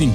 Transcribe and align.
5. 0.00 0.14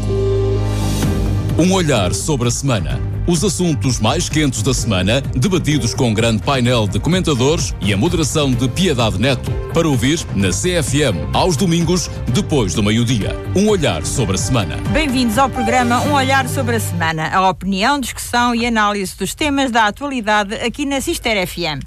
Um 1.60 1.72
olhar 1.74 2.12
sobre 2.12 2.48
a 2.48 2.52
semana. 2.52 3.00
Os 3.28 3.44
assuntos 3.44 4.00
mais 4.00 4.28
quentes 4.28 4.64
da 4.64 4.74
semana, 4.74 5.22
debatidos 5.22 5.94
com 5.94 6.10
um 6.10 6.14
grande 6.14 6.42
painel 6.42 6.88
de 6.88 7.00
comentadores 7.00 7.72
e 7.80 7.94
a 7.94 7.98
moderação 7.98 8.50
de 8.50 8.68
Piedade 8.68 9.20
Neto. 9.20 9.52
Para 9.76 9.88
ouvir 9.88 10.26
na 10.34 10.50
CFM, 10.50 11.30
aos 11.36 11.56
domingos, 11.56 12.10
depois 12.34 12.74
do 12.74 12.82
meio-dia. 12.82 13.36
Um 13.56 13.70
olhar 13.70 14.04
sobre 14.08 14.34
a 14.34 14.40
semana. 14.40 14.76
Bem-vindos 14.92 15.38
ao 15.38 15.52
programa 15.52 16.02
Um 16.02 16.14
Olhar 16.14 16.50
sobre 16.50 16.78
a 16.78 16.80
Semana. 16.80 17.28
A 17.28 17.48
opinião, 17.48 18.00
discussão 18.00 18.56
e 18.56 18.66
análise 18.66 19.16
dos 19.16 19.36
temas 19.36 19.70
da 19.70 19.86
atualidade 19.86 20.56
aqui 20.56 20.84
na 20.84 21.00
Cister 21.00 21.46
FM. 21.46 21.86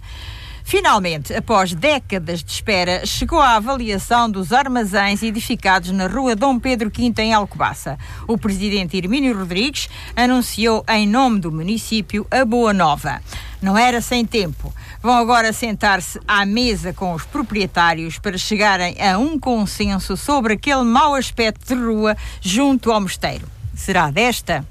Finalmente, 0.68 1.32
após 1.32 1.72
décadas 1.72 2.44
de 2.44 2.52
espera, 2.52 3.06
chegou 3.06 3.40
a 3.40 3.56
avaliação 3.56 4.30
dos 4.30 4.52
armazéns 4.52 5.22
edificados 5.22 5.90
na 5.92 6.06
rua 6.06 6.36
Dom 6.36 6.58
Pedro 6.58 6.90
V 6.94 7.10
em 7.22 7.32
Alcobaça. 7.32 7.98
O 8.26 8.36
presidente 8.36 8.94
Hermínio 8.94 9.34
Rodrigues 9.34 9.88
anunciou 10.14 10.84
em 10.86 11.08
nome 11.08 11.40
do 11.40 11.50
município 11.50 12.26
a 12.30 12.44
boa 12.44 12.74
nova. 12.74 13.22
Não 13.62 13.78
era 13.78 14.02
sem 14.02 14.26
tempo. 14.26 14.70
Vão 15.02 15.14
agora 15.14 15.54
sentar-se 15.54 16.20
à 16.28 16.44
mesa 16.44 16.92
com 16.92 17.14
os 17.14 17.24
proprietários 17.24 18.18
para 18.18 18.36
chegarem 18.36 18.94
a 19.00 19.16
um 19.16 19.38
consenso 19.38 20.18
sobre 20.18 20.52
aquele 20.52 20.84
mau 20.84 21.14
aspecto 21.14 21.64
de 21.74 21.82
rua 21.82 22.14
junto 22.42 22.92
ao 22.92 23.00
mosteiro. 23.00 23.48
Será 23.74 24.10
desta? 24.10 24.66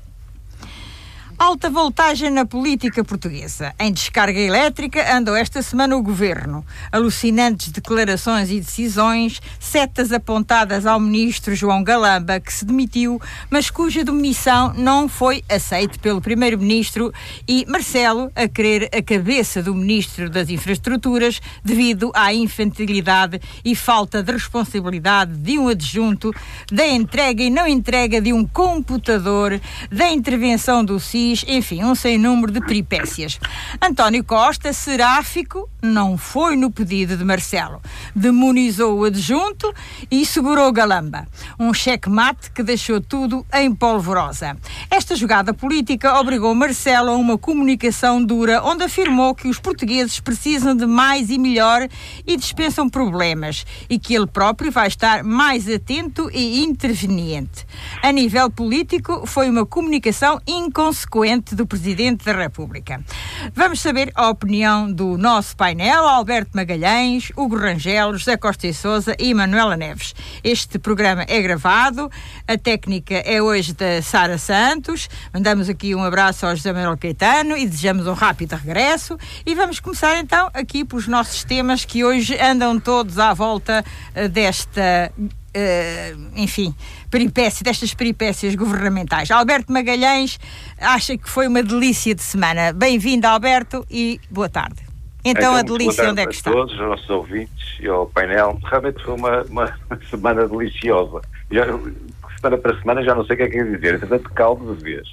Alta 1.40 1.70
voltagem 1.70 2.32
na 2.32 2.48
política 2.48 3.04
portuguesa. 3.04 3.72
Em 3.80 3.94
descarga 3.94 4.40
elétrica 4.40 5.16
andou 5.16 5.36
esta 5.36 5.62
semana 5.62 5.96
o 5.96 6.02
governo. 6.02 6.66
Alucinantes 6.92 7.72
declarações 7.72 8.50
e 8.50 8.60
decisões, 8.60 9.40
setas 9.60 10.12
apontadas 10.12 10.88
ao 10.88 11.00
ministro 11.00 11.54
João 11.54 11.84
Galamba, 11.84 12.40
que 12.40 12.52
se 12.52 12.66
demitiu, 12.66 13.22
mas 13.52 13.70
cuja 13.70 14.04
demissão 14.04 14.74
não 14.74 15.08
foi 15.08 15.44
aceita 15.48 16.00
pelo 16.00 16.20
primeiro-ministro, 16.20 17.14
e 17.48 17.68
Marcelo 17.68 18.32
a 18.36 18.48
querer 18.48 18.90
a 18.92 19.00
cabeça 19.04 19.62
do 19.62 19.76
ministro 19.76 20.32
das 20.32 20.50
Infraestruturas 20.50 21.40
devido 21.64 22.12
à 22.16 22.34
infantilidade 22.34 23.40
e 23.64 23.76
falta 23.76 24.24
de 24.24 24.32
responsabilidade 24.32 25.38
de 25.38 25.60
um 25.60 25.68
adjunto, 25.68 26.34
da 26.72 26.88
entrega 26.88 27.44
e 27.44 27.52
não 27.52 27.68
entrega 27.68 28.20
de 28.20 28.34
um 28.34 28.44
computador, 28.44 29.62
da 29.92 30.10
intervenção 30.10 30.84
do 30.84 31.00
CIS 31.00 31.27
enfim, 31.48 31.84
um 31.84 31.96
sem 31.96 32.18
número 32.18 32.52
de 32.52 32.62
peripécias. 32.62 33.40
António 33.82 34.24
Costa, 34.24 34.72
seráfico, 34.72 35.70
não 35.82 36.18
foi 36.18 36.56
no 36.56 36.72
pedido 36.72 37.18
de 37.18 37.24
Marcelo. 37.24 37.82
Demonizou 38.16 39.00
o 39.00 39.04
adjunto 39.06 39.74
e 40.10 40.26
segurou 40.26 40.72
Galamba. 40.72 41.28
Um 41.60 41.74
cheque-mate 41.74 42.52
que 42.52 42.62
deixou 42.62 43.02
tudo 43.02 43.46
em 43.54 43.74
polvorosa. 43.74 44.56
Esta 44.90 45.16
jogada 45.16 45.54
política 45.54 46.20
obrigou 46.20 46.54
Marcelo 46.54 47.10
a 47.10 47.16
uma 47.16 47.38
comunicação 47.38 48.24
dura, 48.24 48.62
onde 48.64 48.84
afirmou 48.84 49.34
que 49.34 49.48
os 49.48 49.60
portugueses 49.60 50.20
precisam 50.20 50.76
de 50.76 50.86
mais 50.86 51.30
e 51.30 51.38
melhor 51.38 51.88
e 52.26 52.38
dispensam 52.38 52.90
problemas 52.90 53.66
e 53.90 53.98
que 53.98 54.14
ele 54.14 54.28
próprio 54.28 54.72
vai 54.72 54.88
estar 54.88 55.24
mais 55.24 55.68
atento 55.68 56.30
e 56.32 56.64
interveniente. 56.64 57.66
A 58.04 58.12
nível 58.12 58.50
político, 58.52 59.26
foi 59.26 59.50
uma 59.50 59.66
comunicação 59.66 60.40
inconsequente 60.46 61.17
do 61.56 61.66
Presidente 61.66 62.24
da 62.24 62.32
República. 62.32 63.04
Vamos 63.54 63.80
saber 63.80 64.12
a 64.14 64.30
opinião 64.30 64.92
do 64.92 65.18
nosso 65.18 65.56
painel, 65.58 66.08
Alberto 66.08 66.52
Magalhães, 66.54 67.32
Hugo 67.36 67.58
Rangel, 67.58 68.14
José 68.14 68.38
Costa 68.38 68.68
e 68.68 68.74
Souza 68.74 69.16
e 69.18 69.34
Manuela 69.34 69.76
Neves. 69.76 70.14
Este 70.44 70.78
programa 70.78 71.26
é 71.28 71.42
gravado, 71.42 72.12
a 72.48 72.56
técnica 72.56 73.16
é 73.16 73.42
hoje 73.42 73.74
da 73.74 74.00
Sara 74.02 74.38
Santos. 74.38 75.10
Mandamos 75.34 75.70
aqui 75.70 75.96
um 75.96 76.04
abraço 76.04 76.46
ao 76.46 76.56
José 76.56 76.72
Manuel 76.72 76.98
Caetano 76.98 77.58
e 77.58 77.66
desejamos 77.66 78.06
um 78.06 78.14
rápido 78.14 78.56
regresso. 78.56 79.18
E 79.44 79.56
vamos 79.56 79.80
começar 79.80 80.20
então 80.20 80.52
aqui 80.54 80.86
pelos 80.86 81.08
nossos 81.08 81.44
temas 81.44 81.84
que 81.84 82.04
hoje 82.04 82.38
andam 82.40 82.80
todos 82.80 83.18
à 83.18 83.34
volta 83.34 83.84
uh, 84.16 84.30
desta 84.30 85.12
Uh, 85.58 86.30
enfim, 86.36 86.76
peripécia, 87.10 87.64
destas 87.64 87.94
peripécias 87.94 88.56
governamentais. 88.56 89.32
Alberto 89.32 89.72
Magalhães 89.72 90.40
acha 90.80 91.18
que 91.18 91.30
foi 91.30 91.48
uma 91.48 91.64
delícia 91.64 92.14
de 92.14 92.22
semana. 92.22 92.74
Bem-vindo, 92.74 93.28
Alberto, 93.28 93.86
e 93.90 94.20
boa 94.30 94.50
tarde. 94.50 94.88
Então, 95.24 95.42
então 95.42 95.56
a 95.56 95.62
delícia 95.62 96.10
onde 96.10 96.22
é 96.22 96.26
que 96.26 96.34
está? 96.34 96.50
A 96.50 96.54
todos 96.54 96.74
os 96.74 96.80
nossos 96.80 97.10
ouvintes 97.10 97.80
e 97.80 97.88
ao 97.88 98.08
painel. 98.08 98.60
Realmente 98.64 99.04
foi 99.04 99.16
uma, 99.16 99.42
uma 99.44 99.78
semana 100.10 100.48
deliciosa. 100.48 101.22
Já, 101.52 101.66
semana 101.66 102.58
para 102.58 102.80
semana 102.80 103.04
já 103.04 103.16
não 103.16 103.26
sei 103.26 103.36
o 103.36 103.38
que 103.38 103.44
é 103.44 103.50
que 103.50 103.58
é 103.58 103.64
dizer. 103.64 103.96
Entretanto, 103.96 104.30
caldo 104.32 104.76
de 104.76 104.84
vez. 104.84 105.08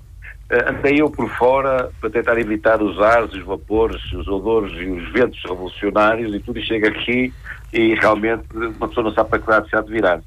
Uh, 0.50 0.69
andei 0.69 1.00
eu 1.00 1.10
por 1.10 1.28
fora 1.31 1.91
para 2.00 2.10
tentar 2.10 2.38
evitar 2.38 2.83
os 2.83 3.00
ares, 3.00 3.33
os 3.33 3.43
vapores, 3.43 4.12
os 4.12 4.28
odores 4.28 4.72
e 4.78 4.84
os 4.84 5.12
ventos 5.12 5.41
revolucionários 5.43 6.34
e 6.34 6.38
tudo, 6.38 6.59
e 6.59 6.62
chega 6.62 6.88
aqui 6.88 7.33
e 7.72 7.94
realmente 7.94 8.44
uma 8.53 8.88
pessoa 8.88 9.04
não 9.04 9.15
sabe 9.15 9.31
para 9.31 9.38
que 9.38 9.50
lado 9.50 9.69
se 9.69 9.77
há 9.77 9.81
de 9.81 9.91
virar. 9.91 10.21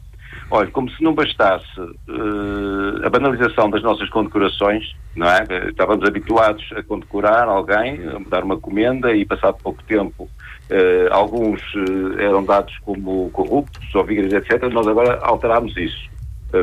Olha, 0.50 0.72
como 0.72 0.90
se 0.90 1.04
não 1.04 1.14
bastasse 1.14 1.80
uh, 1.80 3.06
a 3.06 3.10
banalização 3.10 3.70
das 3.70 3.84
nossas 3.84 4.10
condecorações, 4.10 4.96
não 5.14 5.28
é? 5.28 5.44
Estávamos 5.68 6.08
habituados 6.08 6.64
a 6.74 6.82
condecorar 6.84 7.50
alguém, 7.50 8.00
a 8.08 8.30
dar 8.30 8.46
uma 8.46 8.58
comenda 8.58 9.14
e 9.14 9.26
passado 9.26 9.58
pouco 9.62 9.84
tempo 9.84 10.24
uh, 10.24 11.14
alguns 11.14 11.62
uh, 11.74 12.20
eram 12.20 12.46
dados 12.46 12.74
como 12.80 13.30
corruptos 13.32 13.94
ou 13.94 14.06
vígares, 14.06 14.32
etc. 14.32 14.72
Nós 14.72 14.88
agora 14.88 15.20
alterámos 15.22 15.76
isso. 15.76 16.10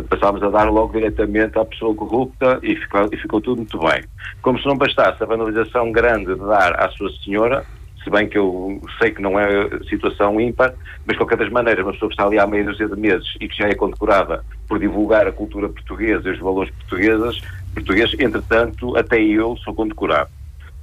passámos 0.09 0.43
a 0.43 0.49
dar 0.49 0.71
logo 0.71 0.94
diretamente 0.94 1.59
à 1.59 1.65
pessoa 1.67 1.94
corrupta 1.94 2.59
e 2.62 2.75
ficou, 2.77 3.09
e 3.12 3.17
ficou 3.19 3.41
tudo 3.43 3.59
muito 3.59 3.78
bem. 3.81 4.03
Como 4.41 4.59
se 4.59 4.67
não 4.67 4.78
bastasse 4.78 5.23
a 5.23 5.27
banalização 5.27 5.93
grande 5.93 6.34
de 6.34 6.41
dar 6.41 6.81
à 6.81 6.89
sua 6.89 7.11
senhora, 7.23 7.67
se 8.04 8.10
bem 8.10 8.28
que 8.28 8.38
eu 8.38 8.81
sei 8.98 9.10
que 9.10 9.22
não 9.22 9.41
é 9.41 9.69
situação 9.88 10.38
ímpar, 10.38 10.75
mas 11.06 11.15
de 11.15 11.16
qualquer 11.16 11.38
das 11.38 11.50
maneiras, 11.50 11.84
uma 11.84 11.92
pessoa 11.92 12.10
que 12.10 12.15
está 12.15 12.26
ali 12.26 12.38
há 12.38 12.47
meia 12.47 12.65
dúzia 12.65 12.87
de 12.87 13.00
meses 13.00 13.26
e 13.41 13.48
que 13.48 13.56
já 13.56 13.66
é 13.66 13.75
condecorada 13.75 14.44
por 14.69 14.78
divulgar 14.78 15.26
a 15.26 15.32
cultura 15.32 15.69
portuguesa 15.69 16.28
e 16.28 16.32
os 16.32 16.38
valores 16.38 16.70
portugueses, 16.75 17.41
portugueses 17.72 18.14
entretanto, 18.20 18.97
até 18.97 19.20
eu 19.20 19.56
sou 19.64 19.75
condecorado. 19.75 20.31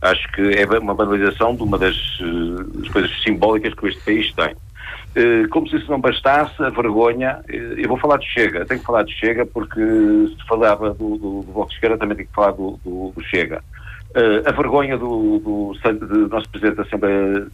Acho 0.01 0.31
que 0.31 0.41
é 0.41 0.65
uma 0.79 0.95
banalização 0.95 1.55
de 1.55 1.61
uma 1.61 1.77
das, 1.77 1.95
das 2.73 2.89
coisas 2.89 3.23
simbólicas 3.23 3.73
que 3.75 3.87
este 3.87 4.03
país 4.03 4.33
tem. 4.33 4.55
Eh, 5.13 5.47
como 5.49 5.67
se 5.67 5.75
isso 5.75 5.91
não 5.91 5.99
bastasse, 5.99 6.61
a 6.63 6.69
vergonha, 6.69 7.41
eh, 7.49 7.75
eu 7.77 7.89
vou 7.89 7.97
falar 7.97 8.17
de 8.17 8.25
Chega, 8.25 8.65
tenho 8.65 8.79
que 8.79 8.85
falar 8.85 9.03
de 9.03 9.13
Chega 9.13 9.45
porque 9.45 9.79
se 9.79 10.47
falava 10.47 10.93
do, 10.93 11.17
do, 11.17 11.41
do 11.43 11.67
Esquerda 11.69 11.97
também 11.97 12.15
tenho 12.15 12.29
que 12.29 12.33
falar 12.33 12.51
do, 12.51 12.79
do, 12.83 13.11
do 13.15 13.23
Chega. 13.25 13.61
Uh, 14.13 14.43
a 14.45 14.51
vergonha 14.51 14.97
do, 14.97 15.39
do, 15.39 15.73
do, 15.73 16.27
nosso 16.27 16.49
Presidente 16.49 16.75
da 16.75 16.83
Assembleia 16.83 17.47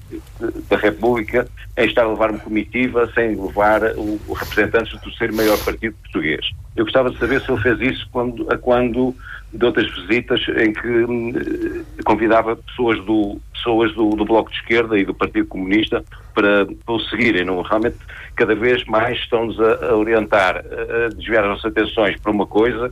da 0.68 0.78
República 0.78 1.48
é 1.76 1.86
estar 1.86 2.04
a 2.04 2.08
levar 2.08 2.32
uma 2.32 2.40
comitiva 2.40 3.08
sem 3.14 3.40
levar 3.40 3.84
o, 3.96 4.20
o 4.28 4.34
representantes 4.34 4.92
do 4.94 5.00
terceiro 5.02 5.36
maior 5.36 5.56
partido 5.64 5.96
português. 6.02 6.50
Eu 6.76 6.86
gostava 6.86 7.12
de 7.12 7.20
saber 7.20 7.42
se 7.42 7.52
ele 7.52 7.62
fez 7.62 7.80
isso 7.82 8.10
quando, 8.12 8.46
quando 8.60 9.16
de 9.54 9.66
outras 9.66 9.88
visitas 9.94 10.42
em 10.58 10.74
que 10.74 10.88
uh, 10.88 11.86
convidava 12.04 12.56
pessoas, 12.56 13.06
do, 13.06 13.40
pessoas 13.54 13.94
do, 13.94 14.10
do, 14.10 14.26
Bloco 14.26 14.50
de 14.50 14.58
Esquerda 14.58 14.98
e 14.98 15.06
do 15.06 15.14
Partido 15.14 15.46
Comunista 15.46 16.04
para, 16.34 16.66
para 16.66 16.96
o 16.96 17.00
seguirem. 17.02 17.46
Não? 17.46 17.62
Realmente, 17.62 17.98
cada 18.36 18.56
vez 18.56 18.84
mais 18.86 19.16
estão-nos 19.20 19.60
a, 19.62 19.92
a 19.92 19.96
orientar, 19.96 20.58
a, 20.58 21.06
a 21.06 21.10
desviar 21.10 21.44
as 21.44 21.50
nossas 21.52 21.66
atenções 21.66 22.20
para 22.20 22.32
uma 22.32 22.48
coisa 22.48 22.92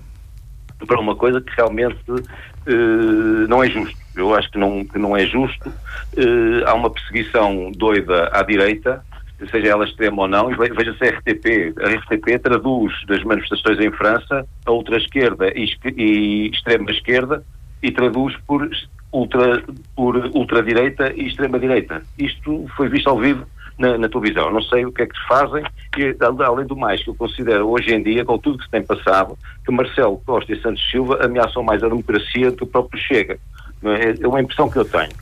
para 0.85 0.99
uma 0.99 1.15
coisa 1.15 1.41
que 1.41 1.51
realmente 1.55 1.99
uh, 2.09 3.47
não 3.47 3.63
é 3.63 3.69
justo. 3.69 3.97
Eu 4.15 4.33
acho 4.33 4.49
que 4.51 4.57
não, 4.57 4.85
que 4.85 4.97
não 4.97 5.15
é 5.15 5.25
justo. 5.25 5.69
Uh, 5.69 6.65
há 6.65 6.73
uma 6.73 6.89
perseguição 6.89 7.71
doida 7.75 8.29
à 8.31 8.43
direita, 8.43 9.03
seja 9.51 9.67
ela 9.67 9.85
extrema 9.85 10.23
ou 10.23 10.27
não, 10.27 10.51
e 10.51 10.55
veja-se 10.55 11.03
a 11.03 11.09
RTP. 11.09 11.73
A 11.79 11.89
RTP 11.89 12.41
traduz 12.41 12.93
das 13.07 13.23
manifestações 13.23 13.79
em 13.79 13.91
França 13.91 14.45
a 14.65 14.71
ultra-esquerda 14.71 15.51
e, 15.55 15.67
e 15.97 16.49
extrema-esquerda 16.49 17.43
e 17.83 17.91
traduz 17.91 18.35
por 18.47 18.69
ultra, 19.11 19.63
por 19.95 20.15
ultradireita 20.33 21.13
e 21.15 21.27
extrema-direita. 21.27 22.01
Isto 22.17 22.65
foi 22.75 22.89
visto 22.89 23.09
ao 23.09 23.19
vivo 23.19 23.45
na, 23.77 23.97
na, 23.97 24.09
televisão. 24.09 24.51
Não 24.51 24.61
sei 24.61 24.85
o 24.85 24.91
que 24.91 25.03
é 25.03 25.05
que 25.05 25.27
fazem 25.27 25.63
e, 25.97 26.15
além 26.43 26.65
do 26.65 26.75
mais, 26.75 27.03
que 27.03 27.09
eu 27.09 27.15
considero 27.15 27.69
hoje 27.69 27.93
em 27.93 28.01
dia, 28.01 28.23
com 28.23 28.37
tudo 28.37 28.57
que 28.57 28.65
se 28.65 28.71
tem 28.71 28.83
passado, 28.83 29.37
que 29.65 29.71
Marcelo 29.71 30.21
Costa 30.25 30.53
e 30.53 30.61
Santos 30.61 30.83
Silva 30.89 31.23
ameaçam 31.23 31.63
mais 31.63 31.83
a 31.83 31.89
democracia 31.89 32.51
do 32.51 32.57
que 32.57 32.63
o 32.63 32.67
próprio 32.67 33.01
Chega. 33.01 33.37
É? 33.83 34.23
é 34.23 34.27
uma 34.27 34.41
impressão 34.41 34.69
que 34.69 34.77
eu 34.77 34.85
tenho. 34.85 35.13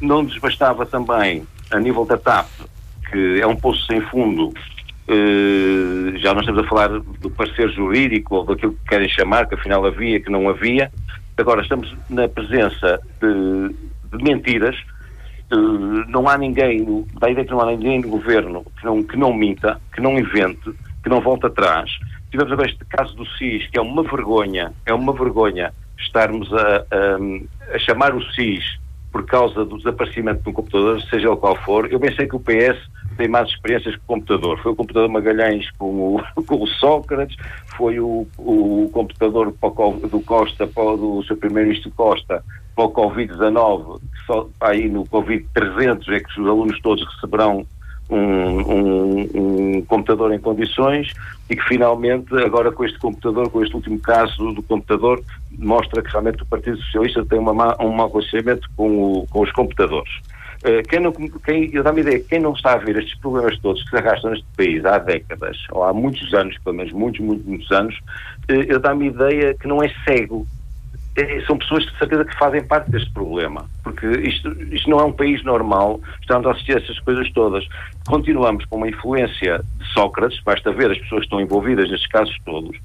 Não 0.00 0.24
desbastava 0.24 0.86
também, 0.86 1.46
a 1.70 1.78
nível 1.78 2.04
da 2.04 2.16
TAP, 2.16 2.48
que 3.10 3.40
é 3.40 3.46
um 3.46 3.56
poço 3.56 3.84
sem 3.86 4.00
fundo, 4.00 4.52
eh, 5.08 6.18
já 6.18 6.32
não 6.32 6.40
estamos 6.40 6.64
a 6.64 6.68
falar 6.68 6.88
do 6.88 7.30
parecer 7.30 7.68
jurídico 7.70 8.36
ou 8.36 8.44
daquilo 8.44 8.74
que 8.74 8.88
querem 8.88 9.08
chamar, 9.08 9.48
que 9.48 9.56
afinal 9.56 9.84
havia, 9.84 10.20
que 10.20 10.30
não 10.30 10.48
havia. 10.48 10.90
Agora 11.36 11.62
estamos 11.62 11.92
na 12.08 12.28
presença 12.28 13.00
de, 13.20 14.16
de 14.16 14.22
mentiras 14.22 14.76
não 16.08 16.28
há 16.28 16.38
ninguém, 16.38 17.06
da 17.18 17.30
ideia 17.30 17.44
que 17.44 17.52
não 17.52 17.60
há 17.60 17.66
ninguém 17.66 18.00
no 18.00 18.08
governo 18.08 18.64
que 18.78 18.84
não, 18.84 19.02
que 19.02 19.16
não 19.16 19.32
minta, 19.32 19.80
que 19.92 20.00
não 20.00 20.18
invente, 20.18 20.72
que 21.02 21.08
não 21.08 21.20
volte 21.20 21.46
atrás, 21.46 21.90
tivemos 22.30 22.52
agora 22.52 22.68
este 22.68 22.84
caso 22.84 23.14
do 23.16 23.26
SIS, 23.26 23.66
que 23.68 23.78
é 23.78 23.82
uma 23.82 24.02
vergonha, 24.02 24.72
é 24.86 24.94
uma 24.94 25.12
vergonha 25.12 25.72
estarmos 25.98 26.52
a, 26.52 26.84
a, 26.90 27.74
a 27.74 27.78
chamar 27.78 28.14
o 28.14 28.22
SIS 28.32 28.78
por 29.12 29.26
causa 29.26 29.64
do 29.64 29.76
desaparecimento 29.76 30.42
de 30.42 30.50
um 30.50 30.52
computador, 30.52 31.02
seja 31.02 31.28
ele 31.28 31.36
qual 31.36 31.56
for. 31.56 31.90
Eu 31.90 31.98
pensei 31.98 32.28
que 32.28 32.36
o 32.36 32.40
PS 32.40 32.78
tem 33.16 33.28
mais 33.28 33.48
experiências 33.48 33.96
com 33.96 34.02
o 34.02 34.18
computador. 34.18 34.58
Foi 34.62 34.72
o 34.72 34.76
computador 34.76 35.08
Magalhães 35.08 35.68
com 35.72 36.16
o, 36.16 36.22
com 36.46 36.62
o 36.62 36.66
Sócrates, 36.66 37.36
foi 37.76 37.98
o, 37.98 38.26
o 38.38 38.88
computador 38.92 39.52
do 39.52 40.20
Costa, 40.20 40.66
do 40.66 41.24
seu 41.24 41.36
primeiro-ministro 41.36 41.90
Costa, 41.90 42.44
para 42.80 42.86
o 42.86 43.10
Covid-19, 43.10 44.00
só 44.26 44.48
aí 44.60 44.88
no 44.88 45.04
Covid-300 45.04 46.08
é 46.08 46.20
que 46.20 46.40
os 46.40 46.48
alunos 46.48 46.80
todos 46.80 47.04
receberão 47.14 47.66
um, 48.08 48.16
um, 48.16 49.28
um, 49.34 49.82
computador 49.82 50.32
em 50.32 50.38
condições 50.38 51.12
e 51.48 51.54
que 51.54 51.62
finalmente, 51.62 52.34
agora 52.38 52.72
com 52.72 52.84
este 52.84 52.98
computador, 52.98 53.50
com 53.50 53.62
este 53.62 53.74
último 53.76 53.98
caso 54.00 54.52
do 54.52 54.62
computador, 54.62 55.22
mostra 55.58 56.02
que 56.02 56.10
realmente 56.10 56.42
o 56.42 56.46
Partido 56.46 56.78
Socialista 56.84 57.24
tem 57.26 57.38
uma 57.38 57.52
má, 57.52 57.76
um 57.80 57.92
mau 57.92 58.08
conhecimento 58.08 58.68
com, 58.76 58.88
o, 58.88 59.26
com 59.28 59.42
os 59.42 59.52
computadores. 59.52 60.10
Uh, 60.60 60.82
quem 60.88 61.00
não, 61.00 61.12
quem, 61.12 61.70
eu 61.72 61.82
dá-me 61.82 62.00
ideia, 62.00 62.20
quem 62.20 62.38
não 62.40 62.52
está 62.52 62.74
a 62.74 62.78
ver 62.78 62.98
estes 62.98 63.18
problemas 63.18 63.58
todos 63.60 63.82
que 63.84 63.90
se 63.90 63.96
arrastam 63.96 64.30
neste 64.30 64.46
país 64.56 64.84
há 64.84 64.98
décadas, 64.98 65.56
ou 65.70 65.84
há 65.84 65.92
muitos 65.92 66.34
anos, 66.34 66.56
pelo 66.64 66.76
menos 66.76 66.92
muitos, 66.92 67.20
muitos, 67.20 67.46
muitos 67.46 67.70
anos, 67.70 67.94
uh, 68.50 68.52
eu 68.68 68.78
dá-me 68.78 69.06
ideia 69.06 69.54
que 69.54 69.68
não 69.68 69.82
é 69.82 69.90
cego, 70.04 70.46
são 71.46 71.58
pessoas 71.58 71.84
de 71.84 71.98
certeza 71.98 72.24
que 72.24 72.38
fazem 72.38 72.62
parte 72.62 72.90
deste 72.90 73.10
problema, 73.10 73.68
porque 73.82 74.06
isto, 74.06 74.50
isto 74.72 74.88
não 74.88 75.00
é 75.00 75.04
um 75.04 75.12
país 75.12 75.42
normal, 75.42 76.00
estamos 76.20 76.46
a 76.46 76.52
assistir 76.52 76.76
a 76.76 76.80
essas 76.80 76.98
coisas 77.00 77.30
todas. 77.32 77.66
Continuamos 78.06 78.64
com 78.66 78.76
uma 78.76 78.88
influência 78.88 79.58
de 79.58 79.92
Sócrates, 79.92 80.40
basta 80.42 80.72
ver 80.72 80.90
as 80.90 80.98
pessoas 80.98 81.20
que 81.20 81.26
estão 81.26 81.40
envolvidas 81.40 81.90
nestes 81.90 82.08
casos 82.10 82.36
todos, 82.44 82.76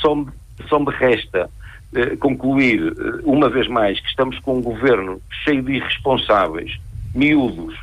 só, 0.00 0.24
só 0.68 0.78
me 0.78 0.90
resta 0.90 1.48
eh, 1.94 2.16
concluir 2.16 2.80
eh, 2.82 3.20
uma 3.24 3.48
vez 3.48 3.68
mais 3.68 3.98
que 4.00 4.08
estamos 4.08 4.38
com 4.40 4.58
um 4.58 4.62
governo 4.62 5.20
cheio 5.44 5.62
de 5.62 5.74
irresponsáveis, 5.74 6.78
miúdos, 7.14 7.74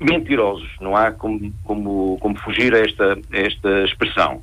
mentirosos, 0.00 0.70
não 0.80 0.96
há 0.96 1.10
como, 1.10 1.52
como, 1.64 2.16
como 2.20 2.38
fugir 2.38 2.74
a 2.74 2.78
esta, 2.78 3.18
a 3.32 3.36
esta 3.36 3.84
expressão 3.84 4.42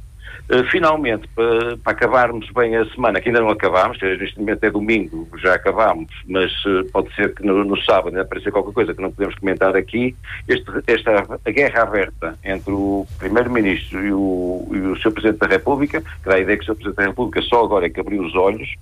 finalmente, 0.71 1.27
para, 1.35 1.77
para, 1.77 1.93
acabarmos 1.93 2.49
bem 2.51 2.75
a 2.75 2.85
semana, 2.85 3.21
que 3.21 3.29
ainda 3.29 3.41
não 3.41 3.49
acabámos, 3.49 3.99
neste 4.01 4.39
momento 4.39 4.63
é 4.63 4.71
domingo, 4.71 5.27
já 5.37 5.53
acabámos, 5.53 6.11
mas 6.27 6.51
uh, 6.65 6.83
pode 6.91 7.13
ser 7.13 7.35
que 7.35 7.45
no, 7.45 7.63
no 7.63 7.79
sábado 7.83 8.07
ainda 8.07 8.23
apareça 8.23 8.51
qualquer 8.51 8.73
coisa 8.73 8.93
que 8.95 9.01
não 9.01 9.11
podemos 9.11 9.35
comentar 9.35 9.75
aqui. 9.75 10.15
Este, 10.47 10.65
esta 10.87 11.39
a 11.45 11.51
guerra 11.51 11.83
aberta 11.83 12.37
entre 12.43 12.71
o 12.71 13.05
Primeiro-Ministro 13.19 14.03
e 14.03 14.11
o, 14.11 14.67
e 14.71 14.77
o 14.79 14.95
Sr. 14.95 15.11
Presidente 15.11 15.39
da 15.39 15.47
República, 15.47 16.01
que 16.01 16.29
dá 16.29 16.35
a 16.35 16.39
ideia 16.39 16.57
que 16.57 16.63
o 16.63 16.65
Sr. 16.65 16.75
Presidente 16.75 16.97
da 16.97 17.07
República 17.07 17.41
só 17.43 17.63
agora 17.63 17.85
é 17.85 17.89
que 17.89 17.99
abriu 17.99 18.23
os 18.23 18.35
olhos, 18.35 18.73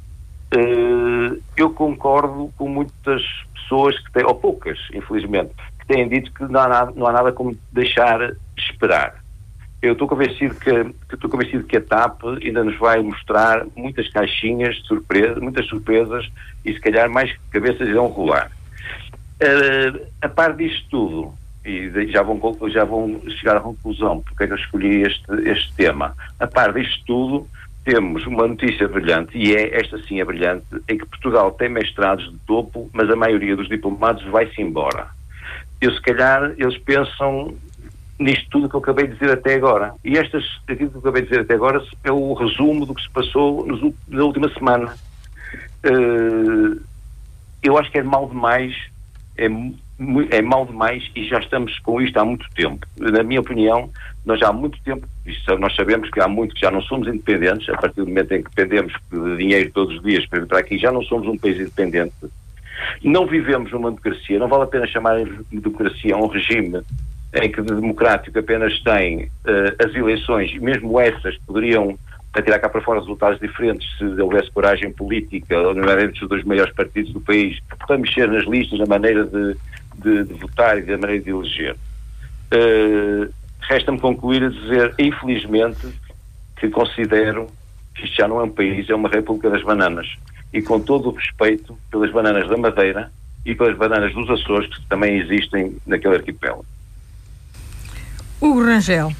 uh, 0.56 1.38
eu 1.58 1.69
concordo 1.72 2.50
com 2.58 2.69
muitas 2.69 3.22
pessoas 3.54 4.00
que 4.00 4.12
têm, 4.14 4.25
ou 4.25 4.36
poucas, 4.36 4.80
infelizmente, 4.94 5.54
que 5.80 5.88
têm 5.88 6.08
dito 6.08 6.31
que 6.31 6.46
não 6.46 6.62
há 6.62 6.68
nada, 6.69 6.94
não 6.96 7.08
há 7.08 7.12
nada 7.12 7.31
como 7.34 7.58
deixar 7.74 8.31
esperar 8.58 9.26
eu 9.81 9.94
estou 9.94 10.07
convencido 10.07 10.56
que 10.56 10.69
estou 11.13 11.29
convencido 11.29 11.63
que 11.63 11.77
a 11.77 11.81
TAP 11.81 12.24
ainda 12.44 12.63
nos 12.63 12.77
vai 12.77 13.01
mostrar 13.01 13.65
muitas 13.75 14.09
caixinhas 14.09 14.75
de 14.75 14.88
surpresa, 14.88 15.39
muitas 15.39 15.68
surpresas 15.68 16.27
e 16.65 16.74
se 16.74 16.79
calhar 16.79 17.09
mais 17.09 17.35
cabeças 17.51 17.88
irão 17.88 18.07
rolar. 18.07 18.51
Uh, 19.39 20.07
a 20.21 20.27
par 20.27 20.56
disto 20.56 20.88
tudo, 20.89 21.33
e 21.63 22.12
já 22.12 22.24
vão, 22.24 22.39
já 22.69 22.83
vão 22.83 23.21
chegar 23.29 23.57
à 23.57 23.59
conclusão 23.59 24.21
porque 24.21 24.45
é 24.45 24.47
que 24.47 24.53
eu 24.53 24.57
escolhi 24.57 25.01
este, 25.03 25.31
este 25.45 25.71
tema, 25.75 26.15
a 26.39 26.47
par 26.47 26.73
disto 26.73 27.03
tudo, 27.06 27.47
temos 27.83 28.25
uma 28.25 28.47
notícia 28.47 28.88
brilhante, 28.88 29.38
e 29.38 29.56
é, 29.56 29.80
esta 29.80 29.97
sim 30.03 30.19
é 30.19 30.25
brilhante, 30.25 30.65
é 30.88 30.95
que 30.95 31.06
Portugal 31.06 31.51
tem 31.51 31.69
mestrados 31.69 32.30
de 32.30 32.38
topo, 32.39 32.89
mas 32.91 33.09
a 33.09 33.15
maioria 33.15 33.56
dos 33.56 33.69
diplomados 33.69 34.23
vai-se 34.25 34.62
embora. 34.62 35.07
Eu, 35.80 35.94
se 35.94 36.01
calhar, 36.01 36.53
eles 36.57 36.77
pensam 36.80 37.56
nisto 38.19 38.50
tudo 38.50 38.69
que 38.69 38.75
eu 38.75 38.80
acabei 38.80 39.08
de 39.08 39.14
dizer 39.14 39.31
até 39.31 39.56
agora. 39.56 39.94
E 40.04 40.18
estas, 40.18 40.44
aquilo 40.68 40.90
que 40.90 40.98
eu 40.98 41.02
acabei 41.02 41.22
de 41.22 41.30
dizer 41.30 41.42
até 41.42 41.54
agora 41.54 41.84
é 42.04 42.12
o 42.12 42.34
resumo 42.34 42.86
do 42.86 42.96
que 42.96 43.02
se 43.02 43.10
passou 43.10 43.66
nos, 43.66 43.94
na 44.08 44.24
última 44.24 44.50
semana. 44.54 44.96
Uh, 45.86 46.81
eu 47.62 47.78
acho 47.78 47.92
que 47.92 48.00
é 48.00 48.04
mal 48.04 48.28
demais, 48.28 48.74
é, 49.38 49.46
é 50.31 50.42
mal 50.42 50.66
demais 50.66 51.10
e 51.16 51.28
já 51.28 51.40
estamos 51.40 51.78
com 51.80 52.02
isto 52.02 52.18
há 52.18 52.25
muito 52.25 52.48
tempo. 52.56 52.86
Na 52.98 53.24
minha 53.24 53.42
opinião, 53.42 53.90
nós 54.25 54.40
já 54.40 54.50
há 54.50 54.54
muito 54.54 54.81
tempo, 54.84 55.08
nós 55.60 55.75
sabemos 55.75 56.10
que 56.10 56.19
há 56.19 56.28
muito 56.28 56.56
que 56.56 56.62
já 56.62 56.72
não 56.72 56.81
somos 56.81 57.08
independentes, 57.08 57.69
a 57.69 57.78
partir 57.78 58.02
do 58.02 58.08
momento 58.08 58.31
em 58.34 58.44
que 58.44 58.50
dependemos 58.50 58.94
de 59.12 59.38
dinheiro 59.38 59.72
todos 59.72 59.96
os 59.96 60.04
dias 60.04 60.25
para 60.25 60.40
vir 60.40 60.48
para 60.48 60.60
aqui, 60.60 60.78
já 60.78 60.92
não 60.92 61.04
somos 61.04 61.28
um 61.28 61.38
país 61.38 61.60
independente. 61.60 62.14
Não 63.04 63.25
vivemos 63.25 63.72
numa 63.72 63.90
democracia, 63.90 64.40
não 64.40 64.48
vale 64.48 64.64
a 64.64 64.68
pena 64.68 64.88
chamar 64.88 65.24
de 65.24 65.60
democracia 65.60 66.16
a 66.16 66.18
um 66.18 66.28
regime 66.28 66.81
em 67.33 67.51
que 67.51 67.62
de 67.62 67.74
democrático 67.74 68.39
apenas 68.39 68.79
tem 68.81 69.25
uh, 69.25 69.85
as 69.85 69.94
eleições, 69.94 70.51
e 70.51 70.59
mesmo 70.59 71.00
essas 71.00 71.38
poderiam 71.39 71.97
tirar 72.44 72.59
cá 72.59 72.69
para 72.69 72.81
fora 72.81 73.00
resultados 73.00 73.39
diferentes 73.39 73.88
se 73.97 74.03
houvesse 74.21 74.51
coragem 74.51 74.91
política, 74.91 75.56
entre 76.03 76.24
os 76.24 76.29
dois 76.29 76.44
maiores 76.44 76.74
partidos 76.74 77.12
do 77.12 77.19
país, 77.19 77.57
para 77.88 77.97
mexer 77.97 78.27
nas 78.29 78.45
listas, 78.45 78.77
na 78.77 78.85
maneira 78.85 79.25
de, 79.25 79.56
de, 79.95 80.24
de 80.24 80.33
votar 80.35 80.77
e 80.77 80.83
da 80.83 80.97
maneira 80.97 81.24
de 81.24 81.29
eleger. 81.31 81.75
Uh, 82.53 83.33
Resta-me 83.68 84.00
concluir 84.00 84.44
a 84.44 84.50
dizer, 84.50 84.94
infelizmente, 84.97 85.88
que 86.57 86.69
considero 86.69 87.47
que 87.94 88.06
isto 88.06 88.15
já 88.15 88.27
não 88.27 88.39
é 88.39 88.44
um 88.44 88.50
país, 88.50 88.89
é 88.89 88.95
uma 88.95 89.09
república 89.09 89.50
das 89.50 89.62
bananas. 89.62 90.07
E 90.53 90.62
com 90.62 90.80
todo 90.80 91.09
o 91.09 91.12
respeito 91.12 91.77
pelas 91.91 92.12
bananas 92.12 92.47
da 92.47 92.56
Madeira 92.56 93.12
e 93.45 93.53
pelas 93.53 93.75
bananas 93.75 94.13
dos 94.13 94.30
Açores, 94.30 94.73
que 94.73 94.88
também 94.88 95.18
existem 95.18 95.75
naquele 95.85 96.15
arquipélago. 96.15 96.65
Hugo 98.39 98.63
Rangel. 98.63 99.13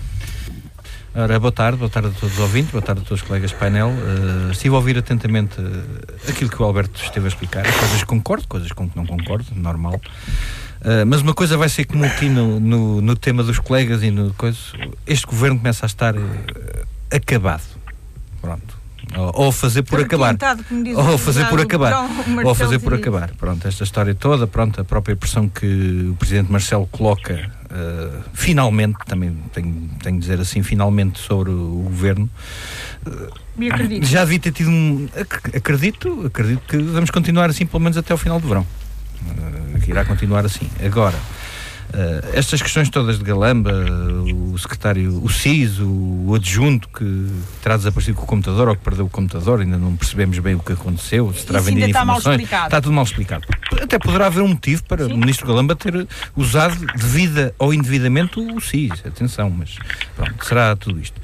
Ora, 1.16 1.40
boa 1.40 1.52
tarde, 1.52 1.80
boa 1.80 1.90
tarde 1.90 2.10
a 2.10 2.12
todos 2.12 2.36
os 2.36 2.40
ouvintes, 2.40 2.72
boa 2.72 2.82
tarde 2.82 3.02
a 3.02 3.04
todos 3.04 3.24
os 3.24 3.28
colegas 3.28 3.50
de 3.50 3.56
painel. 3.56 3.90
Uh, 3.90 4.52
estive 4.52 4.76
a 4.76 4.78
ouvir 4.78 5.00
atentamente 5.00 5.60
uh, 5.60 6.30
aquilo 6.30 6.48
que 6.48 6.62
o 6.62 6.66
Alberto 6.66 7.02
esteve 7.02 7.26
a 7.26 7.28
explicar. 7.30 7.64
Coisas 7.64 8.02
que 8.02 8.06
concordo, 8.06 8.48
coisas 8.48 8.72
com 8.72 8.88
que 8.88 8.96
não 8.96 9.06
concordo, 9.06 9.48
normal. 9.56 9.96
Uh, 9.96 11.04
mas 11.08 11.22
uma 11.22 11.34
coisa 11.34 11.58
vai 11.58 11.70
ser 11.70 11.86
comum 11.86 12.06
aqui 12.06 12.30
no, 12.30 12.60
no, 12.60 13.02
no, 13.02 13.16
tema 13.16 13.42
dos 13.42 13.58
colegas 13.58 14.04
e 14.04 14.12
no 14.12 14.32
coisa. 14.36 14.60
Este 15.08 15.26
governo 15.26 15.58
começa 15.58 15.86
a 15.86 15.88
estar 15.88 16.14
acabado. 17.12 17.64
Pronto. 18.40 18.77
Ou, 19.16 19.52
fazer 19.52 19.84
por 19.84 20.00
acabar. 20.00 20.36
Ou 20.96 21.18
fazer 21.18 21.46
por 21.46 21.62
acabar. 21.62 22.10
Ou 22.44 22.56
fazer 22.56 22.80
por 22.80 22.94
acabar. 22.94 23.32
Pronto, 23.38 23.68
esta 23.68 23.84
história 23.84 24.14
toda, 24.14 24.46
pronto, 24.48 24.82
a 24.82 24.84
própria 24.84 25.16
pressão 25.16 25.48
que 25.48 26.10
o 26.12 26.16
Presidente 26.16 26.52
Marcelo 26.52 26.88
coloca, 26.88 27.50
uh, 27.66 28.24
finalmente, 28.34 28.98
também 29.06 29.36
tenho, 29.54 29.90
tenho 30.04 30.16
de 30.16 30.22
dizer 30.22 30.40
assim, 30.40 30.62
finalmente 30.62 31.20
sobre 31.20 31.52
o 31.52 31.84
governo. 31.86 32.30
Uh, 33.06 33.48
já 34.04 34.24
devia 34.24 34.40
ter 34.40 34.52
tido 34.52 34.70
um. 34.70 35.08
Acredito, 35.56 36.26
acredito 36.28 36.62
que 36.68 36.78
vamos 36.78 37.10
continuar 37.10 37.50
assim 37.50 37.66
pelo 37.66 37.82
menos 37.82 37.98
até 37.98 38.14
o 38.14 38.18
final 38.18 38.40
do 38.40 38.48
verão. 38.48 38.68
Uh, 39.26 39.80
que 39.80 39.90
irá 39.90 40.06
continuar 40.06 40.46
assim. 40.46 40.70
Agora 40.86 41.18
Uh, 41.90 42.34
estas 42.34 42.62
questões 42.62 42.90
todas 42.90 43.18
de 43.18 43.24
Galamba, 43.24 43.72
o 43.72 44.58
secretário, 44.58 45.24
o 45.24 45.30
CIS, 45.30 45.80
o, 45.80 46.34
adjunto 46.36 46.90
que 46.90 47.32
terá 47.62 47.78
desaparecido 47.78 48.18
com 48.18 48.24
o 48.24 48.28
computador 48.28 48.68
ou 48.68 48.76
que 48.76 48.84
perdeu 48.84 49.06
o 49.06 49.10
computador, 49.10 49.62
ainda 49.62 49.78
não 49.78 49.96
percebemos 49.96 50.38
bem 50.40 50.56
o 50.56 50.60
que 50.60 50.74
aconteceu, 50.74 51.34
se 51.34 51.46
terá 51.46 51.60
vendido 51.60 51.90
informações. 51.90 52.42
Está, 52.44 52.66
está, 52.66 52.82
tudo 52.82 52.94
mal 52.94 53.06
explicado. 53.06 53.46
Até 53.82 53.98
poderá 53.98 54.28
haver 54.28 54.44
um 54.44 54.50
motivo 54.50 54.84
para 54.84 55.06
Sim. 55.06 55.14
o 55.14 55.18
ministro 55.18 55.48
Galamba 55.48 55.76
ter 55.76 56.08
usado 56.36 56.86
devida 56.96 57.56
ou 57.58 57.74
indevidamente 57.74 58.40
o 58.40 58.60
CIS, 58.60 59.04
atenção, 59.06 59.50
mas 59.50 59.78
pronto, 60.16 60.46
será 60.46 60.76
tudo 60.76 61.00
isto. 61.00 61.20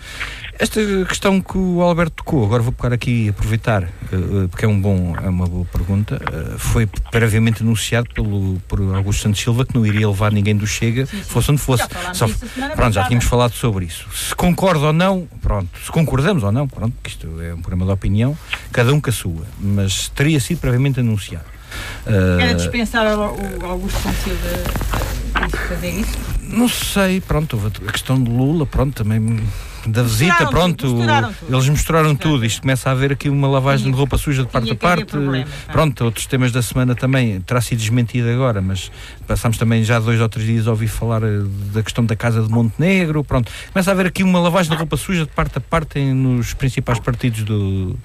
Esta 0.60 0.82
questão 1.06 1.42
que 1.42 1.58
o 1.58 1.82
Alberto 1.82 2.18
tocou, 2.18 2.46
agora 2.46 2.62
vou 2.62 2.72
pegar 2.72 2.94
aqui 2.94 3.26
e 3.26 3.30
aproveitar, 3.30 3.84
uh, 3.84 4.48
porque 4.50 4.66
é, 4.66 4.68
um 4.68 4.80
bom, 4.80 5.16
é 5.22 5.28
uma 5.28 5.48
boa 5.48 5.66
pergunta, 5.66 6.16
uh, 6.16 6.60
foi 6.60 6.88
previamente 7.12 7.64
anunciado 7.64 8.08
pelo, 8.14 8.62
por 8.68 8.80
Augusto 8.96 9.24
Santos 9.24 9.42
Silva 9.42 9.66
que 9.66 9.74
não 9.74 9.86
iria 9.86 10.08
levar 10.08 10.32
ninguém 10.32 10.56
do 10.56 10.68
Chega, 10.68 11.06
sim, 11.06 11.18
sim. 11.18 11.24
fosse 11.24 11.52
onde 11.52 11.62
fosse. 11.62 11.84
Só, 12.14 12.28
pronto, 12.76 12.94
já 12.94 13.06
tínhamos 13.06 13.26
falado 13.26 13.54
sobre 13.54 13.86
isso. 13.86 14.08
Se 14.14 14.36
concordo 14.36 14.86
ou 14.86 14.94
não, 14.94 15.28
pronto, 15.42 15.70
se 15.84 15.92
concordamos 15.92 16.44
ou 16.44 16.52
não, 16.52 16.68
pronto, 16.68 16.96
isto 17.06 17.42
é 17.42 17.54
um 17.54 17.62
problema 17.62 17.86
de 17.86 17.92
opinião, 17.92 18.38
cada 18.72 18.94
um 18.94 19.02
com 19.02 19.10
a 19.10 19.14
sua, 19.14 19.46
mas 19.60 20.10
teria 20.10 20.40
sido 20.40 20.60
previamente 20.60 21.00
anunciado. 21.00 21.46
Era 22.06 22.54
dispensável 22.54 23.36
o 23.62 23.66
Augusto 23.66 24.00
Santos 24.00 24.20
Silva 24.24 24.94
fazer 25.68 25.90
isso? 25.90 26.18
Não 26.42 26.70
sei, 26.70 27.20
pronto, 27.22 27.60
a 27.88 27.92
questão 27.92 28.22
de 28.22 28.30
Lula, 28.30 28.66
pronto, 28.66 29.04
também 29.04 29.42
da 29.88 30.04
visita, 30.04 30.26
Misturaram 30.32 30.52
pronto, 30.52 30.78
tudo, 30.78 30.96
misturaram 30.96 31.34
tudo. 31.34 31.54
eles 31.56 31.70
misturaram 31.70 32.16
tudo. 32.16 32.46
Isto 32.46 32.62
começa 32.62 32.90
a 32.90 32.92
haver 32.92 33.12
aqui 33.12 33.30
uma 33.30 33.48
lavagem 33.48 33.92
de 33.92 33.98
roupa 33.98 34.18
suja 34.18 34.44
de 34.44 34.50
parte 34.50 34.66
tinha 34.66 34.76
a 34.76 34.78
parte. 34.78 35.06
problemas, 35.06 35.50
pá. 35.66 35.74
Pronto, 35.74 36.06
outros 36.06 36.26
temas 36.26 36.52
da 36.52 36.62
semana 36.62 36.96
também 36.96 37.42
terá 37.42 37.62
sido 37.62 37.80
desmentido 37.80 38.30
agora, 38.30 38.62
mas 38.62 38.92
passámos 39.28 39.58
também 39.58 39.84
já 39.84 40.00
dois 40.00 40.20
ou 40.20 40.30
três 40.30 40.48
dias 40.48 40.68
a 40.68 40.72
ouvir 40.72 40.88
falar 40.88 41.24
eh, 41.24 41.42
da 41.74 41.84
questão 41.84 42.06
da 42.06 42.16
Casa 42.16 42.42
de 42.42 42.50
Montenegro. 42.50 43.24
Pronto, 43.24 43.52
começa 43.72 43.92
a 43.92 43.94
haver 43.94 44.08
aqui 44.08 44.24
uma 44.24 44.40
lavagem 44.40 44.72
de 44.72 44.78
roupa 44.78 44.98
suja 44.98 45.26
de 45.26 45.32
parte 45.32 45.58
a 45.58 45.62
parte 45.62 46.00
nos 46.00 46.54
principais 46.54 47.00
partidos 47.00 47.44
do, 47.44 47.98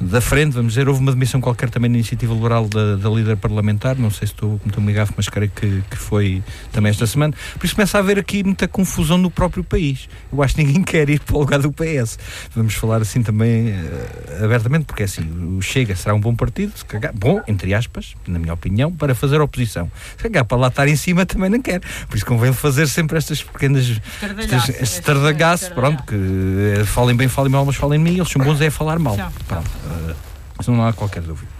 da 0.00 0.20
frente. 0.20 0.52
Vamos 0.54 0.72
dizer, 0.72 0.88
houve 0.88 1.00
uma 1.00 1.12
demissão 1.12 1.40
qualquer 1.40 1.70
também 1.70 1.90
na 1.90 1.96
iniciativa 1.96 2.34
liberal 2.34 2.68
da, 2.68 2.96
da 2.96 3.08
líder 3.08 3.36
parlamentar. 3.36 3.96
Não 3.96 4.10
sei 4.10 4.26
se 4.26 4.34
estou 4.34 4.58
com 4.58 4.80
muito 4.80 4.92
gafo, 4.94 5.14
mas 5.16 5.28
creio 5.28 5.50
que, 5.54 5.82
que 5.90 5.96
foi 5.96 6.42
também 6.72 6.90
esta 6.90 7.06
semana. 7.06 7.34
Por 7.58 7.64
isso 7.64 7.74
começa 7.74 7.98
a 7.98 8.00
haver 8.00 8.18
aqui 8.18 8.42
muita 8.42 8.66
confusão 8.66 9.16
no 9.18 9.30
próprio 9.30 9.62
país. 9.62 10.08
Eu 10.32 10.42
acho 10.42 10.54
que 10.54 10.64
ninguém 10.64 10.82
quer 10.90 11.08
ir 11.08 11.19
para 11.26 11.36
o 11.36 11.40
lugar 11.40 11.60
do 11.60 11.72
PS. 11.72 12.18
Vamos 12.54 12.74
falar 12.74 13.00
assim 13.02 13.22
também 13.22 13.70
eh, 13.70 14.44
abertamente, 14.44 14.84
porque 14.84 15.02
é 15.02 15.06
assim, 15.06 15.22
o 15.56 15.62
Chega 15.62 15.94
será 15.96 16.14
um 16.14 16.20
bom 16.20 16.34
partido, 16.34 16.72
se 16.76 16.84
cagar, 16.84 17.12
bom, 17.14 17.40
entre 17.46 17.74
aspas, 17.74 18.14
na 18.26 18.38
minha 18.38 18.54
opinião, 18.54 18.92
para 18.92 19.14
fazer 19.14 19.40
oposição. 19.40 19.90
Se 20.16 20.22
cagar 20.22 20.44
para 20.44 20.58
lá 20.58 20.68
estar 20.68 20.88
em 20.88 20.96
cima 20.96 21.24
também 21.26 21.50
não 21.50 21.60
quer. 21.60 21.80
Por 22.08 22.16
isso 22.16 22.26
convém 22.26 22.52
fazer 22.52 22.88
sempre 22.88 23.18
estas 23.18 23.42
pequenas 23.42 23.88
este 23.88 24.82
estardalhaço, 24.82 25.72
pronto, 25.72 26.02
que 26.04 26.14
eh, 26.80 26.84
falem 26.84 27.16
bem, 27.16 27.28
falem 27.28 27.50
mal, 27.50 27.64
mas 27.64 27.76
falem 27.76 27.98
mim, 27.98 28.16
eles 28.16 28.28
são 28.28 28.42
bons 28.42 28.60
é 28.60 28.70
falar 28.70 28.98
mal. 28.98 29.16
Pronto, 29.46 29.70
isso 30.60 30.70
não 30.70 30.86
há 30.86 30.92
qualquer 30.92 31.22
dúvida. 31.22 31.50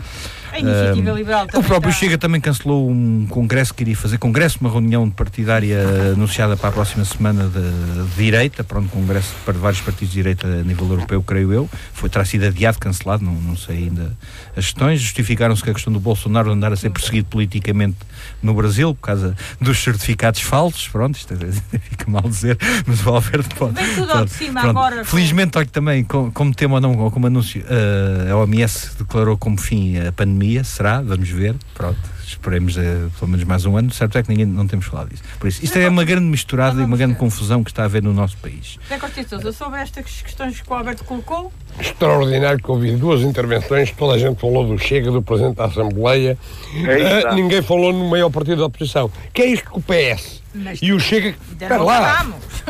A 0.52 0.58
iniciativa 0.58 1.10
liberal 1.12 1.44
O 1.44 1.48
também 1.48 1.66
próprio 1.68 1.90
está- 1.90 2.00
Chega 2.00 2.18
também 2.18 2.40
cancelou 2.40 2.90
um 2.90 3.26
congresso 3.28 3.72
que 3.74 3.82
iria 3.82 3.96
fazer, 3.96 4.18
congresso, 4.18 4.58
uma 4.60 4.70
reunião 4.70 5.08
partidária 5.10 5.78
anunciada 6.14 6.56
para 6.56 6.68
a 6.70 6.72
próxima 6.72 7.04
semana 7.04 7.44
de, 7.48 8.04
de 8.08 8.14
direita, 8.16 8.64
pronto, 8.64 8.86
um 8.86 9.00
congresso 9.00 9.34
para 9.44 9.54
vários 9.58 9.80
partidos 9.80 10.08
de 10.10 10.14
direita 10.16 10.46
a 10.46 10.62
nível 10.62 10.88
europeu, 10.88 11.22
creio 11.22 11.52
eu, 11.52 11.70
foi, 11.92 12.08
terá 12.08 12.24
sido 12.24 12.46
adiado, 12.46 12.78
cancelado, 12.78 13.24
não, 13.24 13.32
não 13.34 13.56
sei 13.56 13.76
ainda 13.84 14.16
as 14.56 14.64
questões, 14.66 15.00
justificaram-se 15.00 15.62
que 15.62 15.70
a 15.70 15.74
questão 15.74 15.92
do 15.92 16.00
Bolsonaro 16.00 16.50
andar 16.50 16.72
a 16.72 16.76
ser 16.76 16.90
perseguido 16.90 17.26
politicamente 17.28 17.96
no 18.42 18.54
Brasil, 18.54 18.94
por 18.94 19.02
causa 19.06 19.36
dos 19.60 19.78
certificados 19.78 20.40
falsos, 20.40 20.88
pronto, 20.88 21.16
isto 21.16 21.34
é- 21.34 21.78
fica 21.90 22.10
mal 22.10 22.22
dizer, 22.22 22.58
mas 22.86 23.04
o 23.06 23.10
Alberto 23.10 23.54
pode. 23.56 23.74
Vem 23.74 23.94
tudo 23.94 24.10
ao 24.12 24.24
de 24.24 24.30
cima 24.32 24.60
pronto. 24.62 24.78
agora 24.78 25.04
Felizmente, 25.04 25.58
olha 25.58 25.66
também, 25.66 26.02
com- 26.04 26.30
como 26.30 26.54
tema 26.54 26.76
ou 26.76 26.80
não, 26.80 26.96
ou 26.98 27.10
como 27.10 27.26
anúncio, 27.26 27.62
eh, 27.68 28.30
a 28.30 28.36
OMS 28.36 28.96
declarou 28.98 29.36
como 29.36 29.58
fim 29.58 29.98
a 29.98 30.10
pandemia, 30.12 30.39
será? 30.64 31.00
Vamos 31.00 31.28
ver, 31.28 31.54
pronto, 31.74 31.98
esperemos 32.26 32.76
eh, 32.76 33.08
pelo 33.18 33.30
menos 33.30 33.44
mais 33.44 33.64
um 33.66 33.76
ano, 33.76 33.92
certo 33.92 34.18
é 34.18 34.22
que 34.22 34.28
ninguém, 34.28 34.46
não 34.46 34.66
temos 34.66 34.86
falado 34.86 35.08
disso. 35.10 35.22
Por 35.38 35.48
isso, 35.48 35.64
isto 35.64 35.78
é 35.78 35.88
uma 35.88 36.04
grande 36.04 36.26
misturada 36.26 36.80
e 36.80 36.84
uma 36.84 36.96
grande 36.96 37.16
confusão 37.16 37.62
que 37.62 37.70
está 37.70 37.82
a 37.82 37.84
haver 37.86 38.02
no 38.02 38.12
nosso 38.12 38.36
país. 38.38 38.78
Zé 38.88 38.98
Costa 38.98 39.26
Sousa, 39.28 39.52
sobre 39.52 39.80
estas 39.80 40.22
questões 40.22 40.60
que 40.60 40.70
o 40.70 40.74
Alberto 40.74 41.04
colocou, 41.04 41.52
Extraordinário 41.78 42.62
que 42.62 42.70
ouvi 42.70 42.96
duas 42.96 43.22
intervenções, 43.22 43.90
toda 43.92 44.14
a 44.14 44.18
gente 44.18 44.40
falou 44.40 44.66
do 44.66 44.78
Chega, 44.78 45.10
do 45.10 45.22
Presidente 45.22 45.56
da 45.56 45.64
Assembleia, 45.66 46.36
isso, 46.74 47.22
tá. 47.22 47.34
ninguém 47.34 47.62
falou 47.62 47.92
no 47.92 48.08
maior 48.08 48.30
partido 48.30 48.58
da 48.58 48.66
oposição. 48.66 49.10
Que 49.32 49.42
é 49.42 49.46
isto 49.46 49.70
que 49.70 49.78
o 49.78 49.82
PS 49.82 50.42
Mas- 50.54 50.78
e 50.82 50.92
o 50.92 51.00
Chega. 51.00 51.34
Espera 51.52 51.78
não 51.78 51.84
lá! 51.84 52.26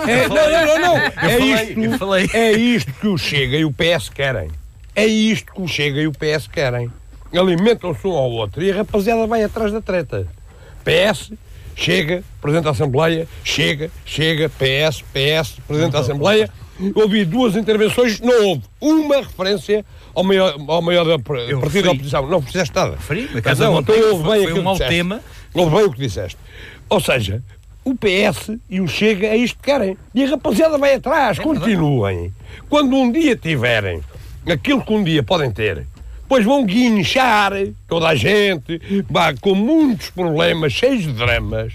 É, 0.06 0.28
não, 0.28 0.36
não, 0.36 0.66
não, 0.66 0.78
não. 0.80 0.96
É 0.96 1.98
falei, 1.98 2.24
isto, 2.24 2.36
é 2.36 2.52
isto 2.52 2.92
que 2.92 3.06
o 3.06 3.18
Chega 3.18 3.56
e 3.56 3.64
o 3.64 3.72
PS 3.72 4.08
querem. 4.08 4.50
É 4.94 5.06
isto 5.06 5.52
que 5.52 5.60
o 5.60 5.68
Chega 5.68 6.00
e 6.00 6.06
o 6.06 6.12
PS 6.12 6.46
querem. 6.46 6.90
Alimentam-se 7.32 8.06
um 8.06 8.12
ao 8.12 8.30
outro 8.30 8.62
e 8.62 8.70
a 8.70 8.76
rapaziada 8.76 9.26
vai 9.26 9.42
atrás 9.42 9.72
da 9.72 9.80
treta. 9.80 10.26
PS, 10.84 11.32
Chega, 11.76 12.22
Presidente 12.40 12.64
da 12.64 12.70
Assembleia, 12.70 13.28
Chega, 13.44 13.90
Chega, 14.04 14.48
PS, 14.48 15.02
PS, 15.02 15.52
Presidente 15.66 15.92
da 15.92 16.00
Assembleia. 16.00 16.50
Ouvi 16.94 17.24
duas 17.26 17.56
intervenções, 17.56 18.20
não 18.20 18.46
houve 18.48 18.62
uma 18.80 19.16
referência 19.16 19.84
ao 20.14 20.24
maior, 20.24 20.54
ao 20.66 20.80
maior 20.82 21.04
da, 21.04 21.18
partido 21.18 21.84
da 21.84 21.90
oposição. 21.92 22.26
Não 22.26 22.40
fizeste 22.40 22.74
nada. 22.74 22.92
Referi, 22.92 23.28
Mas 23.44 23.58
não, 23.58 23.78
então 23.80 23.94
Montenegro 23.94 24.10
ouve 24.12 24.24
foi- 24.24 24.38
bem 24.38 24.48
foi 24.48 24.60
um 24.60 24.62
mau 24.62 24.72
disseste. 24.74 24.94
tema. 24.94 25.20
Ouve 25.54 25.76
bem 25.76 25.84
o 25.84 25.92
que 25.92 25.98
disseste. 26.00 26.38
Ou 26.88 27.00
seja, 27.00 27.42
o 27.84 27.94
PS 27.94 28.58
e 28.68 28.80
o 28.80 28.88
Chega 28.88 29.26
é 29.26 29.36
isto 29.36 29.56
que 29.58 29.64
querem. 29.64 29.96
E 30.14 30.24
a 30.24 30.30
rapaziada 30.30 30.78
vai 30.78 30.94
atrás, 30.94 31.38
continuem. 31.38 32.32
Quando 32.68 32.96
um 32.96 33.12
dia 33.12 33.36
tiverem 33.36 34.00
aquilo 34.50 34.82
que 34.82 34.92
um 34.92 35.04
dia 35.04 35.22
podem 35.22 35.50
ter, 35.50 35.86
pois 36.30 36.44
vão 36.44 36.64
guinchar 36.64 37.52
toda 37.88 38.06
a 38.06 38.14
gente, 38.14 38.80
com 39.40 39.52
muitos 39.52 40.10
problemas, 40.10 40.72
cheios 40.72 41.02
de 41.02 41.12
dramas, 41.12 41.72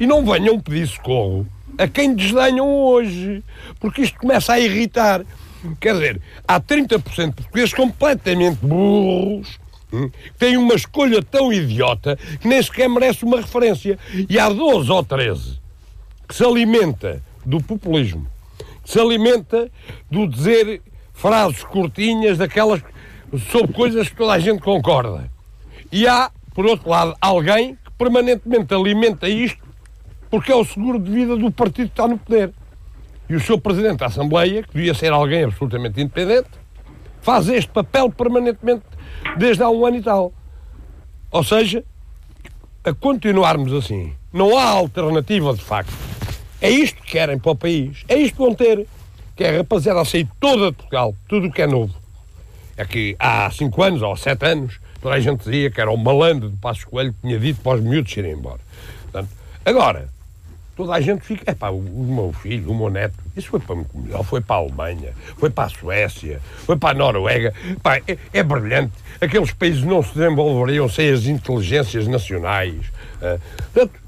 e 0.00 0.06
não 0.06 0.24
venham 0.24 0.58
pedir 0.58 0.86
socorro 0.86 1.46
a 1.76 1.86
quem 1.86 2.14
desdenham 2.14 2.66
hoje, 2.66 3.44
porque 3.78 4.00
isto 4.00 4.18
começa 4.18 4.54
a 4.54 4.58
irritar. 4.58 5.26
Quer 5.78 5.92
dizer, 5.92 6.22
há 6.46 6.58
30% 6.58 7.26
de 7.26 7.32
portugueses 7.32 7.74
completamente 7.74 8.56
burros, 8.62 9.60
hum, 9.92 10.10
têm 10.38 10.56
uma 10.56 10.74
escolha 10.74 11.22
tão 11.22 11.52
idiota 11.52 12.18
que 12.40 12.48
nem 12.48 12.62
sequer 12.62 12.88
merece 12.88 13.26
uma 13.26 13.42
referência. 13.42 13.98
E 14.26 14.38
há 14.38 14.48
12 14.48 14.90
ou 14.90 15.04
13 15.04 15.60
que 16.26 16.34
se 16.34 16.42
alimenta 16.42 17.22
do 17.44 17.62
populismo, 17.62 18.26
que 18.82 18.90
se 18.90 18.98
alimenta 18.98 19.70
do 20.10 20.26
dizer 20.26 20.80
frases 21.12 21.62
curtinhas, 21.62 22.38
daquelas 22.38 22.80
sobre 23.36 23.72
coisas 23.72 24.08
que 24.08 24.16
toda 24.16 24.32
a 24.32 24.38
gente 24.38 24.62
concorda. 24.62 25.30
E 25.90 26.06
há, 26.06 26.30
por 26.54 26.66
outro 26.66 26.88
lado, 26.88 27.14
alguém 27.20 27.74
que 27.74 27.90
permanentemente 27.98 28.74
alimenta 28.74 29.28
isto 29.28 29.66
porque 30.30 30.52
é 30.52 30.54
o 30.54 30.64
seguro 30.64 30.98
de 30.98 31.10
vida 31.10 31.36
do 31.36 31.50
partido 31.50 31.86
que 31.86 31.92
está 31.92 32.06
no 32.06 32.18
poder. 32.18 32.52
E 33.28 33.34
o 33.34 33.40
seu 33.40 33.58
Presidente 33.58 33.98
da 33.98 34.06
Assembleia, 34.06 34.62
que 34.62 34.74
devia 34.74 34.94
ser 34.94 35.12
alguém 35.12 35.44
absolutamente 35.44 36.00
independente, 36.00 36.48
faz 37.20 37.48
este 37.48 37.70
papel 37.70 38.10
permanentemente 38.10 38.84
desde 39.36 39.62
há 39.62 39.70
um 39.70 39.84
ano 39.84 39.96
e 39.96 40.02
tal. 40.02 40.32
Ou 41.30 41.44
seja, 41.44 41.84
a 42.84 42.94
continuarmos 42.94 43.72
assim, 43.72 44.14
não 44.32 44.56
há 44.56 44.64
alternativa 44.64 45.52
de 45.54 45.62
facto. 45.62 45.92
É 46.60 46.70
isto 46.70 47.02
que 47.02 47.12
querem 47.12 47.38
para 47.38 47.52
o 47.52 47.56
país. 47.56 48.04
É 48.08 48.16
isto 48.16 48.36
que 48.36 48.42
vão 48.42 48.54
ter. 48.54 48.86
Que 49.36 49.44
é 49.44 49.50
a 49.50 49.58
rapaziada 49.58 50.00
a 50.00 50.04
sair 50.04 50.28
toda 50.40 50.70
de 50.70 50.76
Portugal, 50.76 51.14
tudo 51.28 51.46
o 51.46 51.52
que 51.52 51.62
é 51.62 51.66
novo. 51.66 51.94
É 52.78 52.84
que 52.84 53.16
há 53.18 53.50
cinco 53.50 53.82
anos 53.82 54.00
ou 54.02 54.16
sete 54.16 54.46
anos, 54.46 54.78
toda 55.02 55.16
a 55.16 55.20
gente 55.20 55.40
dizia 55.40 55.68
que 55.68 55.80
era 55.80 55.90
o 55.90 55.96
malandro 55.96 56.48
de 56.48 56.56
Passos 56.58 56.84
Coelho 56.84 57.12
que 57.12 57.20
tinha 57.22 57.38
dito 57.38 57.60
para 57.60 57.76
os 57.76 57.82
miúdos 57.82 58.16
irem 58.16 58.32
embora. 58.32 58.60
Portanto, 59.02 59.28
agora, 59.66 60.08
toda 60.76 60.94
a 60.94 61.00
gente 61.00 61.24
fica, 61.24 61.42
é 61.50 61.54
pá, 61.54 61.70
o, 61.70 61.78
o 61.78 62.14
meu 62.14 62.32
filho, 62.32 62.70
o 62.70 62.78
meu 62.78 62.88
neto, 62.88 63.16
isso 63.36 63.48
foi 63.48 63.58
para 63.58 63.74
muito 63.74 63.98
melhor, 63.98 64.22
foi 64.22 64.40
para 64.40 64.54
a 64.54 64.58
Alemanha, 64.60 65.12
foi 65.36 65.50
para 65.50 65.64
a 65.64 65.68
Suécia, 65.68 66.40
foi 66.64 66.76
para 66.76 66.90
a 66.90 66.94
Noruega, 66.94 67.52
pá, 67.82 67.96
é, 67.96 68.16
é 68.32 68.42
brilhante. 68.44 68.92
Aqueles 69.20 69.52
países 69.52 69.82
não 69.82 70.00
se 70.00 70.14
desenvolveriam 70.14 70.88
sem 70.88 71.10
as 71.10 71.24
inteligências 71.26 72.06
nacionais. 72.06 72.76
ah. 73.20 73.38
portanto, 73.72 74.07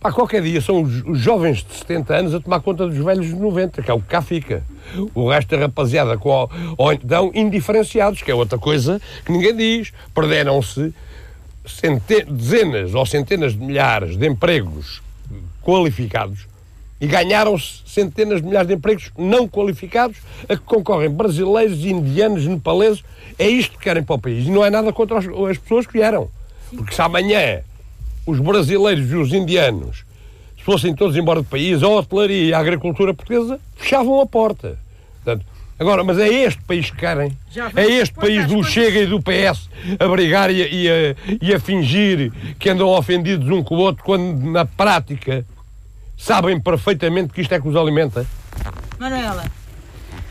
pá, 0.00 0.12
qualquer 0.12 0.42
dia 0.42 0.60
são 0.60 0.82
os, 0.82 1.02
os 1.04 1.18
jovens 1.18 1.64
de 1.64 1.74
70 1.74 2.14
anos 2.14 2.34
a 2.34 2.40
tomar 2.40 2.60
conta 2.60 2.86
dos 2.86 2.96
velhos 2.96 3.26
de 3.26 3.34
90, 3.34 3.82
que 3.82 3.90
é 3.90 3.94
o 3.94 4.00
que 4.00 4.06
cá 4.06 4.22
fica. 4.22 4.62
O 5.14 5.28
resto 5.28 5.50
da 5.50 5.62
rapaziada, 5.62 6.16
com, 6.16 6.48
ou 6.76 6.92
então 6.92 7.30
indiferenciados, 7.34 8.22
que 8.22 8.30
é 8.30 8.34
outra 8.34 8.58
coisa 8.58 9.00
que 9.24 9.32
ninguém 9.32 9.56
diz. 9.56 9.92
Perderam-se 10.14 10.94
dezenas 12.28 12.94
ou 12.94 13.04
centenas 13.04 13.52
de 13.52 13.58
milhares 13.58 14.16
de 14.16 14.26
empregos 14.26 15.02
qualificados 15.62 16.46
e 17.00 17.06
ganharam-se 17.06 17.82
centenas 17.84 18.40
de 18.40 18.46
milhares 18.46 18.68
de 18.68 18.74
empregos 18.74 19.10
não 19.18 19.48
qualificados 19.48 20.18
a 20.48 20.56
que 20.56 20.62
concorrem 20.62 21.10
brasileiros, 21.10 21.84
indianos, 21.84 22.46
nepaleses. 22.46 23.04
É 23.38 23.46
isto 23.48 23.76
que 23.76 23.84
querem 23.84 24.02
para 24.02 24.14
o 24.14 24.18
país. 24.18 24.46
E 24.46 24.50
não 24.50 24.64
é 24.64 24.70
nada 24.70 24.92
contra 24.92 25.18
as, 25.18 25.26
as 25.26 25.58
pessoas 25.58 25.86
que 25.86 25.92
vieram. 25.92 26.30
Porque 26.74 26.94
se 26.94 27.02
amanhã 27.02 27.60
os 28.26 28.38
brasileiros 28.40 29.10
e 29.10 29.14
os 29.14 29.32
indianos 29.32 30.04
se 30.58 30.64
fossem 30.64 30.94
todos 30.94 31.16
embora 31.16 31.40
do 31.40 31.48
país, 31.48 31.82
a 31.82 31.88
hotelaria 31.88 32.44
e 32.48 32.52
a 32.52 32.58
agricultura 32.58 33.14
portuguesa 33.14 33.60
fechavam 33.76 34.20
a 34.20 34.26
porta. 34.26 34.76
Portanto, 35.22 35.46
agora, 35.78 36.02
mas 36.02 36.18
é 36.18 36.28
este 36.28 36.60
país 36.62 36.90
que 36.90 36.96
querem. 36.96 37.36
É 37.76 37.86
este 37.86 38.14
país 38.14 38.46
do 38.46 38.64
Chega 38.64 38.98
e 39.00 39.06
do 39.06 39.20
PS 39.22 39.68
a 39.98 40.08
brigar 40.08 40.50
e 40.50 40.62
a, 40.62 40.66
e 40.66 40.88
a- 40.88 41.36
e 41.40 41.54
a 41.54 41.60
fingir 41.60 42.32
que 42.58 42.68
andam 42.68 42.88
ofendidos 42.88 43.48
um 43.48 43.62
com 43.62 43.76
o 43.76 43.78
outro, 43.78 44.02
quando 44.02 44.50
na 44.50 44.64
prática 44.64 45.44
sabem 46.18 46.58
perfeitamente 46.60 47.32
que 47.32 47.40
isto 47.42 47.52
é 47.54 47.60
que 47.60 47.68
os 47.68 47.76
alimenta. 47.76 48.26
Manuela, 48.98 49.44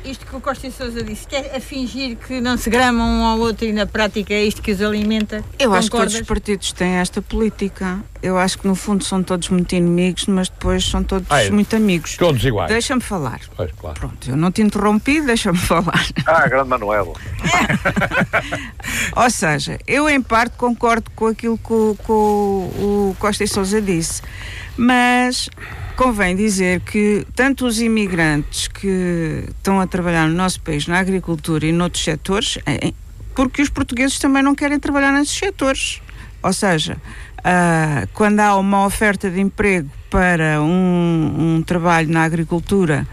isto 0.05 0.25
que 0.25 0.35
o 0.35 0.41
Costa 0.41 0.67
e 0.67 0.71
Sousa 0.71 1.03
disse, 1.03 1.27
que 1.27 1.35
é 1.35 1.55
a 1.55 1.59
fingir 1.59 2.17
que 2.17 2.39
não 2.41 2.57
se 2.57 2.69
gramam 2.69 3.07
um 3.07 3.25
ao 3.25 3.39
outro 3.39 3.65
e 3.65 3.73
na 3.73 3.85
prática 3.85 4.33
é 4.33 4.43
isto 4.43 4.61
que 4.61 4.71
os 4.71 4.81
alimenta. 4.81 5.43
Eu 5.59 5.73
acho 5.73 5.87
que 5.87 5.91
Concordas? 5.91 6.13
todos 6.13 6.21
os 6.21 6.27
partidos 6.27 6.71
têm 6.71 6.93
esta 6.95 7.21
política. 7.21 7.99
Eu 8.21 8.37
acho 8.37 8.57
que 8.57 8.67
no 8.67 8.75
fundo 8.75 9.03
são 9.03 9.21
todos 9.21 9.49
muito 9.49 9.73
inimigos, 9.75 10.25
mas 10.25 10.49
depois 10.49 10.83
são 10.83 11.03
todos 11.03 11.27
Ah, 11.29 11.43
é. 11.43 11.49
muito 11.51 11.75
amigos. 11.75 12.17
Todos 12.17 12.43
iguais. 12.43 12.69
Deixa-me 12.71 13.01
falar. 13.01 13.39
Pois, 13.55 13.71
claro. 13.73 13.99
Pronto, 13.99 14.29
eu 14.29 14.35
não 14.35 14.51
te 14.51 14.61
interrompi, 14.61 15.21
deixa-me 15.25 15.57
falar. 15.57 16.05
Ah, 16.25 16.47
grande 16.47 16.69
Manuel. 16.69 17.13
Ou 19.15 19.29
seja, 19.29 19.77
eu 19.87 20.09
em 20.09 20.21
parte 20.21 20.55
concordo 20.57 21.09
com 21.15 21.27
aquilo 21.27 21.57
que 21.57 21.73
o, 21.73 21.95
que 22.03 22.11
o- 22.11 23.11
o 23.11 23.15
Costa 23.19 23.43
e 23.43 23.47
Sousa 23.47 23.81
disse. 23.81 24.21
Mas 24.77 25.49
convém 25.95 26.35
dizer 26.35 26.81
que 26.81 27.25
tanto 27.35 27.65
os 27.65 27.79
imigrantes 27.79 28.67
que 28.67 29.45
estão 29.49 29.79
a 29.79 29.87
trabalhar 29.87 30.27
no 30.27 30.35
nosso 30.35 30.59
país 30.61 30.87
na 30.87 30.99
agricultura 30.99 31.65
e 31.65 31.71
noutros 31.71 32.03
setores, 32.03 32.57
eh, 32.65 32.93
porque 33.33 33.61
os 33.61 33.69
portugueses 33.69 34.19
também 34.19 34.43
não 34.43 34.53
querem 34.53 34.79
trabalhar 34.79 35.11
nesses 35.11 35.37
setores. 35.37 36.01
Ou 36.43 36.53
seja, 36.53 36.97
uh, 37.39 38.07
quando 38.13 38.39
há 38.39 38.55
uma 38.55 38.85
oferta 38.85 39.29
de 39.29 39.39
emprego 39.39 39.89
para 40.09 40.61
um, 40.61 41.55
um 41.57 41.63
trabalho 41.63 42.09
na 42.09 42.23
agricultura 42.23 43.07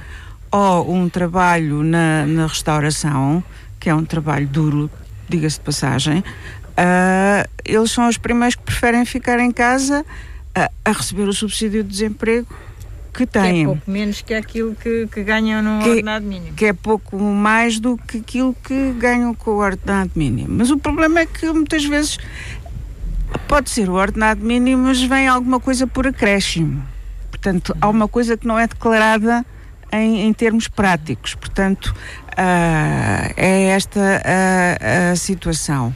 ou 0.50 0.92
um 0.92 1.08
trabalho 1.08 1.82
na, 1.82 2.26
na, 2.26 2.46
restauração, 2.46 3.42
que 3.80 3.88
é 3.88 3.94
um 3.94 4.04
trabalho 4.04 4.46
duro, 4.46 4.90
diga-se 5.28 5.58
de 5.58 5.64
passagem, 5.64 6.18
uh, 6.18 7.48
eles 7.64 7.90
são 7.90 8.06
os 8.06 8.18
primeiros 8.18 8.54
que 8.54 8.62
preferem 8.62 9.04
ficar 9.04 9.38
em 9.40 9.50
casa 9.50 10.04
a, 10.54 10.70
a 10.84 10.92
receber 10.92 11.28
o 11.28 11.32
subsídio 11.32 11.82
de 11.82 11.90
desemprego 11.90 12.46
que 13.12 13.26
têm. 13.26 13.52
Que 13.52 13.60
é 13.60 13.64
pouco 13.64 13.90
menos 13.90 14.22
que 14.22 14.34
aquilo 14.34 14.74
que, 14.74 15.06
que 15.06 15.22
ganham 15.22 15.62
no 15.62 15.82
que, 15.82 15.90
ordenado 15.90 16.24
mínimo. 16.24 16.54
Que 16.54 16.66
é 16.66 16.72
pouco 16.72 17.18
mais 17.18 17.78
do 17.78 17.96
que 17.96 18.18
aquilo 18.18 18.56
que 18.64 18.92
ganham 18.92 19.34
com 19.34 19.52
o 19.52 19.56
ordenado 19.58 20.10
mínimo. 20.14 20.48
Mas 20.50 20.70
o 20.70 20.78
problema 20.78 21.20
é 21.20 21.26
que 21.26 21.46
muitas 21.52 21.84
vezes 21.84 22.18
pode 23.46 23.70
ser 23.70 23.88
o 23.88 23.94
ordenado 23.94 24.44
mínimo, 24.44 24.84
mas 24.84 25.02
vem 25.02 25.28
alguma 25.28 25.60
coisa 25.60 25.86
por 25.86 26.06
acréscimo. 26.06 26.82
Portanto, 27.30 27.76
há 27.80 27.88
uma 27.88 28.08
coisa 28.08 28.36
que 28.36 28.46
não 28.46 28.58
é 28.58 28.66
declarada 28.66 29.44
em, 29.90 30.22
em 30.26 30.32
termos 30.32 30.68
práticos. 30.68 31.34
Portanto, 31.34 31.94
uh, 32.32 33.32
é 33.36 33.68
esta 33.68 34.22
a, 34.24 35.12
a 35.12 35.16
situação. 35.16 35.94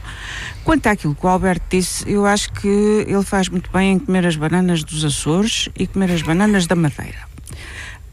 Quanto 0.63 0.87
àquilo 0.87 1.15
que 1.15 1.25
o 1.25 1.29
Alberto 1.29 1.65
disse, 1.69 2.09
eu 2.11 2.25
acho 2.25 2.51
que 2.51 2.67
ele 3.07 3.23
faz 3.23 3.49
muito 3.49 3.71
bem 3.71 3.93
em 3.93 3.99
comer 3.99 4.25
as 4.25 4.35
bananas 4.35 4.83
dos 4.83 5.05
Açores 5.05 5.69
e 5.77 5.87
comer 5.87 6.11
as 6.11 6.21
bananas 6.21 6.67
da 6.67 6.75
Madeira. 6.75 7.27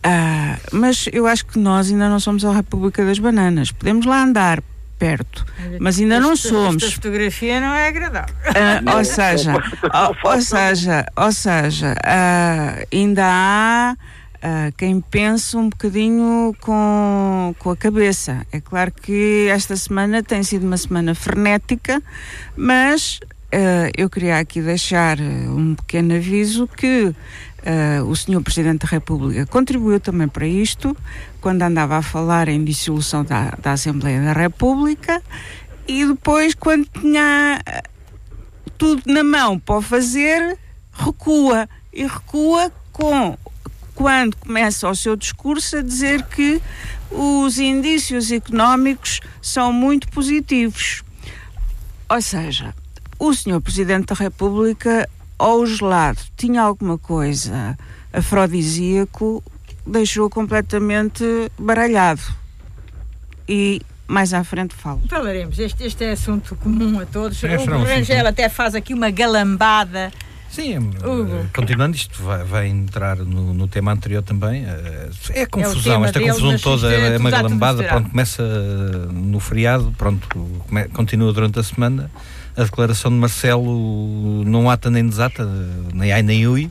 Uh, 0.04 0.61
mas 0.71 1.09
eu 1.12 1.26
acho 1.26 1.47
que 1.47 1.59
nós 1.59 1.90
ainda 1.90 2.09
não 2.09 2.21
somos 2.21 2.45
a 2.45 2.52
República 2.52 3.04
das 3.04 3.19
Bananas. 3.19 3.73
Podemos 3.73 4.04
lá 4.04 4.23
andar 4.23 4.62
perto, 4.99 5.45
mas 5.81 5.99
ainda 5.99 6.21
não 6.21 6.37
somos. 6.37 6.83
Esta 6.83 6.95
fotografia 6.95 7.61
não 7.61 7.75
é 7.75 7.88
agradável. 7.88 8.35
Uh, 8.45 8.97
ou 8.97 9.04
seja, 9.04 9.52
ou, 10.25 10.33
ou, 10.33 10.40
seja, 10.40 11.07
ou 11.16 11.33
seja, 11.33 11.95
uh, 11.95 12.87
ainda 12.93 13.25
há 13.25 13.97
Uh, 14.44 14.70
quem 14.76 15.00
pensa 15.00 15.56
um 15.56 15.70
bocadinho 15.70 16.54
com, 16.60 17.54
com 17.58 17.70
a 17.70 17.76
cabeça. 17.76 18.46
É 18.52 18.60
claro 18.60 18.92
que 18.92 19.48
esta 19.50 19.74
semana 19.74 20.22
tem 20.22 20.42
sido 20.42 20.66
uma 20.66 20.76
semana 20.76 21.14
frenética, 21.14 22.02
mas 22.54 23.20
uh, 23.24 23.88
eu 23.96 24.10
queria 24.10 24.38
aqui 24.38 24.60
deixar 24.60 25.18
um 25.18 25.74
pequeno 25.74 26.14
aviso 26.14 26.68
que 26.68 27.04
uh, 27.06 28.04
o 28.06 28.14
Sr. 28.14 28.42
Presidente 28.42 28.82
da 28.82 28.88
República 28.88 29.46
contribuiu 29.46 29.98
também 29.98 30.28
para 30.28 30.46
isto, 30.46 30.94
quando 31.40 31.62
andava 31.62 31.96
a 31.96 32.02
falar 32.02 32.46
em 32.48 32.62
dissolução 32.62 33.24
da, 33.24 33.56
da 33.62 33.72
Assembleia 33.72 34.20
da 34.20 34.34
República, 34.34 35.22
e 35.88 36.04
depois, 36.04 36.54
quando 36.54 36.86
tinha 37.00 37.62
tudo 38.76 39.02
na 39.06 39.24
mão 39.24 39.58
para 39.58 39.80
fazer, 39.80 40.58
recua. 40.92 41.66
E 41.92 42.06
recua 42.06 42.70
com 42.92 43.36
quando 43.94 44.36
começa 44.36 44.88
o 44.88 44.94
seu 44.94 45.16
discurso 45.16 45.78
a 45.78 45.82
dizer 45.82 46.22
que 46.24 46.60
os 47.10 47.58
indícios 47.58 48.32
económicos 48.32 49.20
são 49.40 49.72
muito 49.72 50.08
positivos. 50.08 51.02
Ou 52.08 52.20
seja, 52.20 52.74
o 53.18 53.32
senhor 53.32 53.60
Presidente 53.60 54.06
da 54.06 54.14
República, 54.14 55.08
ao 55.38 55.64
gelado, 55.64 56.18
tinha 56.36 56.62
alguma 56.62 56.98
coisa 56.98 57.78
afrodisíaco, 58.12 59.42
deixou 59.86 60.28
completamente 60.28 61.24
baralhado. 61.58 62.22
E 63.48 63.80
mais 64.06 64.34
à 64.34 64.44
frente 64.44 64.74
falo. 64.74 65.00
Falaremos. 65.08 65.58
Este, 65.58 65.84
este 65.84 66.04
é 66.04 66.12
assunto 66.12 66.56
comum 66.56 67.00
a 67.00 67.06
todos. 67.06 67.42
É, 67.44 67.56
o 67.56 67.84
Rangel 67.84 68.26
até 68.26 68.48
faz 68.48 68.74
aqui 68.74 68.92
uma 68.92 69.10
galambada 69.10 70.12
Sim, 70.54 70.78
uh, 70.78 71.49
continuando, 71.52 71.96
isto 71.96 72.23
vai, 72.23 72.44
vai 72.44 72.68
entrar 72.68 73.16
no, 73.16 73.52
no, 73.52 73.66
tema 73.66 73.90
anterior 73.90 74.23
também. 74.23 74.62
Uh, 74.62 75.11
é 75.30 75.46
confusão, 75.46 76.04
é 76.04 76.06
esta 76.06 76.20
confusão 76.20 76.56
toda 76.58 76.92
é 76.92 77.18
uma 77.18 77.28
galambada. 77.28 77.82
Pronto, 77.82 78.11
começa 78.11 78.42
no 79.12 79.40
feriado, 79.40 79.92
pronto, 79.99 80.28
continua 80.92 81.32
durante 81.32 81.58
a 81.58 81.62
semana. 81.64 82.08
A 82.56 82.62
declaração 82.62 83.11
de 83.11 83.16
Marcelo 83.16 84.44
não 84.44 84.70
ata 84.70 84.88
nem 84.90 85.04
desata, 85.08 85.45
nem 85.93 86.12
ai 86.12 86.23
nem 86.23 86.47
ui. 86.47 86.71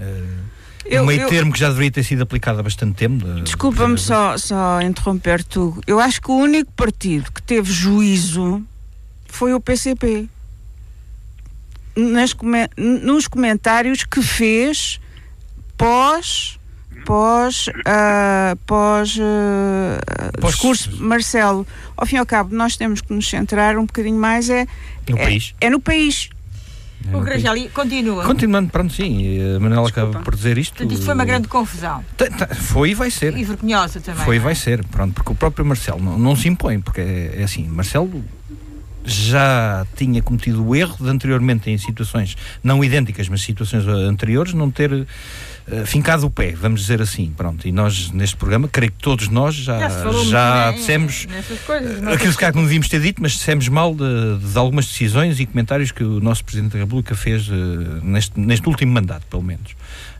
Uh, 0.00 0.44
eu, 0.84 1.04
um 1.04 1.06
meio 1.06 1.20
eu, 1.20 1.28
termo 1.28 1.52
que 1.52 1.60
já 1.60 1.68
deveria 1.68 1.92
ter 1.92 2.02
sido 2.02 2.22
aplicado 2.24 2.58
há 2.58 2.64
bastante 2.64 2.96
tempo. 2.96 3.24
Desculpa-me 3.42 3.96
só, 3.96 4.36
só 4.36 4.80
interromper 4.82 5.44
tu. 5.44 5.80
Eu 5.86 6.00
acho 6.00 6.20
que 6.20 6.32
o 6.32 6.34
único 6.34 6.72
partido 6.72 7.30
que 7.30 7.40
teve 7.40 7.72
juízo 7.72 8.60
foi 9.28 9.54
o 9.54 9.60
PCP 9.60 10.28
nas, 11.96 12.34
nos 12.76 13.28
comentários 13.28 14.04
que 14.04 14.22
fez 14.22 15.00
pós 15.76 16.58
pós, 17.04 17.68
uh, 17.68 18.56
pós, 18.66 19.16
uh, 19.16 20.40
pós 20.40 20.52
discurso 20.52 21.02
Marcelo. 21.02 21.66
Ao 21.96 22.06
fim 22.06 22.16
e 22.16 22.18
ao 22.18 22.26
cabo, 22.26 22.54
nós 22.54 22.76
temos 22.76 23.00
que 23.00 23.12
nos 23.12 23.28
centrar 23.28 23.78
um 23.78 23.86
bocadinho 23.86 24.18
mais 24.18 24.50
é, 24.50 24.66
no 25.08 25.18
é, 25.18 25.22
país. 25.22 25.54
É 25.60 25.70
no 25.70 25.80
país. 25.80 26.30
É 27.10 27.14
o 27.14 27.20
Grajali 27.20 27.68
continua. 27.68 28.24
Continuando, 28.24 28.70
pronto, 28.70 28.92
sim. 28.92 29.38
A 29.56 29.60
Manuela 29.60 29.88
acaba 29.88 30.20
por 30.20 30.34
dizer 30.34 30.56
isto. 30.56 30.72
Portanto, 30.72 30.92
isto 30.92 31.04
foi 31.04 31.14
uma 31.14 31.24
grande 31.26 31.48
confusão. 31.48 32.02
Foi 32.54 32.90
e 32.90 32.94
vai 32.94 33.10
ser. 33.10 33.36
E 33.36 33.44
vergonhosa 33.44 34.00
também. 34.00 34.24
Foi 34.24 34.36
e 34.36 34.38
vai 34.38 34.52
é? 34.52 34.54
ser, 34.54 34.82
pronto, 34.86 35.12
porque 35.12 35.30
o 35.30 35.34
próprio 35.34 35.66
Marcelo 35.66 36.02
não, 36.02 36.18
não 36.18 36.34
se 36.34 36.48
impõe, 36.48 36.80
porque 36.80 37.02
é, 37.02 37.40
é 37.40 37.44
assim, 37.44 37.68
Marcelo 37.68 38.24
já 39.04 39.86
tinha 39.96 40.22
cometido 40.22 40.66
o 40.66 40.74
erro 40.74 40.96
de 40.98 41.08
anteriormente 41.08 41.70
em 41.70 41.76
situações 41.76 42.36
não 42.62 42.82
idênticas, 42.82 43.28
mas 43.28 43.42
situações 43.42 43.86
anteriores, 43.86 44.54
não 44.54 44.70
ter 44.70 44.92
uh, 44.92 45.06
fincado 45.86 46.26
o 46.26 46.30
pé, 46.30 46.52
vamos 46.52 46.80
dizer 46.80 47.02
assim, 47.02 47.32
pronto. 47.36 47.68
E 47.68 47.72
nós, 47.72 48.10
neste 48.10 48.36
programa, 48.36 48.68
creio 48.68 48.90
que 48.92 48.98
todos 48.98 49.28
nós 49.28 49.54
já, 49.54 49.88
já, 49.88 50.12
já 50.24 50.72
dissemos 50.72 51.26
coisas, 51.66 52.00
uh, 52.00 52.08
aquilo 52.10 52.34
que 52.34 52.52
não 52.52 52.62
devíamos 52.62 52.88
ter 52.88 53.00
dito, 53.00 53.20
mas 53.20 53.32
dissemos 53.32 53.68
mal 53.68 53.94
de, 53.94 54.38
de, 54.38 54.58
algumas 54.58 54.86
decisões 54.86 55.38
e 55.38 55.46
comentários 55.46 55.92
que 55.92 56.02
o 56.02 56.20
nosso 56.20 56.44
Presidente 56.44 56.72
da 56.72 56.78
República 56.78 57.14
fez 57.14 57.48
uh, 57.48 57.52
neste, 58.02 58.38
neste 58.40 58.66
último 58.68 58.92
mandato, 58.92 59.26
pelo 59.28 59.42
menos. 59.42 59.72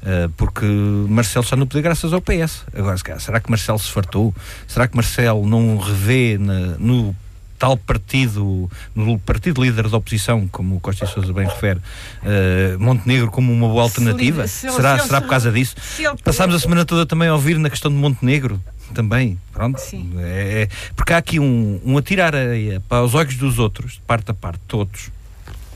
Uh, 0.03 0.29
porque 0.37 0.67
Marcelo 1.09 1.45
está 1.45 1.57
no 1.57 1.67
poder 1.67 1.83
graças 1.83 2.13
ao 2.13 2.21
PS. 2.21 2.67
Agora, 2.75 2.99
será 3.19 3.41
que 3.41 3.49
Marcelo 3.49 3.79
se 3.79 3.91
fartou? 3.91 4.35
Será 4.67 4.87
que 4.87 4.95
Marcelo 4.95 5.47
não 5.47 5.79
revê 5.79 6.37
na, 6.39 6.77
no 6.79 7.17
tal 7.59 7.77
partido, 7.77 8.71
no 8.95 9.19
partido 9.19 9.63
líder 9.63 9.89
da 9.89 9.97
oposição, 9.97 10.49
como 10.49 10.77
o 10.77 10.81
Costa 10.81 11.05
e 11.05 11.09
Sousa 11.09 11.33
bem 11.33 11.47
refere, 11.47 11.79
uh, 11.79 12.79
Montenegro 12.79 13.31
como 13.31 13.53
uma 13.53 13.69
boa 13.69 13.83
alternativa? 13.83 14.47
Se, 14.47 14.69
se, 14.69 14.71
será, 14.71 14.99
se, 14.99 15.07
será 15.07 15.21
por 15.21 15.29
causa 15.29 15.51
disso? 15.51 15.77
Passámos 16.23 16.55
a 16.55 16.59
semana 16.59 16.85
toda 16.85 17.07
também 17.07 17.29
a 17.29 17.35
ouvir 17.35 17.59
na 17.59 17.71
questão 17.71 17.91
de 17.91 17.97
Montenegro 17.97 18.61
também, 18.93 19.39
pronto. 19.53 19.81
É, 20.19 20.63
é, 20.63 20.69
porque 20.95 21.13
há 21.13 21.19
aqui 21.19 21.39
um, 21.41 21.81
um 21.85 21.97
atirar 21.97 22.35
areia 22.35 22.81
para 22.89 23.03
os 23.03 23.15
olhos 23.15 23.37
dos 23.37 23.59
outros, 23.59 23.95
de 23.95 24.01
parte 24.01 24.31
a 24.31 24.35
parte, 24.35 24.61
todos, 24.69 25.11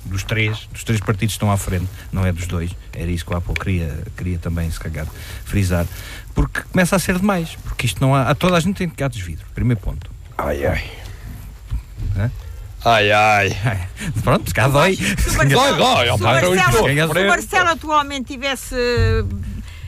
dos 0.05 0.23
três, 0.23 0.69
dos 0.73 0.85
três 0.85 1.01
partidos 1.01 1.35
que 1.35 1.37
estão 1.37 1.51
à 1.51 1.57
frente, 1.57 1.87
não 2.13 2.25
é 2.25 2.33
dos 2.33 2.47
dois, 2.47 2.71
era 2.93 3.11
isso 3.11 3.25
que 3.25 3.33
o 3.33 3.37
Apple 3.37 3.55
queria, 3.55 3.99
queria 4.17 4.39
também, 4.39 4.71
se 4.71 4.81
calhar, 4.81 5.07
frisar, 5.45 5.87
porque 6.35 6.63
começa 6.73 6.97
a 6.97 6.99
ser 6.99 7.19
demais, 7.19 7.57
porque 7.63 7.87
isto 7.87 8.01
não 8.01 8.15
há, 8.15 8.31
a 8.31 8.35
toda 8.35 8.57
a 8.57 8.61
gente 8.61 8.77
tem 8.77 8.91
gatos 8.95 9.19
de 9.19 9.25
vidro, 9.25 9.47
primeiro 9.55 9.81
ponto. 9.81 10.11
Ai, 10.37 10.65
ai. 10.65 10.85
Ai, 12.85 13.11
ai. 13.11 13.57
Pronto, 14.23 14.55
cá 14.55 14.69
dói. 14.69 14.97
Dói, 14.97 15.77
dói. 15.77 16.07
Se 16.07 16.13
o 16.13 16.19
Marcelo, 16.19 17.15
se 17.15 17.27
Marcelo 17.27 17.69
atualmente 17.71 18.33
tivesse, 18.33 18.77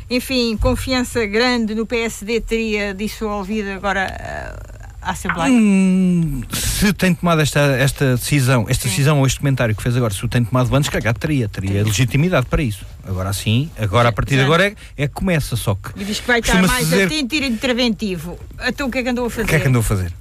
enfim, 0.09 0.57
confiança 0.57 1.25
grande 1.27 1.75
no 1.75 1.87
PSD, 1.87 2.40
teria 2.40 2.93
dissolvido 2.93 3.71
agora 3.71 4.07
uh, 4.11 4.81
a 5.03 5.12
Assembleia? 5.12 5.53
Hum, 5.53 6.43
se 6.53 6.93
tem 6.93 7.14
tomado 7.14 7.40
esta, 7.40 7.61
esta 7.61 8.16
decisão, 8.16 8.66
esta 8.69 8.85
sim. 8.85 8.90
decisão 8.90 9.21
ou 9.21 9.27
este 9.27 9.38
comentário 9.38 9.75
que 9.75 9.83
fez 9.83 9.97
agora, 9.97 10.12
se 10.12 10.25
o 10.25 10.29
tem 10.29 10.45
tomado 10.45 10.75
antes, 10.75 10.90
cagado 10.90 11.19
teria, 11.19 11.49
teria 11.49 11.85
legitimidade 11.85 12.47
para 12.47 12.62
isso. 12.62 12.85
Agora 13.07 13.33
sim, 13.33 13.71
agora 13.79 14.09
a 14.09 14.12
partir 14.12 14.35
de 14.35 14.43
agora 14.43 14.66
é, 14.66 14.75
é 14.97 15.07
que 15.07 15.14
começa, 15.14 15.55
só 15.55 15.77
que. 15.77 15.90
E 16.01 16.05
diz 16.05 16.19
que 16.19 16.27
vai 16.27 16.40
estar 16.40 16.61
mais 16.61 16.88
dizer... 16.88 17.07
atento 17.07 17.35
e 17.37 17.47
interventivo. 17.47 18.38
Então 18.66 18.88
o 18.88 18.90
que 18.90 18.99
é 18.99 19.03
que 19.05 19.09
andou 19.09 19.27
a 19.27 19.31
fazer? 19.31 19.45
O 19.45 19.47
que 19.47 19.55
é 19.55 19.61
que 19.61 19.69
andou 19.69 19.81
a 19.81 19.85
fazer? 19.85 20.12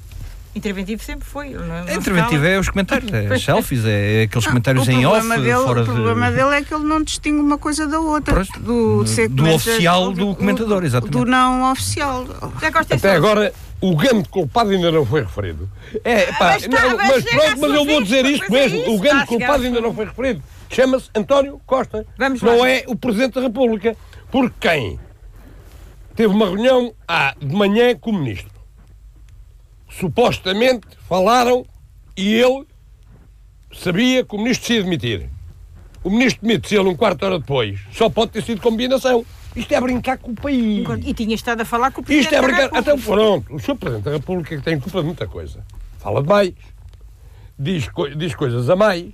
Interventivo 0.56 1.04
sempre 1.04 1.28
foi. 1.28 1.50
Não, 1.50 1.66
não 1.66 1.94
interventivo 1.94 2.46
é 2.46 2.58
os 2.58 2.70
comentários, 2.70 3.12
é 3.14 3.38
selfies, 3.38 3.86
é 3.86 4.24
aqueles 4.24 4.46
não, 4.46 4.52
comentários 4.52 4.88
em 4.88 5.06
off. 5.06 5.28
Dele, 5.28 5.54
fora 5.54 5.84
o 5.84 5.86
problema 5.86 6.30
de... 6.32 6.38
dele 6.38 6.56
é 6.56 6.62
que 6.64 6.74
ele 6.74 6.86
não 6.86 7.04
distingue 7.04 7.40
uma 7.40 7.58
coisa 7.58 7.88
da 7.88 8.00
outra. 8.00 8.44
do, 8.60 9.04
do 9.30 9.50
oficial 9.54 10.12
do 10.12 10.36
comentador, 10.36 10.84
exatamente. 10.84 11.18
Do 11.18 11.26
não 11.26 11.72
oficial. 11.72 12.26
Até 12.90 13.16
agora 13.16 13.54
o 13.80 13.96
grande 13.96 14.28
culpado 14.28 14.72
ainda 14.72 14.92
não 14.92 15.06
foi 15.06 15.22
referido. 15.22 15.70
É, 16.04 16.26
pá, 16.34 16.54
mas, 16.54 16.68
tá, 16.68 16.82
não, 16.82 16.98
mas, 16.98 17.08
mas, 17.08 17.24
pronto, 17.24 17.62
mas 17.62 17.74
eu 17.74 17.86
vou 17.86 18.04
dizer 18.04 18.26
isto 18.26 18.52
mesmo: 18.52 18.96
o 18.96 19.00
grande 19.00 19.26
culpado 19.28 19.64
ainda 19.64 19.82
não 19.82 19.94
foi 19.94 20.06
referido. 20.06 20.44
chama-se 20.70 21.10
António 21.16 21.62
Costa. 21.66 22.06
Vamos 22.18 22.42
lá. 22.42 22.54
não 22.54 22.66
é 22.66 22.84
o 22.88 22.96
Presidente 22.96 23.36
da 23.36 23.42
República. 23.42 23.96
Porque 24.32 24.56
quem 24.60 25.00
teve 26.16 26.34
uma 26.34 26.48
reunião 26.48 26.94
ah, 27.08 27.34
de 27.40 27.56
manhã 27.56 27.96
com 27.96 28.12
o 28.12 28.14
Ministro. 28.14 28.59
Supostamente 29.90 30.88
falaram 31.08 31.66
e 32.16 32.34
ele 32.34 32.66
sabia 33.74 34.24
que 34.24 34.36
o 34.36 34.38
Ministro 34.38 34.68
se 34.68 34.74
ia 34.76 34.84
demitir. 34.84 35.30
O 36.04 36.10
Ministro 36.10 36.42
demite-se 36.48 36.76
ele 36.76 36.88
um 36.90 36.96
quarto 36.96 37.20
de 37.20 37.26
hora 37.26 37.40
depois. 37.40 37.80
Só 37.92 38.10
pode 38.10 38.32
ter 38.32 38.44
sido 38.44 38.62
combinação. 38.62 39.26
Isto 39.56 39.74
é 39.74 39.82
brincar 39.82 40.18
com 40.18 40.32
o 40.32 40.36
país. 40.36 40.86
E 41.04 41.14
tinha 41.14 41.36
estado 41.36 41.62
a 41.62 41.66
falar 41.66 41.92
com 41.92 42.02
o 42.02 42.04
Presidente 42.04 42.34
Isto 42.34 42.36
é 42.36 42.42
brincar. 42.42 42.62
República. 42.72 42.92
Então 42.94 43.00
pronto, 43.16 43.56
o 43.56 43.60
Sr. 43.60 43.76
Presidente 43.76 44.06
da 44.06 44.12
República 44.12 44.56
que 44.58 44.62
tem 44.64 44.80
culpa 44.80 45.00
de 45.00 45.06
muita 45.08 45.28
coisa. 45.28 45.66
Fala 45.98 46.22
demais, 46.22 46.54
diz, 47.58 47.90
co- 47.90 48.08
diz 48.10 48.34
coisas 48.36 48.70
a 48.70 48.76
mais, 48.76 49.12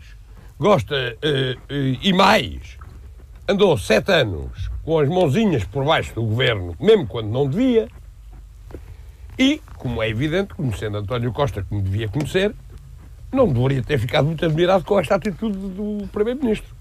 gosta 0.60 1.18
eh, 1.22 1.56
eh, 1.70 1.98
e 2.04 2.14
mais. 2.14 2.78
Andou 3.48 3.78
sete 3.78 4.12
anos 4.12 4.70
com 4.84 5.00
as 5.00 5.10
mãozinhas 5.10 5.64
por 5.64 5.84
baixo 5.86 6.14
do 6.14 6.22
governo, 6.24 6.76
mesmo 6.80 7.08
quando 7.08 7.30
não 7.30 7.50
devia. 7.50 7.88
E, 9.40 9.60
como 9.86 10.02
é 10.02 10.10
evidente, 10.10 10.56
conhecendo 10.56 10.98
António 10.98 11.32
Costa 11.32 11.64
como 11.70 11.80
devia 11.80 12.08
conhecer, 12.08 12.56
não 13.32 13.48
deveria 13.48 13.84
ter 13.84 14.00
ficado 14.00 14.26
muito 14.26 14.44
admirado 14.44 14.84
com 14.84 15.00
esta 15.00 15.14
atitude 15.14 15.56
do 15.56 16.08
Primeiro-Ministro. 16.12 16.74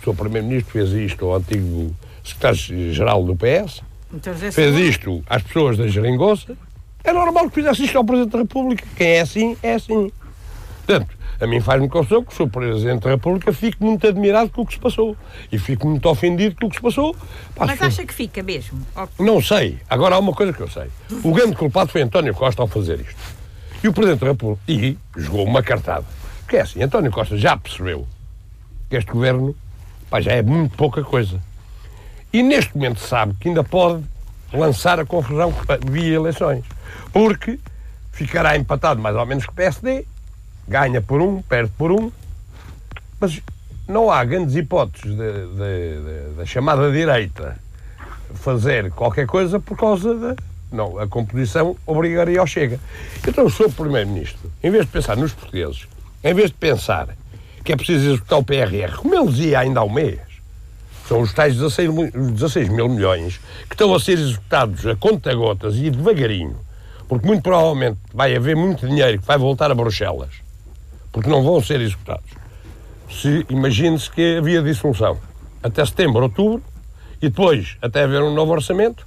O 0.00 0.04
Sr. 0.04 0.16
Primeiro-Ministro 0.16 0.72
fez 0.72 0.90
isto 0.92 1.26
ao 1.26 1.36
antigo 1.36 1.94
secretário-geral 2.24 3.22
do 3.22 3.36
PS, 3.36 3.82
Então, 4.10 4.34
fez 4.34 4.74
isto 4.78 5.22
às 5.28 5.42
pessoas 5.42 5.76
da 5.76 5.86
Geringonça, 5.86 6.56
é 7.04 7.12
normal 7.12 7.50
que 7.50 7.56
fizesse 7.56 7.84
isto 7.84 7.98
ao 7.98 8.04
Presidente 8.04 8.32
da 8.32 8.38
República. 8.38 8.86
Quem 8.96 9.08
é 9.08 9.20
assim, 9.20 9.54
é 9.62 9.74
assim. 9.74 10.10
Portanto, 10.86 11.14
a 11.40 11.46
mim 11.46 11.60
faz-me 11.60 11.88
confusão 11.88 12.22
que 12.24 12.32
o 12.32 12.36
Sr. 12.36 12.48
Presidente 12.50 13.02
da 13.02 13.10
República 13.10 13.52
fique 13.52 13.82
muito 13.82 14.06
admirado 14.06 14.50
com 14.50 14.62
o 14.62 14.66
que 14.66 14.74
se 14.74 14.78
passou. 14.80 15.16
E 15.50 15.58
fique 15.58 15.84
muito 15.86 16.08
ofendido 16.08 16.54
com 16.60 16.66
o 16.66 16.70
que 16.70 16.76
se 16.76 16.82
passou. 16.82 17.14
Pá, 17.54 17.66
Mas 17.66 17.78
se- 17.78 17.84
acha 17.84 18.06
que 18.06 18.14
fica 18.14 18.42
mesmo? 18.42 18.80
Não 19.18 19.40
sei. 19.42 19.78
Agora 19.90 20.14
há 20.14 20.18
uma 20.18 20.32
coisa 20.32 20.52
que 20.52 20.60
eu 20.60 20.68
sei. 20.70 20.88
O 21.24 21.32
grande 21.32 21.56
culpado 21.56 21.90
foi 21.90 22.02
António 22.02 22.34
Costa 22.34 22.62
ao 22.62 22.68
fazer 22.68 23.00
isto. 23.00 23.16
E 23.82 23.88
o 23.88 23.92
Presidente 23.92 24.20
da 24.20 24.26
República. 24.28 24.62
E 24.68 24.96
jogou 25.16 25.44
uma 25.44 25.62
cartada. 25.62 26.04
Porque 26.40 26.56
é 26.56 26.60
assim, 26.60 26.82
António 26.82 27.10
Costa 27.10 27.36
já 27.36 27.56
percebeu 27.56 28.06
que 28.88 28.96
este 28.96 29.10
governo 29.10 29.56
pá, 30.08 30.20
já 30.20 30.32
é 30.32 30.42
muito 30.42 30.76
pouca 30.76 31.02
coisa. 31.02 31.40
E 32.32 32.42
neste 32.42 32.74
momento 32.76 33.00
sabe 33.00 33.34
que 33.40 33.48
ainda 33.48 33.64
pode 33.64 34.04
lançar 34.52 35.00
a 35.00 35.04
confusão 35.04 35.52
via 35.90 36.14
eleições. 36.14 36.62
Porque 37.12 37.58
ficará 38.12 38.56
empatado 38.56 39.00
mais 39.00 39.16
ou 39.16 39.24
menos 39.26 39.44
com 39.46 39.52
o 39.52 39.54
PSD, 39.54 40.06
ganha 40.68 41.00
por 41.00 41.20
um, 41.20 41.42
perde 41.42 41.70
por 41.76 41.90
um, 41.92 42.10
mas 43.20 43.40
não 43.88 44.10
há 44.10 44.24
grandes 44.24 44.54
hipóteses 44.56 45.16
da 46.36 46.44
chamada 46.46 46.90
direita 46.90 47.56
fazer 48.34 48.90
qualquer 48.92 49.26
coisa 49.26 49.60
por 49.60 49.76
causa 49.76 50.14
da. 50.14 50.36
Não, 50.70 50.98
a 50.98 51.06
composição 51.06 51.76
obrigaria 51.86 52.40
ao 52.40 52.46
Chega. 52.46 52.80
Então 53.26 53.44
o 53.44 53.50
Sr. 53.50 53.70
Primeiro-Ministro, 53.70 54.50
em 54.62 54.70
vez 54.70 54.86
de 54.86 54.90
pensar 54.92 55.16
nos 55.18 55.32
portugueses, 55.32 55.86
em 56.24 56.32
vez 56.32 56.48
de 56.50 56.56
pensar 56.56 57.08
que 57.62 57.72
é 57.72 57.76
preciso 57.76 58.08
executar 58.08 58.38
o 58.38 58.42
PRR, 58.44 58.96
como 58.96 59.14
ele 59.14 59.28
dizia 59.28 59.58
ainda 59.60 59.80
há 59.80 59.84
um 59.84 59.92
mês, 59.92 60.18
são 61.06 61.20
os 61.20 61.32
tais 61.34 61.54
16, 61.56 61.90
mu- 61.90 62.04
os 62.14 62.32
16 62.32 62.68
mil 62.70 62.88
milhões 62.88 63.38
que 63.68 63.74
estão 63.74 63.94
a 63.94 64.00
ser 64.00 64.12
executados 64.18 64.86
a 64.86 64.96
conta-gotas 64.96 65.76
e 65.76 65.90
devagarinho, 65.90 66.56
porque 67.06 67.26
muito 67.26 67.42
provavelmente 67.42 67.98
vai 68.14 68.34
haver 68.34 68.56
muito 68.56 68.88
dinheiro 68.88 69.18
que 69.20 69.26
vai 69.26 69.36
voltar 69.36 69.70
a 69.70 69.74
Bruxelas, 69.74 70.30
porque 71.12 71.28
não 71.28 71.42
vão 71.42 71.62
ser 71.62 71.80
executados. 71.80 72.30
Se 73.10 73.46
imagine-se 73.50 74.10
que 74.10 74.38
havia 74.38 74.62
dissolução 74.62 75.18
até 75.62 75.84
setembro, 75.84 76.22
outubro, 76.22 76.62
e 77.20 77.28
depois, 77.28 77.76
até 77.80 78.02
haver 78.02 78.22
um 78.22 78.34
novo 78.34 78.52
orçamento, 78.52 79.06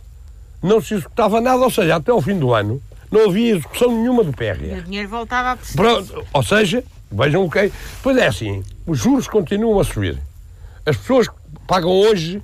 não 0.63 0.79
se 0.79 0.93
executava 0.93 1.41
nada, 1.41 1.61
ou 1.63 1.69
seja, 1.69 1.95
até 1.95 2.11
ao 2.11 2.21
fim 2.21 2.39
do 2.39 2.53
ano, 2.53 2.81
não 3.11 3.29
havia 3.29 3.55
execução 3.55 3.91
nenhuma 3.91 4.23
do 4.23 4.31
PRR. 4.31 4.79
o 4.79 4.81
dinheiro 4.83 5.09
voltava 5.09 5.51
a. 5.51 5.75
Pronto, 5.75 6.25
ou 6.31 6.43
seja, 6.43 6.83
vejam 7.11 7.43
o 7.43 7.51
que 7.51 7.59
é. 7.59 7.71
Pois 8.01 8.15
é 8.17 8.27
assim, 8.27 8.63
os 8.85 8.99
juros 8.99 9.27
continuam 9.27 9.79
a 9.79 9.83
subir. 9.83 10.17
As 10.85 10.95
pessoas 10.95 11.27
pagam 11.67 11.89
hoje, 11.89 12.41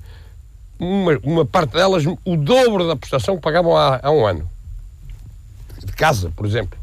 uma, 0.77 1.17
uma 1.23 1.45
parte 1.45 1.73
delas, 1.73 2.03
o 2.05 2.35
dobro 2.35 2.87
da 2.87 2.95
prestação 2.95 3.35
que 3.35 3.41
pagavam 3.41 3.77
há, 3.77 3.99
há 4.03 4.11
um 4.11 4.25
ano. 4.25 4.49
De 5.79 5.93
casa, 5.93 6.31
por 6.35 6.45
exemplo. 6.45 6.80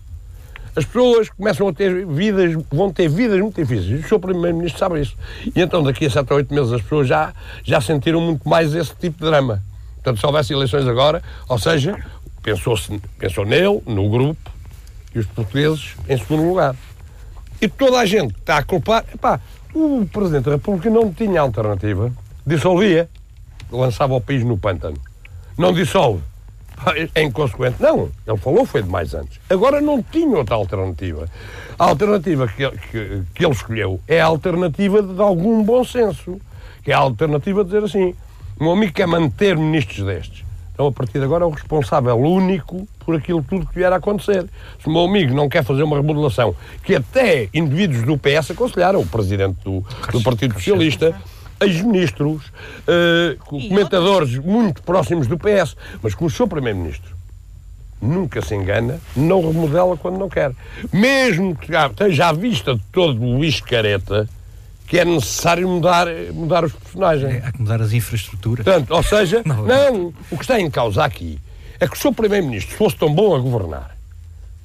As 0.78 0.84
pessoas 0.84 1.28
começam 1.28 1.66
a 1.66 1.72
ter 1.72 2.06
vidas, 2.06 2.54
vão 2.70 2.92
ter 2.92 3.08
vidas 3.08 3.40
muito 3.40 3.60
difíceis. 3.60 4.04
O 4.04 4.08
Sr. 4.08 4.20
Primeiro-Ministro 4.20 4.78
sabe 4.78 5.00
isso. 5.00 5.16
E 5.44 5.60
então, 5.60 5.82
daqui 5.82 6.06
a 6.06 6.10
7 6.10 6.30
ou 6.30 6.36
8 6.36 6.54
meses, 6.54 6.72
as 6.72 6.82
pessoas 6.82 7.08
já, 7.08 7.34
já 7.64 7.80
sentiram 7.80 8.20
muito 8.20 8.48
mais 8.48 8.72
esse 8.76 8.94
tipo 8.94 9.18
de 9.18 9.28
drama. 9.28 9.60
Portanto, 9.96 10.20
se 10.20 10.26
houvesse 10.26 10.52
eleições 10.52 10.86
agora, 10.86 11.20
ou 11.48 11.58
seja, 11.58 11.98
pensou-se 12.44 12.96
pensou 13.18 13.44
nele, 13.44 13.82
no 13.86 14.08
grupo, 14.08 14.52
e 15.12 15.18
os 15.18 15.26
portugueses 15.26 15.96
em 16.08 16.16
segundo 16.16 16.48
lugar. 16.48 16.76
E 17.60 17.66
toda 17.66 17.98
a 17.98 18.06
gente 18.06 18.36
está 18.36 18.58
a 18.58 18.62
culpar, 18.62 19.04
epá, 19.12 19.40
o 19.74 20.06
Presidente 20.06 20.44
da 20.44 20.52
República 20.52 20.88
não 20.88 21.12
tinha 21.12 21.40
alternativa, 21.40 22.12
dissolvia, 22.46 23.10
lançava 23.68 24.14
o 24.14 24.20
país 24.20 24.44
no 24.44 24.56
pântano. 24.56 24.96
Não 25.58 25.72
dissolve. 25.72 26.22
É 27.14 27.22
inconsequente. 27.22 27.76
Não, 27.80 28.10
ele 28.26 28.36
falou 28.38 28.64
foi 28.64 28.82
demais 28.82 29.14
antes. 29.14 29.40
Agora 29.50 29.80
não 29.80 30.02
tinha 30.02 30.36
outra 30.36 30.54
alternativa. 30.54 31.28
A 31.78 31.84
alternativa 31.84 32.46
que, 32.48 32.68
que, 32.70 33.22
que 33.34 33.44
ele 33.44 33.52
escolheu 33.52 34.00
é 34.06 34.20
a 34.20 34.26
alternativa 34.26 35.02
de 35.02 35.20
algum 35.20 35.62
bom 35.62 35.84
senso. 35.84 36.40
Que 36.82 36.92
é 36.92 36.94
a 36.94 36.98
alternativa 36.98 37.62
de 37.62 37.70
dizer 37.70 37.84
assim: 37.84 38.14
meu 38.60 38.72
amigo 38.72 38.92
quer 38.92 39.06
manter 39.06 39.56
ministros 39.56 40.04
destes. 40.06 40.44
Então, 40.78 40.86
a 40.86 40.92
partir 40.92 41.18
de 41.18 41.24
agora, 41.24 41.42
é 41.42 41.46
o 41.46 41.50
responsável 41.50 42.16
único 42.16 42.86
por 43.00 43.16
aquilo 43.16 43.42
tudo 43.42 43.66
que 43.66 43.74
vier 43.74 43.92
a 43.92 43.96
acontecer. 43.96 44.46
Se 44.80 44.86
o 44.86 44.92
meu 44.92 45.02
amigo 45.02 45.34
não 45.34 45.48
quer 45.48 45.64
fazer 45.64 45.82
uma 45.82 45.96
remodelação, 45.96 46.54
que 46.84 46.94
até 46.94 47.48
indivíduos 47.52 48.04
do 48.04 48.16
PS 48.16 48.52
aconselharam, 48.52 49.00
o 49.00 49.06
presidente 49.06 49.56
do, 49.64 49.84
do 50.12 50.22
Partido 50.22 50.54
Socialista, 50.54 51.20
ex-ministros, 51.60 52.52
eh, 52.86 53.36
comentadores 53.44 54.36
muito 54.38 54.82
próximos 54.82 55.26
do 55.26 55.38
PS, 55.38 55.76
mas 56.02 56.14
como 56.14 56.28
o 56.28 56.30
seu 56.30 56.46
primeiro-ministro 56.46 57.16
nunca 58.00 58.40
se 58.40 58.54
engana, 58.54 59.00
não 59.16 59.40
remodela 59.40 59.96
quando 59.96 60.18
não 60.18 60.28
quer. 60.28 60.52
Mesmo 60.92 61.56
que 61.56 61.72
já 61.72 61.88
esteja 61.88 62.28
à 62.28 62.32
vista 62.32 62.74
de 62.74 62.82
todo 62.92 63.20
o 63.20 63.36
Luís 63.36 63.60
Careta, 63.60 64.28
que 64.86 64.98
é 64.98 65.04
necessário 65.04 65.68
mudar, 65.68 66.06
mudar 66.32 66.64
os 66.64 66.72
personagens. 66.72 67.44
Há 67.44 67.52
que 67.52 67.60
mudar 67.60 67.82
as 67.82 67.92
infraestruturas. 67.92 68.64
Portanto, 68.64 68.90
ou 68.90 69.02
seja, 69.02 69.42
Não, 69.44 69.66
não, 69.66 70.14
o 70.30 70.36
que 70.36 70.44
está 70.44 70.60
em 70.60 70.70
causa 70.70 71.04
aqui 71.04 71.38
é 71.80 71.86
que 71.86 71.94
o 71.94 71.98
Sr. 71.98 72.14
Primeiro-Ministro 72.14 72.76
fosse 72.76 72.96
tão 72.96 73.12
bom 73.12 73.34
a 73.34 73.38
governar, 73.38 73.96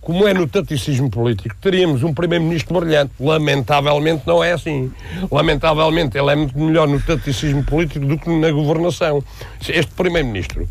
como 0.04 0.28
é 0.28 0.34
no 0.34 0.48
taticismo 0.48 1.10
político, 1.10 1.56
teríamos 1.62 2.04
um 2.04 2.14
Primeiro-Ministro 2.14 2.80
brilhante. 2.80 3.14
Lamentavelmente 3.20 4.24
não 4.28 4.44
é 4.44 4.52
assim. 4.52 4.92
Lamentavelmente 5.32 6.18
ele 6.18 6.30
é 6.30 6.36
muito 6.36 6.60
melhor 6.60 6.88
no 6.88 7.02
taticismo 7.02 7.64
político 7.64 8.06
do 8.06 8.18
que 8.18 8.30
na 8.30 8.52
governação. 8.52 9.24
Este 9.68 9.92
Primeiro-Ministro 9.94 10.68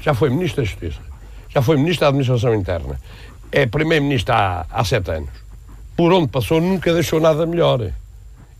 já 0.00 0.12
foi 0.12 0.28
Ministro 0.28 0.62
da 0.62 0.68
Justiça, 0.68 1.00
já 1.48 1.62
foi 1.62 1.76
Ministro 1.76 2.02
da 2.02 2.08
Administração 2.08 2.54
Interna, 2.54 3.00
é 3.50 3.64
Primeiro-Ministro 3.64 4.34
há, 4.34 4.66
há 4.70 4.84
sete 4.84 5.10
anos. 5.10 5.30
Por 5.96 6.12
onde 6.12 6.28
passou 6.28 6.60
nunca 6.60 6.92
deixou 6.92 7.20
nada 7.20 7.46
melhor. 7.46 7.90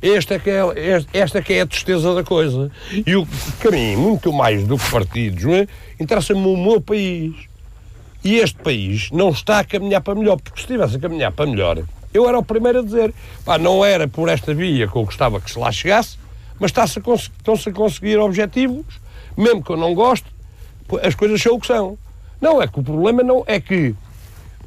Esta 0.01 0.35
é 0.35 0.39
que 0.39 0.51
é, 0.51 1.05
esta 1.13 1.43
que 1.43 1.55
é 1.55 1.63
a 1.63 1.67
tristeza 1.67 2.15
da 2.15 2.23
coisa. 2.23 2.71
E 3.07 3.17
o 3.17 3.27
que 3.61 3.71
mim, 3.71 3.97
muito 3.97 4.33
mais 4.33 4.67
do 4.67 4.79
que 4.79 4.91
partidos, 4.91 5.45
é? 5.47 5.67
interessa-me 5.99 6.47
o 6.47 6.57
meu 6.57 6.81
país. 6.81 7.35
E 8.25 8.37
este 8.37 8.59
país 8.59 9.11
não 9.11 9.29
está 9.29 9.59
a 9.59 9.65
caminhar 9.65 10.01
para 10.01 10.15
melhor, 10.15 10.41
porque 10.41 10.59
se 10.59 10.65
estivesse 10.65 10.97
a 10.97 10.99
caminhar 10.99 11.31
para 11.31 11.45
melhor, 11.45 11.85
eu 12.13 12.27
era 12.27 12.39
o 12.39 12.43
primeiro 12.43 12.79
a 12.79 12.83
dizer, 12.83 13.13
pá, 13.45 13.59
não 13.59 13.85
era 13.85 14.09
por 14.09 14.31
esta 14.31 14.55
via 14.55 14.89
que 14.89 14.97
eu 14.97 15.05
gostava 15.05 15.39
que 15.39 15.51
se 15.51 15.59
lá 15.59 15.71
chegasse, 15.71 16.17
mas 16.59 16.71
está-se 16.71 16.99
a 16.99 17.15
estão-se 17.15 17.69
a 17.69 17.73
conseguir 17.73 18.19
objetivos, 18.19 18.87
mesmo 19.37 19.63
que 19.63 19.71
eu 19.71 19.77
não 19.77 19.93
goste, 19.93 20.25
as 21.03 21.15
coisas 21.15 21.43
são 21.43 21.55
o 21.55 21.61
que 21.61 21.67
são. 21.67 21.99
Não, 22.41 22.63
é 22.63 22.67
que 22.67 22.81
o 22.81 22.83
problema 22.83 23.23
não 23.23 23.45
é 23.47 23.61
que 23.61 23.95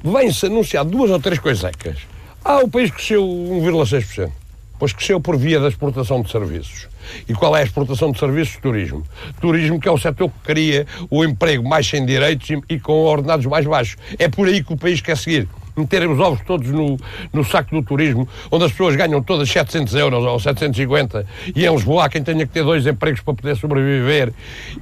vem-se 0.03 0.45
anunciar 0.45 0.85
duas 0.85 1.09
ou 1.09 1.19
três 1.19 1.39
coisas 1.39 1.61
secas. 1.61 1.97
Ah, 2.45 2.59
o 2.59 2.69
país 2.69 2.91
cresceu 2.91 3.23
1,6%. 3.23 4.31
Pois 4.77 4.93
cresceu 4.93 5.19
por 5.19 5.35
via 5.35 5.59
da 5.59 5.67
exportação 5.67 6.21
de 6.21 6.31
serviços. 6.31 6.87
E 7.27 7.33
qual 7.33 7.55
é 7.55 7.61
a 7.61 7.63
exportação 7.63 8.11
de 8.11 8.19
serviços? 8.19 8.57
Turismo. 8.57 9.03
Turismo 9.39 9.79
que 9.79 9.87
é 9.87 9.91
o 9.91 9.97
setor 9.97 10.29
que 10.29 10.39
cria 10.53 10.85
o 11.09 11.23
emprego 11.23 11.67
mais 11.67 11.87
sem 11.87 12.05
direitos 12.05 12.49
e, 12.69 12.79
com 12.79 12.93
ordenados 12.93 13.45
mais 13.45 13.65
baixos. 13.65 13.97
É 14.17 14.27
por 14.27 14.47
aí 14.47 14.63
que 14.63 14.73
o 14.73 14.77
país 14.77 15.01
quer 15.01 15.17
seguir. 15.17 15.47
Meter 15.75 16.09
os 16.09 16.19
ovos 16.19 16.41
todos 16.43 16.67
no, 16.69 16.97
no 17.31 17.43
saco 17.43 17.69
do 17.75 17.83
turismo, 17.83 18.27
onde 18.49 18.65
as 18.65 18.71
pessoas 18.71 18.95
ganham 18.95 19.21
todas 19.21 19.47
700 19.47 19.93
euros 19.93 20.23
ou 20.23 20.39
750 20.39 21.23
e 21.55 21.65
em 21.65 21.71
Lisboa 21.71 22.05
há 22.05 22.09
quem 22.09 22.23
tenha 22.23 22.47
que 22.47 22.51
ter 22.51 22.63
dois 22.63 22.87
empregos 22.87 23.21
para 23.21 23.35
poder 23.35 23.55
sobreviver. 23.55 24.33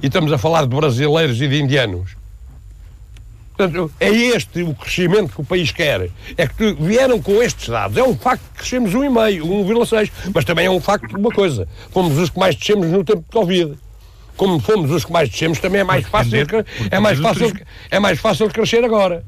E 0.02 0.06
estamos 0.06 0.32
a 0.32 0.38
falar 0.38 0.62
de 0.62 0.74
brasileiros 0.74 1.38
e 1.42 1.48
de 1.48 1.60
indianos. 1.60 2.16
Portanto, 3.56 3.90
é 3.98 4.10
este 4.10 4.62
o 4.62 4.74
crescimento 4.74 5.34
que 5.34 5.40
o 5.40 5.44
país 5.44 5.72
quer. 5.72 6.10
É 6.36 6.46
que 6.46 6.74
vieram 6.74 7.20
com 7.20 7.42
estes 7.42 7.68
dados. 7.68 7.96
É 7.96 8.02
um 8.02 8.14
facto 8.14 8.42
que 8.52 8.58
crescemos 8.58 8.92
1,5, 8.92 9.40
1,6. 9.40 10.10
Mas 10.34 10.44
também 10.44 10.66
é 10.66 10.70
um 10.70 10.80
facto 10.80 11.08
de 11.08 11.16
uma 11.16 11.30
coisa. 11.30 11.66
Fomos 11.90 12.18
os 12.18 12.28
que 12.28 12.38
mais 12.38 12.54
descemos 12.54 12.86
no 12.88 13.02
tempo 13.02 13.22
de 13.22 13.30
Covid. 13.30 13.78
Como 14.36 14.60
fomos 14.60 14.90
os 14.90 15.06
que 15.06 15.10
mais 15.10 15.30
descemos, 15.30 15.58
também 15.58 15.80
é 15.80 15.84
mais 15.84 16.06
fácil, 16.06 16.46
é 16.90 17.00
mais 17.00 17.18
fácil, 17.18 17.54
é 17.90 17.98
mais 17.98 18.20
fácil 18.20 18.50
crescer 18.50 18.84
agora. 18.84 19.24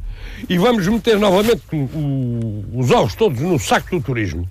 E 0.46 0.58
vamos 0.58 0.86
meter 0.86 1.18
novamente 1.18 1.62
o, 1.72 2.64
os 2.74 2.90
ovos 2.90 3.14
todos 3.14 3.40
no 3.40 3.58
saco 3.58 3.88
do 3.96 4.02
turismo. 4.02 4.46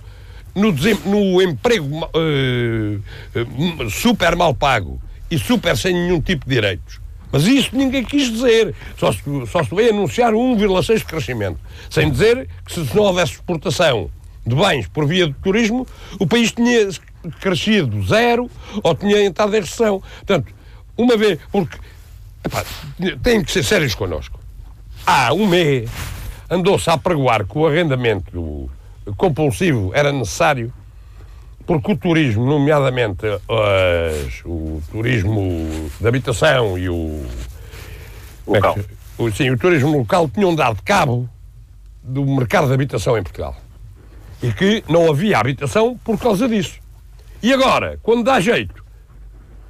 No, 0.56 0.74
no 1.06 1.40
emprego 1.44 2.06
uh, 2.08 3.90
super 3.92 4.36
mal 4.36 4.56
pago 4.56 5.00
e 5.30 5.38
super 5.38 5.78
sem 5.78 5.94
nenhum 5.94 6.20
tipo 6.20 6.50
de 6.50 6.56
direitos 6.56 7.00
mas 7.32 7.46
isso 7.46 7.76
ninguém 7.76 8.04
quis 8.04 8.32
dizer. 8.32 8.74
Só 8.98 9.12
se, 9.12 9.22
só 9.48 9.64
se 9.64 9.74
veio 9.76 9.92
anunciar 9.92 10.34
1,6% 10.34 10.98
de 10.98 11.06
crescimento. 11.06 11.60
Sem 11.90 12.10
dizer 12.10 12.48
que 12.66 12.74
se 12.74 12.96
não 12.96 13.04
houvesse 13.04 13.34
exportação 13.34 14.10
de 14.46 14.56
bens 14.56 14.88
por 14.88 15.06
via 15.06 15.28
do 15.28 15.34
turismo, 15.34 15.86
o 16.20 16.26
país 16.26 16.52
tinha 16.52 16.90
crescido 17.42 18.02
zero 18.06 18.50
ou 18.82 18.96
tinha 18.96 19.24
entrado 19.24 19.56
em 19.56 19.60
recessão. 19.60 20.02
Portanto, 20.18 20.54
uma 20.98 21.18
vez, 21.18 21.40
porque 21.52 21.78
epá, 22.44 22.64
tem 23.22 23.44
que 23.44 23.52
ser 23.52 23.64
sérios 23.64 23.94
connosco. 23.94 24.40
Há 25.06 25.34
um 25.34 25.48
mês 25.48 25.90
andou-se 26.50 26.90
a 26.90 26.98
pregoar 26.98 27.46
que 27.46 27.58
o 27.58 27.68
arrendamento 27.68 28.70
compulsivo 29.18 29.92
era 29.94 30.12
necessário 30.12 30.74
porque 31.68 31.92
o 31.92 31.98
turismo, 31.98 32.46
nomeadamente 32.46 33.28
uh, 33.28 34.50
o 34.50 34.82
turismo 34.90 35.90
de 36.00 36.08
habitação 36.08 36.80
e 36.80 36.90
o. 36.90 37.26
É 38.48 38.52
local. 38.52 38.78
É 38.80 39.22
o, 39.22 39.32
sim, 39.32 39.50
o 39.50 39.58
turismo 39.58 39.98
local 39.98 40.30
tinham 40.30 40.56
dado 40.56 40.82
cabo 40.84 41.30
do 42.02 42.26
mercado 42.26 42.68
de 42.68 42.74
habitação 42.74 43.18
em 43.18 43.24
Portugal. 43.24 43.56
E 44.42 44.54
que 44.54 44.84
não 44.88 45.10
havia 45.10 45.38
habitação 45.38 46.00
por 46.06 46.18
causa 46.18 46.48
disso. 46.48 46.80
E 47.44 47.52
agora, 47.54 48.00
quando 48.02 48.24
dá 48.24 48.40
jeito, 48.40 48.84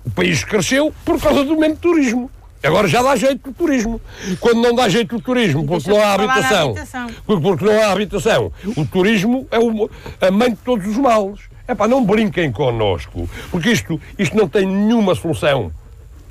o 0.05 0.11
país 0.11 0.43
cresceu 0.43 0.93
por 1.03 1.19
causa 1.19 1.43
do 1.43 1.57
mesmo 1.57 1.77
turismo. 1.77 2.31
Agora 2.61 2.87
já 2.87 3.01
dá 3.01 3.15
jeito 3.15 3.49
do 3.49 3.55
turismo. 3.55 3.99
Quando 4.39 4.61
não 4.61 4.75
dá 4.75 4.87
jeito 4.87 5.15
do 5.15 5.21
turismo, 5.21 5.65
porque 5.65 5.89
não 5.89 6.01
há 6.01 6.13
habitação, 6.13 6.69
habitação. 6.71 7.07
Porque 7.25 7.65
não 7.65 7.81
há 7.81 7.91
habitação, 7.91 8.51
o 8.75 8.85
turismo 8.85 9.47
é 9.49 9.57
o, 9.57 9.89
a 10.21 10.31
mãe 10.31 10.51
de 10.51 10.57
todos 10.57 10.85
os 10.85 10.97
males. 10.97 11.39
É 11.67 11.75
pá, 11.75 11.87
não 11.87 12.05
brinquem 12.05 12.51
connosco, 12.51 13.29
porque 13.51 13.71
isto, 13.71 13.99
isto 14.17 14.35
não 14.37 14.47
tem 14.47 14.65
nenhuma 14.65 15.13
solução. 15.15 15.71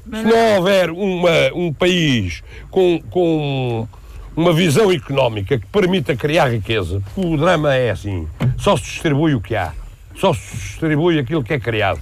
Se 0.04 0.22
não 0.22 0.56
houver 0.56 0.90
uma, 0.90 1.52
um 1.54 1.72
país 1.72 2.42
com, 2.70 3.02
com 3.10 3.88
uma 4.36 4.52
visão 4.52 4.92
económica 4.92 5.58
que 5.58 5.66
permita 5.66 6.14
criar 6.14 6.48
riqueza, 6.48 7.02
porque 7.14 7.28
o 7.28 7.36
drama 7.36 7.74
é 7.74 7.90
assim: 7.90 8.28
só 8.56 8.76
se 8.76 8.84
distribui 8.84 9.34
o 9.34 9.40
que 9.40 9.56
há, 9.56 9.72
só 10.14 10.32
se 10.32 10.56
distribui 10.56 11.18
aquilo 11.18 11.42
que 11.42 11.54
é 11.54 11.60
criado. 11.60 12.00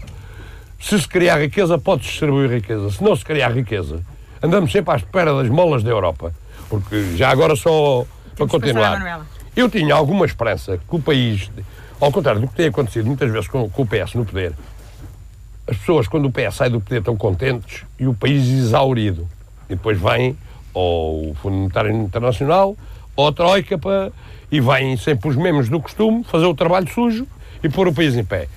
Se 0.78 1.00
se 1.00 1.08
criar 1.08 1.40
riqueza, 1.40 1.78
pode-se 1.78 2.10
distribuir 2.10 2.50
riqueza. 2.50 2.90
Se 2.90 3.02
não 3.02 3.16
se 3.16 3.24
criar 3.24 3.48
riqueza, 3.52 4.02
andamos 4.42 4.70
sempre 4.70 4.92
à 4.92 4.96
espera 4.96 5.34
das 5.34 5.48
molas 5.48 5.82
da 5.82 5.90
Europa. 5.90 6.34
Porque 6.68 7.16
já 7.16 7.30
agora 7.30 7.56
só 7.56 8.04
para 8.36 8.46
continuar. 8.46 9.26
Eu 9.56 9.70
tinha 9.70 9.94
alguma 9.94 10.26
esperança 10.26 10.76
que 10.76 10.96
o 10.96 11.00
país 11.00 11.50
ao 12.04 12.12
contrário 12.12 12.40
do 12.40 12.48
que 12.48 12.54
tem 12.54 12.66
acontecido 12.66 13.06
muitas 13.06 13.30
vezes 13.30 13.48
com, 13.48 13.68
com 13.68 13.82
o 13.82 13.86
PS 13.86 14.14
no 14.14 14.24
poder, 14.24 14.52
as 15.66 15.76
pessoas, 15.76 16.06
quando 16.06 16.26
o 16.26 16.30
PS 16.30 16.56
sai 16.56 16.70
do 16.70 16.80
poder, 16.80 16.98
estão 16.98 17.16
contentes 17.16 17.84
e 17.98 18.06
o 18.06 18.14
país 18.14 18.46
exaurido. 18.46 19.28
E 19.68 19.74
depois 19.74 19.98
vem 19.98 20.36
ou 20.74 21.30
o 21.30 21.34
Fundo 21.36 21.56
Monetário 21.56 21.90
Internacional 21.92 22.76
ou 23.16 23.28
a 23.28 23.32
Troika 23.32 23.78
para, 23.78 24.12
e 24.50 24.60
vêm 24.60 24.96
sempre 24.96 25.28
os 25.28 25.36
mesmos 25.36 25.68
do 25.68 25.80
costume 25.80 26.24
fazer 26.24 26.44
o 26.44 26.54
trabalho 26.54 26.92
sujo 26.92 27.26
e 27.62 27.68
pôr 27.68 27.88
o 27.88 27.94
país 27.94 28.14
em 28.14 28.24
pé. 28.24 28.48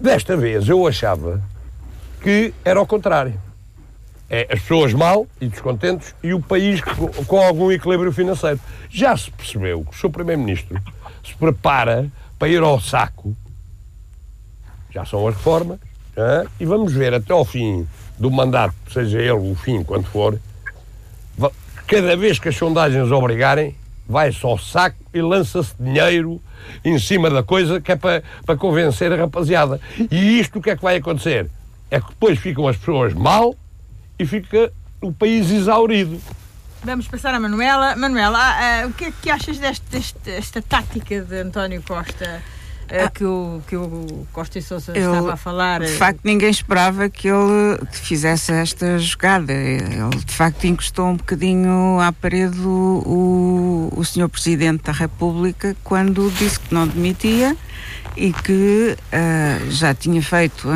Desta 0.00 0.36
vez 0.36 0.68
eu 0.68 0.86
achava 0.86 1.42
que 2.22 2.54
era 2.64 2.80
ao 2.80 2.86
contrário. 2.86 3.34
É 4.30 4.48
as 4.50 4.60
pessoas 4.60 4.94
mal 4.94 5.26
e 5.38 5.46
descontentes 5.46 6.14
e 6.22 6.32
o 6.32 6.40
país 6.40 6.80
com, 7.26 7.38
algum 7.38 7.70
equilíbrio 7.70 8.10
financeiro. 8.10 8.58
Já 8.88 9.14
se 9.14 9.30
percebeu 9.30 9.84
que 9.84 9.94
o 9.94 9.98
seu 9.98 10.08
Primeiro-Ministro 10.08 10.80
se 11.24 11.34
prepara 11.34 12.08
para 12.38 12.48
ir 12.48 12.62
ao 12.62 12.80
saco. 12.80 13.34
Já 14.90 15.04
são 15.04 15.26
as 15.26 15.34
reformas. 15.34 15.78
Hein? 16.16 16.48
E 16.60 16.64
vamos 16.64 16.92
ver 16.92 17.14
até 17.14 17.32
ao 17.32 17.44
fim 17.44 17.86
do 18.18 18.30
mandato, 18.30 18.74
seja 18.92 19.18
ele 19.18 19.32
o 19.32 19.54
fim, 19.54 19.82
quando 19.82 20.04
for, 20.04 20.38
cada 21.86 22.16
vez 22.16 22.38
que 22.38 22.48
as 22.48 22.56
sondagens 22.56 23.10
obrigarem, 23.10 23.74
vai-se 24.08 24.44
ao 24.46 24.58
saco 24.58 24.96
e 25.12 25.20
lança-se 25.20 25.74
dinheiro 25.78 26.40
em 26.84 26.98
cima 26.98 27.28
da 27.28 27.42
coisa 27.42 27.80
que 27.80 27.92
é 27.92 27.96
para, 27.96 28.22
para 28.46 28.56
convencer 28.56 29.12
a 29.12 29.16
rapaziada. 29.16 29.80
E 30.10 30.40
isto 30.40 30.58
o 30.58 30.62
que 30.62 30.70
é 30.70 30.76
que 30.76 30.82
vai 30.82 30.96
acontecer? 30.96 31.50
É 31.90 32.00
que 32.00 32.08
depois 32.08 32.38
ficam 32.38 32.66
as 32.66 32.76
pessoas 32.76 33.12
mal 33.12 33.54
e 34.18 34.24
fica 34.24 34.72
o 35.00 35.12
país 35.12 35.50
exaurido. 35.50 36.18
Vamos 36.84 37.06
passar 37.06 37.32
a 37.32 37.38
Manuela. 37.38 37.94
Manuela, 37.94 38.38
ah, 38.38 38.82
ah, 38.82 38.86
o 38.88 38.92
que 38.92 39.04
é 39.04 39.12
que 39.12 39.30
achas 39.30 39.58
desta, 39.58 40.00
desta 40.24 40.60
tática 40.60 41.20
de 41.20 41.36
António 41.36 41.80
Costa? 41.82 42.42
Ah, 42.90 43.08
que, 43.08 43.24
o, 43.24 43.62
que 43.68 43.76
o 43.76 44.26
Costa 44.32 44.58
e 44.58 44.62
Sousa 44.62 44.92
ele, 44.92 45.06
estava 45.06 45.34
a 45.34 45.36
falar. 45.36 45.80
De 45.80 45.92
facto, 45.92 46.20
ninguém 46.24 46.50
esperava 46.50 47.08
que 47.08 47.28
ele 47.28 47.78
fizesse 47.90 48.52
esta 48.52 48.98
jogada. 48.98 49.52
Ele, 49.52 50.10
de 50.24 50.34
facto, 50.34 50.64
encostou 50.64 51.06
um 51.06 51.16
bocadinho 51.16 52.00
à 52.00 52.12
parede 52.12 52.60
o, 52.60 53.88
o 53.96 54.04
senhor 54.04 54.28
Presidente 54.28 54.82
da 54.82 54.92
República 54.92 55.76
quando 55.84 56.30
disse 56.32 56.58
que 56.58 56.74
não 56.74 56.86
demitia 56.86 57.56
e 58.16 58.32
que 58.32 58.96
uh, 58.96 59.70
já 59.70 59.94
tinha 59.94 60.20
feito 60.20 60.68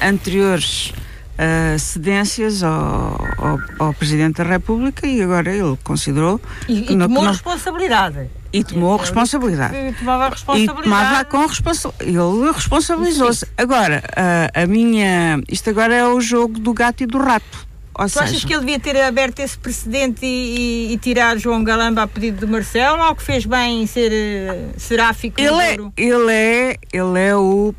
anteriores 0.00 0.94
uh, 1.40 1.78
cedências 1.78 2.62
ao, 2.62 3.16
ao, 3.38 3.58
ao, 3.78 3.94
Presidente 3.94 4.36
da 4.36 4.44
República 4.44 5.06
e 5.06 5.22
agora 5.22 5.50
ele 5.50 5.76
considerou. 5.82 6.40
E, 6.68 6.92
e 6.92 6.98
tomou 6.98 7.24
não, 7.24 7.32
responsabilidade. 7.32 8.30
E 8.52 8.62
tomou 8.62 8.94
ele, 8.94 9.00
responsabilidade. 9.00 9.76
E 9.76 9.92
tomava 9.92 10.26
a 10.26 10.28
responsabilidade. 10.28 10.78
E 10.78 10.84
tomava 10.84 11.24
com 11.24 11.46
responsabilidade. 11.46 12.18
Ele 12.18 12.52
responsabilizou-se. 12.52 13.46
Agora, 13.56 14.02
uh, 14.10 14.62
a 14.62 14.66
minha. 14.66 15.40
Isto 15.48 15.70
agora 15.70 15.94
é 15.94 16.06
o 16.06 16.20
jogo 16.20 16.58
do 16.58 16.74
gato 16.74 17.02
e 17.02 17.06
do 17.06 17.18
rato. 17.18 17.70
Ou 17.94 18.06
tu 18.06 18.12
seja, 18.12 18.24
achas 18.24 18.44
que 18.44 18.52
ele 18.52 18.60
devia 18.60 18.80
ter 18.80 18.96
aberto 19.02 19.40
esse 19.40 19.58
precedente 19.58 20.24
e, 20.24 20.88
e, 20.88 20.92
e 20.94 20.98
tirar 20.98 21.36
João 21.36 21.62
Galamba 21.62 22.02
a 22.02 22.06
pedido 22.06 22.46
de 22.46 22.50
Marcelo 22.50 23.02
ou 23.02 23.14
que 23.14 23.22
fez 23.22 23.44
bem 23.44 23.86
ser 23.86 24.10
uh, 24.10 24.80
seráfico? 24.80 25.38
Ele 25.38 25.62
é, 25.62 25.76
ele 25.96 26.32
é, 26.32 26.76
ele 26.92 27.18
é 27.18 27.36
o 27.36 27.74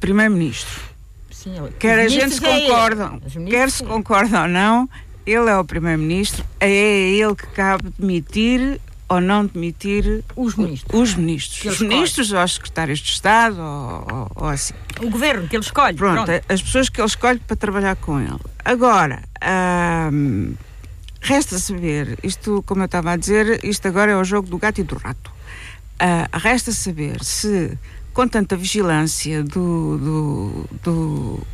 primeiro-ministro. 0.00 0.89
Sim, 1.42 1.54
quer 1.78 1.98
a 1.98 2.06
gente 2.06 2.34
se 2.34 2.44
é 2.44 2.60
concordam, 2.60 3.18
quer 3.48 3.70
se 3.70 3.82
concorda 3.82 4.42
ou 4.42 4.48
não, 4.48 4.86
ele 5.24 5.48
é 5.48 5.56
o 5.56 5.64
primeiro-ministro, 5.64 6.44
é 6.60 6.70
ele 6.70 7.34
que 7.34 7.46
cabe 7.46 7.90
demitir 7.98 8.78
ou 9.08 9.22
não 9.22 9.46
demitir 9.46 10.22
os 10.36 10.54
ministros. 10.54 11.00
Os 11.00 11.14
ministros. 11.14 11.72
Os 11.72 11.80
ministros 11.80 12.32
ou 12.32 12.44
os 12.44 12.54
secretários 12.54 12.98
de 12.98 13.10
Estado 13.10 13.58
ou, 13.58 14.06
ou, 14.12 14.32
ou, 14.34 14.48
assim. 14.50 14.74
O 15.00 15.08
governo 15.08 15.48
que 15.48 15.56
ele 15.56 15.64
escolhe. 15.64 15.96
Pronto, 15.96 16.26
pronto, 16.26 16.44
as 16.46 16.60
pessoas 16.60 16.90
que 16.90 17.00
ele 17.00 17.08
escolhe 17.08 17.38
para 17.38 17.56
trabalhar 17.56 17.96
com 17.96 18.20
ele. 18.20 18.38
Agora, 18.62 19.22
hum, 20.12 20.52
resta 21.22 21.58
saber, 21.58 22.18
isto, 22.22 22.62
como 22.66 22.82
eu 22.82 22.84
estava 22.86 23.12
a 23.12 23.16
dizer, 23.16 23.64
isto 23.64 23.88
agora 23.88 24.12
é 24.12 24.16
o 24.16 24.24
jogo 24.24 24.46
do 24.46 24.58
gato 24.58 24.82
e 24.82 24.84
do 24.84 24.96
rato. 24.96 25.32
Uh, 26.02 26.38
resta 26.38 26.70
saber 26.70 27.24
se 27.24 27.78
com 28.20 28.28
tanta 28.28 28.54
vigilância 28.54 29.42
do, 29.42 29.96
do, 29.96 30.68
do, 30.82 31.46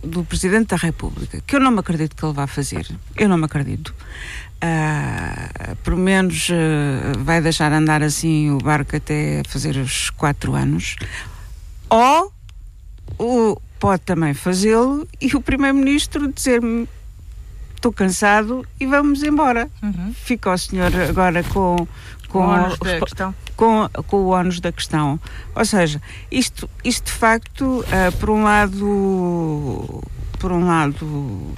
do, 0.00 0.24
Presidente 0.24 0.68
da 0.68 0.76
República, 0.76 1.42
que 1.44 1.56
eu 1.56 1.58
não 1.58 1.72
me 1.72 1.80
acredito 1.80 2.14
que 2.14 2.24
ele 2.24 2.32
vá 2.32 2.46
fazer, 2.46 2.86
eu 3.16 3.28
não 3.28 3.36
me 3.36 3.46
acredito. 3.46 3.92
Uh, 4.62 5.74
pelo 5.82 5.96
menos 5.96 6.50
uh, 6.50 7.18
vai 7.18 7.40
deixar 7.40 7.72
andar 7.72 8.00
assim 8.00 8.48
o 8.52 8.58
barco 8.58 8.94
até 8.94 9.42
fazer 9.48 9.76
os 9.76 10.10
quatro 10.10 10.54
anos, 10.54 10.94
ou, 11.90 12.32
ou 13.18 13.62
pode 13.80 14.02
também 14.02 14.34
fazê-lo 14.34 15.08
e 15.20 15.34
o 15.34 15.40
Primeiro-Ministro 15.40 16.32
dizer-me 16.32 16.88
estou 17.74 17.92
cansado 17.92 18.64
e 18.78 18.86
vamos 18.86 19.24
embora. 19.24 19.68
Uhum. 19.82 20.14
Fica 20.14 20.52
o 20.52 20.56
senhor 20.56 20.94
agora 20.94 21.42
com, 21.42 21.88
com, 22.34 22.40
com, 23.56 23.78
a, 23.84 23.88
com, 23.94 24.02
com 24.02 24.16
o 24.16 24.28
ónus 24.30 24.58
da 24.58 24.72
questão. 24.72 25.20
Ou 25.54 25.64
seja, 25.64 26.02
isto, 26.30 26.68
isto 26.82 27.06
de 27.06 27.12
facto, 27.12 27.80
uh, 27.80 28.12
por 28.18 28.30
um 28.30 28.42
lado, 28.42 30.02
por 30.40 30.50
um 30.50 30.66
lado 30.66 31.54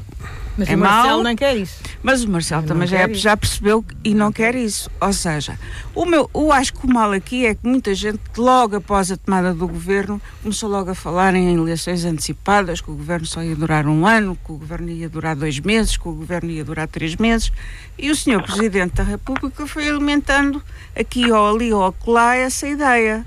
Mas 0.57 0.69
é 0.69 0.75
o 0.75 0.79
Marcelo 0.79 1.15
mau. 1.15 1.23
não 1.23 1.37
quer 1.37 1.57
isso. 1.57 1.83
Mas 2.03 2.25
o 2.25 2.31
Marcelo 2.31 2.63
Não 2.63 2.69
também 2.69 2.89
já, 2.89 3.07
isso. 3.07 3.21
já 3.21 3.37
percebeu 3.37 3.85
e 4.03 4.15
não 4.15 4.33
quer 4.33 4.55
isso. 4.55 4.91
Ou 5.01 5.13
seja, 5.13 5.59
o 5.95 6.07
meu, 6.07 6.31
eu 6.35 6.51
acho 6.53 6.73
que 6.73 6.87
o 6.87 6.93
mal 6.93 7.13
aqui 7.13 7.45
é 7.45 7.55
que 7.55 7.67
muita 7.67 7.95
gente, 7.95 8.21
logo 8.39 8.77
após 8.77 9.11
a 9.11 9.17
tomada 9.17 9.53
do 9.53 9.69
governo, 9.69 10.21
começou 10.43 10.71
logo 10.71 10.91
a 10.91 10.95
falar 10.95 11.35
em 11.35 11.55
eleições 11.55 12.05
antecipadas, 12.05 12.81
que 12.81 12.91
o 12.91 12.95
governo 12.95 13.27
só 13.27 13.43
ia 13.43 13.55
durar 13.55 13.87
um 13.87 14.07
ano, 14.07 14.39
que 14.45 14.53
o 14.53 14.57
governo 14.57 14.89
ia 14.89 15.09
durar 15.09 15.37
dois 15.37 15.59
meses, 15.61 15.97
que 15.97 16.09
o 16.09 16.13
governo 16.13 16.51
ia 16.51 16.65
durar 16.65 16.89
três 16.89 17.17
meses. 17.17 17.53
E 17.99 18.11
o 18.11 18.17
senhor 18.17 18.43
Presidente 18.43 18.95
da 18.95 19.03
República 19.03 19.67
foi 19.67 19.89
alimentando 19.89 20.63
aqui 20.99 21.31
ou 21.31 21.55
ali 21.55 21.73
ou 21.73 21.85
acolá 21.85 22.35
essa 22.35 22.67
ideia. 22.67 23.27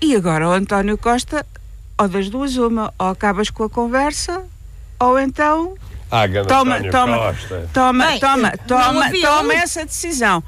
E 0.00 0.14
agora 0.14 0.48
o 0.48 0.52
António 0.52 0.96
Costa, 0.96 1.44
ou 1.98 2.06
das 2.08 2.30
duas 2.30 2.56
uma, 2.56 2.94
ou 2.96 3.08
acabas 3.08 3.50
com 3.50 3.64
a 3.64 3.68
conversa, 3.68 4.44
ou 5.00 5.18
então 5.18 5.74
Ah, 6.10 6.26
grande 6.26 6.48
Toma, 6.48 6.82
toma. 6.90 7.18
Costa. 7.18 7.68
Toma, 7.72 8.06
Bem, 8.06 8.20
toma, 8.20 8.50
não 8.50 8.66
toma, 8.66 9.10
toma 9.20 9.54
essa 9.54 9.84
decisão. 9.84 10.42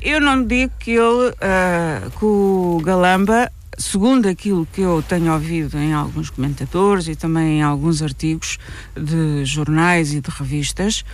Eu 0.00 0.20
não 0.20 0.44
digo 0.44 0.72
que 0.78 0.90
ele, 0.90 1.32
ah, 1.40 2.10
que 2.18 2.24
o 2.24 2.80
Galamba, 2.84 3.50
segundo 3.78 4.28
aquilo 4.28 4.66
que 4.72 4.80
eu 4.80 5.02
tenho 5.06 5.32
ouvido 5.32 5.78
em 5.78 5.92
alguns 5.94 6.30
comentadores 6.30 7.08
e 7.08 7.14
também 7.14 7.58
em 7.58 7.62
alguns 7.62 8.02
artigos 8.02 8.58
de 8.96 9.44
jornais 9.44 10.12
e 10.12 10.20
de 10.20 10.30
revistas, 10.30 11.04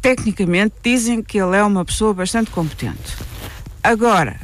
tecnicamente 0.00 0.74
dizem 0.82 1.22
que 1.22 1.38
ele 1.38 1.56
é 1.56 1.64
uma 1.64 1.84
pessoa 1.84 2.14
bastante 2.14 2.50
competente. 2.50 3.16
Agora, 3.82 4.36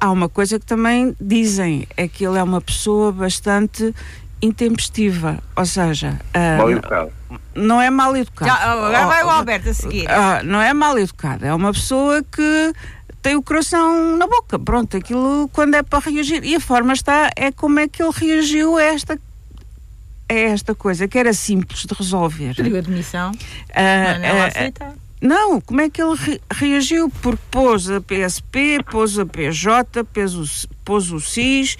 há 0.00 0.10
uma 0.10 0.28
coisa 0.28 0.58
que 0.58 0.66
também 0.66 1.14
dizem, 1.20 1.86
é 1.96 2.08
que 2.08 2.26
ele 2.26 2.38
é 2.38 2.42
uma 2.42 2.60
pessoa 2.60 3.12
bastante 3.12 3.94
intempestiva, 4.42 5.38
ou 5.56 5.64
seja, 5.66 6.20
ah, 6.32 6.56
Mal 6.58 6.70
educado. 6.70 7.12
não 7.54 7.80
é 7.80 7.90
mal 7.90 8.16
educado. 8.16 8.50
Já, 8.50 8.56
agora 8.72 9.04
Oh, 9.04 9.08
vai 9.08 9.22
o 9.22 9.26
oh, 9.26 9.30
Alberto 9.30 9.68
a 9.70 9.74
seguir. 9.74 10.10
ah, 10.10 10.42
não 10.42 10.60
é 10.60 10.72
mal 10.74 10.98
educado, 10.98 11.44
é 11.46 11.54
uma 11.54 11.72
pessoa 11.72 12.22
que 12.22 12.72
tem 13.22 13.36
o 13.36 13.42
coração 13.42 14.16
na 14.16 14.26
boca. 14.26 14.58
Pronto, 14.58 14.96
aquilo 14.96 15.48
quando 15.52 15.74
é 15.74 15.82
para 15.82 15.98
reagir. 16.10 16.44
E 16.44 16.54
a 16.56 16.60
forma 16.60 16.92
está, 16.92 17.30
é 17.36 17.50
como 17.50 17.80
é 17.80 17.88
que 17.88 18.02
ele 18.02 18.12
reagiu 18.14 18.76
a 18.76 18.82
esta, 18.82 19.18
a 20.28 20.34
esta 20.34 20.74
coisa, 20.74 21.08
que 21.08 21.18
era 21.18 21.32
simples 21.32 21.86
de 21.86 21.94
resolver. 21.94 22.54
Pediu 22.54 22.76
admissão. 22.76 23.32
Ah, 23.74 24.18
Não, 24.18 24.28
não 24.28 24.42
ah, 24.42 24.46
aceitar. 24.46 24.92
não, 25.22 25.60
como 25.60 25.80
é 25.80 25.88
que 25.88 26.02
ele 26.02 26.14
re- 26.16 26.40
reagiu? 26.52 27.08
Porque 27.22 27.42
pôs 27.50 27.88
a 27.88 27.98
PSP, 27.98 28.80
pôs 28.90 29.18
a 29.18 29.24
PJ, 29.24 30.04
pôs 30.04 30.34
o, 30.34 30.68
pôs 30.84 31.10
o 31.10 31.18
SIS 31.18 31.78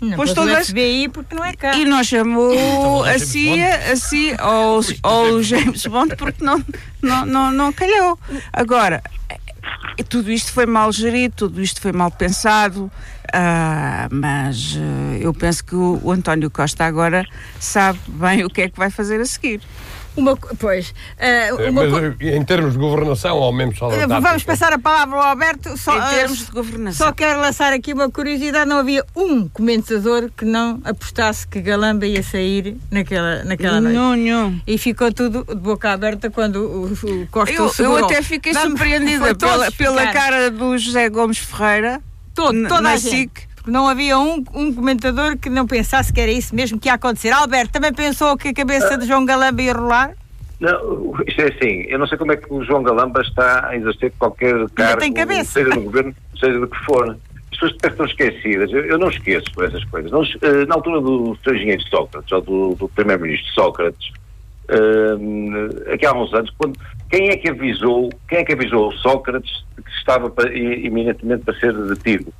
Não, 0.00 0.16
Pois 0.16 0.30
pôs 0.30 0.30
o 0.32 0.34
todas- 0.34 0.66
FBI 0.68 1.08
porque 1.08 1.34
não 1.34 1.44
é 1.44 1.52
cá. 1.54 1.74
e 1.76 1.84
não 1.84 2.02
chamou 2.04 2.52
Então, 2.52 3.02
a 3.04 3.06
James 3.12 3.28
CIA, 3.28 3.92
a 3.92 3.96
CIA 3.96 4.36
ou, 4.44 4.80
ou 5.02 5.24
o 5.36 5.42
James 5.42 5.86
Bond 5.86 6.16
porque 6.16 6.44
não, 6.44 6.62
não, 7.02 7.24
não, 7.26 7.50
não 7.52 7.72
calhou. 7.72 8.18
Agora, 8.52 9.02
tudo 10.08 10.30
isto 10.30 10.52
foi 10.52 10.66
mal 10.66 10.92
gerido, 10.92 11.34
tudo 11.36 11.60
isto 11.62 11.80
foi 11.80 11.92
mal 11.92 12.10
pensado, 12.10 12.90
ah, 13.32 14.08
mas 14.10 14.76
eh, 14.76 15.18
eu 15.20 15.32
penso 15.32 15.64
que 15.64 15.74
o, 15.74 16.00
o 16.02 16.10
António 16.12 16.50
Costa 16.50 16.84
agora 16.84 17.24
sabe 17.58 17.98
bem 18.08 18.44
o 18.44 18.50
que 18.50 18.62
é 18.62 18.68
que 18.68 18.76
vai 18.76 18.90
fazer 18.90 19.20
a 19.20 19.24
seguir. 19.24 19.60
Uma, 20.16 20.36
pois, 20.36 20.94
Eh, 21.18 21.52
uma 21.52 21.84
Mas 21.86 22.14
eh, 22.20 22.36
em 22.36 22.44
termos 22.44 22.72
de 22.74 22.78
governação, 22.78 23.36
ao 23.38 23.52
mesmo 23.52 23.74
só 23.76 23.90
Eh, 23.92 24.06
Vamos 24.06 24.44
passar 24.44 24.72
a 24.72 24.78
palavra 24.78 25.16
ao 25.16 25.22
Alberto. 25.22 25.76
Só, 25.76 25.96
em 25.96 26.00
ah, 26.00 26.08
termos 26.10 26.46
de 26.46 26.52
governação. 26.52 27.06
Só 27.06 27.12
quero 27.12 27.40
lançar 27.40 27.72
aqui 27.72 27.92
uma 27.92 28.08
curiosidade: 28.10 28.68
não 28.68 28.78
havia 28.78 29.04
um 29.16 29.48
comentador 29.48 30.30
que 30.36 30.44
não 30.44 30.80
apostasse 30.84 31.46
que 31.46 31.60
Galamba 31.60 32.06
ia 32.06 32.22
sair 32.22 32.76
naquela, 32.90 33.42
naquela 33.44 33.80
noite. 33.80 33.94
Nenhum, 33.96 34.14
nenhum. 34.14 34.60
E 34.66 34.78
ficou 34.78 35.12
tudo 35.12 35.44
de 35.44 35.54
boca 35.56 35.90
aberta 35.90 36.30
quando 36.30 36.56
o, 36.56 36.84
o 36.92 37.26
Costa 37.30 37.52
o 37.54 37.56
Eu, 37.56 37.64
eu 37.64 37.68
segurou. 37.70 38.04
até 38.04 38.22
fiquei 38.22 38.52
Vamos- 38.52 38.68
surpreendida 38.78 39.34
pela, 39.34 39.72
pela 39.72 40.06
cara 40.12 40.50
do 40.50 40.78
José 40.78 41.08
Gomes 41.08 41.38
Ferreira. 41.38 42.00
Todo, 42.34 42.62
toda 42.68 42.80
na 42.80 42.92
a 42.92 42.96
gente. 42.96 43.10
SIC. 43.16 43.43
Não 43.66 43.88
havia 43.88 44.18
um, 44.18 44.44
um 44.54 44.72
comentador 44.72 45.38
que 45.38 45.48
não 45.48 45.66
pensasse 45.66 46.12
que 46.12 46.20
era 46.20 46.30
isso 46.30 46.54
mesmo 46.54 46.78
que 46.78 46.88
ia 46.88 46.94
acontecer. 46.94 47.30
Alberto, 47.30 47.72
também 47.72 47.92
pensou 47.92 48.36
que 48.36 48.48
a 48.48 48.54
cabeça 48.54 48.98
de 48.98 49.06
João 49.06 49.24
Galamba 49.24 49.62
ia 49.62 49.72
rolar? 49.72 50.14
Não, 50.60 51.14
isto 51.26 51.40
é 51.40 51.52
assim, 51.52 51.84
eu 51.88 51.98
não 51.98 52.06
sei 52.06 52.16
como 52.16 52.32
é 52.32 52.36
que 52.36 52.52
o 52.52 52.64
João 52.64 52.82
Galamba 52.82 53.20
está 53.20 53.68
a 53.68 53.76
exercer 53.76 54.12
qualquer 54.18 54.54
cargo, 54.70 55.02
seja 55.44 55.68
no 55.68 55.82
governo, 55.82 56.14
seja 56.38 56.58
do 56.58 56.68
que 56.68 56.84
for. 56.84 57.10
As 57.10 57.58
pessoas 57.58 57.72
estão 57.84 58.06
esquecidas, 58.06 58.72
eu, 58.72 58.84
eu 58.84 58.98
não 58.98 59.08
esqueço 59.08 59.50
essas 59.62 59.84
coisas. 59.84 60.10
Não 60.10 60.22
eh, 60.22 60.66
na 60.66 60.74
altura 60.74 61.00
do 61.00 61.36
Sr. 61.42 61.54
Engenheiro 61.56 61.82
Sócrates, 61.88 62.32
ou 62.32 62.40
do, 62.40 62.74
do 62.76 62.88
Primeiro-Ministro 62.88 63.52
Sócrates, 63.52 64.12
eh, 64.68 65.92
aqui 65.92 66.06
há 66.06 66.14
uns 66.14 66.32
anos, 66.32 66.50
quando, 66.56 66.78
quem 67.10 67.28
é 67.28 67.36
que 67.36 67.50
avisou, 67.50 68.10
quem 68.28 68.38
é 68.38 68.44
que 68.44 68.52
avisou 68.52 68.92
Sócrates 68.92 69.64
que 69.76 69.90
estava 69.98 70.30
para, 70.30 70.56
iminentemente 70.56 71.44
para 71.44 71.54
ser 71.58 71.72
detido? 71.74 72.32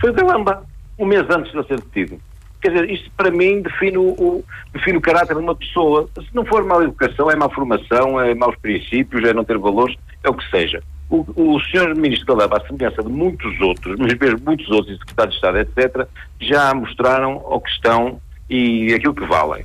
Foi 0.00 0.10
o 0.10 0.14
Galamba, 0.14 0.64
um 0.98 1.06
mês 1.06 1.24
antes 1.30 1.50
de 1.52 1.58
ele 1.58 1.66
ser 1.66 1.80
detido. 1.80 2.20
Quer 2.60 2.70
dizer, 2.72 2.90
isto 2.90 3.10
para 3.16 3.30
mim 3.30 3.60
define 3.62 3.98
o, 3.98 4.02
o- 4.10 4.44
define 4.72 4.96
o 4.98 5.00
caráter 5.00 5.34
de 5.34 5.40
uma 5.42 5.54
pessoa. 5.54 6.08
Se 6.14 6.34
não 6.34 6.44
for 6.44 6.64
má 6.64 6.76
educação, 6.82 7.30
é 7.30 7.34
má 7.36 7.48
formação, 7.48 8.20
é 8.20 8.34
maus 8.34 8.54
princípios, 8.56 9.24
é 9.28 9.32
não 9.34 9.42
ter 9.44 9.58
valores, 9.58 9.96
é 10.22 10.28
o 10.30 10.34
que 10.34 10.48
seja. 10.48 10.80
O, 11.10 11.26
o 11.36 11.60
senhor 11.64 11.94
Ministro 11.96 12.34
Galamba, 12.36 12.58
à 12.58 12.66
semelhança 12.66 13.02
de 13.02 13.08
muitos 13.08 13.60
outros, 13.60 13.98
mas 13.98 14.14
mesmo 14.16 14.38
muitos 14.46 14.70
outros, 14.70 14.96
secretários 14.98 15.34
de 15.34 15.38
Estado, 15.40 15.58
etc., 15.58 16.06
já 16.40 16.72
mostraram 16.72 17.42
o 17.44 17.60
que 17.60 17.70
estão 17.70 18.20
e 18.48 18.94
aquilo 18.94 19.14
que 19.14 19.26
valem. 19.26 19.64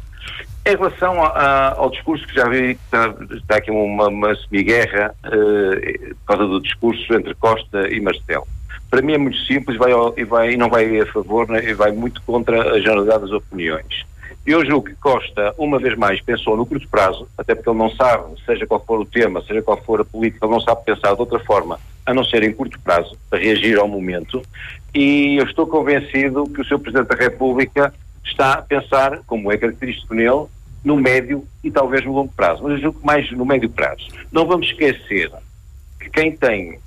Em 0.66 0.72
relação 0.76 1.24
a- 1.24 1.28
a- 1.30 1.74
ao 1.78 1.90
discurso, 1.92 2.28
que 2.28 2.36
já 2.36 2.50
vi 2.50 2.76
que 2.76 2.82
está, 2.84 3.14
está 3.32 3.56
aqui 3.58 3.72
uma, 3.72 4.08
uma 4.10 4.36
semiguerra 4.36 5.16
eh, 5.24 6.10
por 6.26 6.36
causa 6.36 6.48
do 6.52 6.60
discurso 6.62 7.14
entre 7.14 7.34
Costa 7.36 7.88
e 7.94 8.02
Marcelo. 8.02 8.46
Para 8.90 9.02
mim 9.02 9.14
é 9.14 9.18
muito 9.18 9.38
simples 9.40 9.78
vai 9.78 9.92
e, 10.16 10.24
vai, 10.24 10.56
não 10.56 10.70
vai 10.70 11.00
a 11.00 11.06
favor 11.08 11.48
né, 11.50 11.64
e 11.64 11.74
vai 11.74 11.92
muito 11.92 12.22
contra 12.22 12.74
a 12.74 12.80
generalidade 12.80 13.22
das 13.22 13.32
opiniões. 13.32 14.06
Eu 14.46 14.66
julgo 14.66 14.88
que 14.88 14.96
Costa, 14.96 15.54
uma 15.58 15.78
vez 15.78 15.98
mais, 15.98 16.22
pensou 16.22 16.56
no 16.56 16.66
curto 16.66 16.88
prazo, 16.88 17.28
até 17.38 17.54
porque 17.54 17.70
ele 17.70 17.78
não 17.78 17.90
sabe, 17.92 18.34
seja 18.46 18.66
qual 18.66 18.80
for 18.80 19.02
o 19.02 19.06
tema, 19.06 19.42
seja 19.42 19.62
qual 19.62 19.78
for 19.84 20.00
a 20.00 20.06
política, 20.06 20.46
ele 20.46 20.54
não 20.54 20.62
sabe 20.62 20.86
pensar 20.86 21.14
de 21.14 21.20
outra 21.20 21.38
forma, 21.40 21.78
a 22.06 22.14
não 22.14 22.24
ser 22.24 22.44
em 22.44 22.54
curto 22.54 22.80
prazo, 22.80 23.18
para 23.30 23.40
reagir 23.40 23.78
ao 23.78 23.90
momento. 23.90 24.42
E 24.96 25.36
eu 25.36 25.44
estou 25.44 25.68
convencido 25.68 26.46
que 26.46 26.62
o 26.62 26.66
Sr. 26.66 26.80
Presidente 26.80 27.10
da 27.10 27.16
República 27.16 27.94
está 28.24 28.54
a 28.54 28.62
pensar, 28.62 29.20
como 29.28 29.52
é 29.52 29.58
característico 29.58 30.14
nele, 30.14 30.46
no 30.82 30.96
médio 30.96 31.46
e 31.62 31.70
talvez 31.70 32.06
no 32.06 32.14
longo 32.14 32.32
prazo. 32.34 32.64
Mas 32.64 32.74
eu 32.74 32.80
julgo 32.80 33.00
mais 33.04 33.30
no 33.32 33.46
médio 33.46 33.70
prazo. 33.70 34.08
Não 34.32 34.48
vamos 34.48 34.68
esquecer 34.68 35.30
que 36.00 36.10
quem 36.10 36.32
tem 36.32 36.80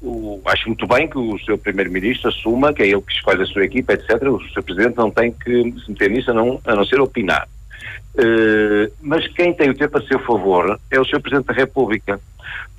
o- 0.00 0.40
acho 0.46 0.68
muito 0.68 0.86
bem 0.86 1.08
que 1.08 1.18
o 1.18 1.38
seu 1.40 1.58
primeiro-ministro 1.58 2.28
assuma 2.28 2.72
que 2.72 2.82
é 2.82 2.86
ele 2.88 3.02
que 3.02 3.12
escolhe 3.12 3.42
a 3.42 3.46
sua 3.46 3.64
equipa, 3.64 3.92
etc. 3.94 4.22
O 4.22 4.40
seu 4.50 4.62
presidente 4.62 4.96
não 4.96 5.10
tem 5.10 5.32
que 5.32 5.72
se 5.84 5.90
meter 5.90 6.10
nisso 6.10 6.30
a 6.30 6.34
não, 6.34 6.60
a 6.64 6.74
não 6.74 6.84
ser 6.84 7.00
opinar. 7.00 7.48
Eh, 8.16 8.90
mas 9.00 9.26
quem 9.28 9.52
tem 9.54 9.70
o 9.70 9.74
tempo 9.74 9.98
a 9.98 10.02
seu 10.02 10.18
favor 10.20 10.78
é 10.90 11.00
o 11.00 11.04
seu 11.04 11.20
presidente 11.20 11.46
da 11.46 11.54
República. 11.54 12.20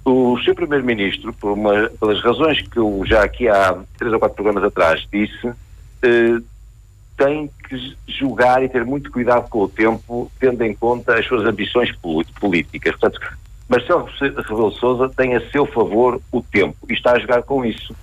O 0.03 0.38
seu 0.43 0.55
primeiro-ministro, 0.55 1.34
por 1.34 1.51
uma- 1.51 1.89
pelas 1.99 2.21
razões 2.21 2.62
que 2.62 2.77
eu 2.77 3.03
já 3.05 3.23
aqui 3.23 3.47
há 3.47 3.77
três 3.97 4.12
ou 4.13 4.19
quatro 4.19 4.36
programas 4.36 4.63
atrás 4.63 5.05
disse, 5.12 5.47
eh, 6.01 6.39
tem 7.17 7.49
que 7.67 7.95
julgar 8.08 8.63
e 8.63 8.69
ter 8.69 8.86
muito 8.86 9.12
cuidado 9.12 9.49
com 9.49 9.63
o 9.63 9.69
tempo, 9.69 10.32
tendo 10.39 10.63
em 10.63 10.73
conta 10.73 11.19
as 11.19 11.25
suas 11.25 11.45
ambições 11.45 11.91
políticas. 12.39 12.95
Portanto, 12.95 13.19
Marcelo 13.69 14.10
Rebelo 14.19 14.71
de 14.71 14.79
Sousa 14.79 15.10
tem 15.15 15.36
a 15.36 15.51
seu 15.51 15.65
favor 15.67 16.19
o 16.32 16.41
tempo 16.41 16.75
e 16.89 16.93
está 16.93 17.12
a 17.12 17.19
jogar 17.19 17.43
com 17.43 17.63
isso. 17.63 17.95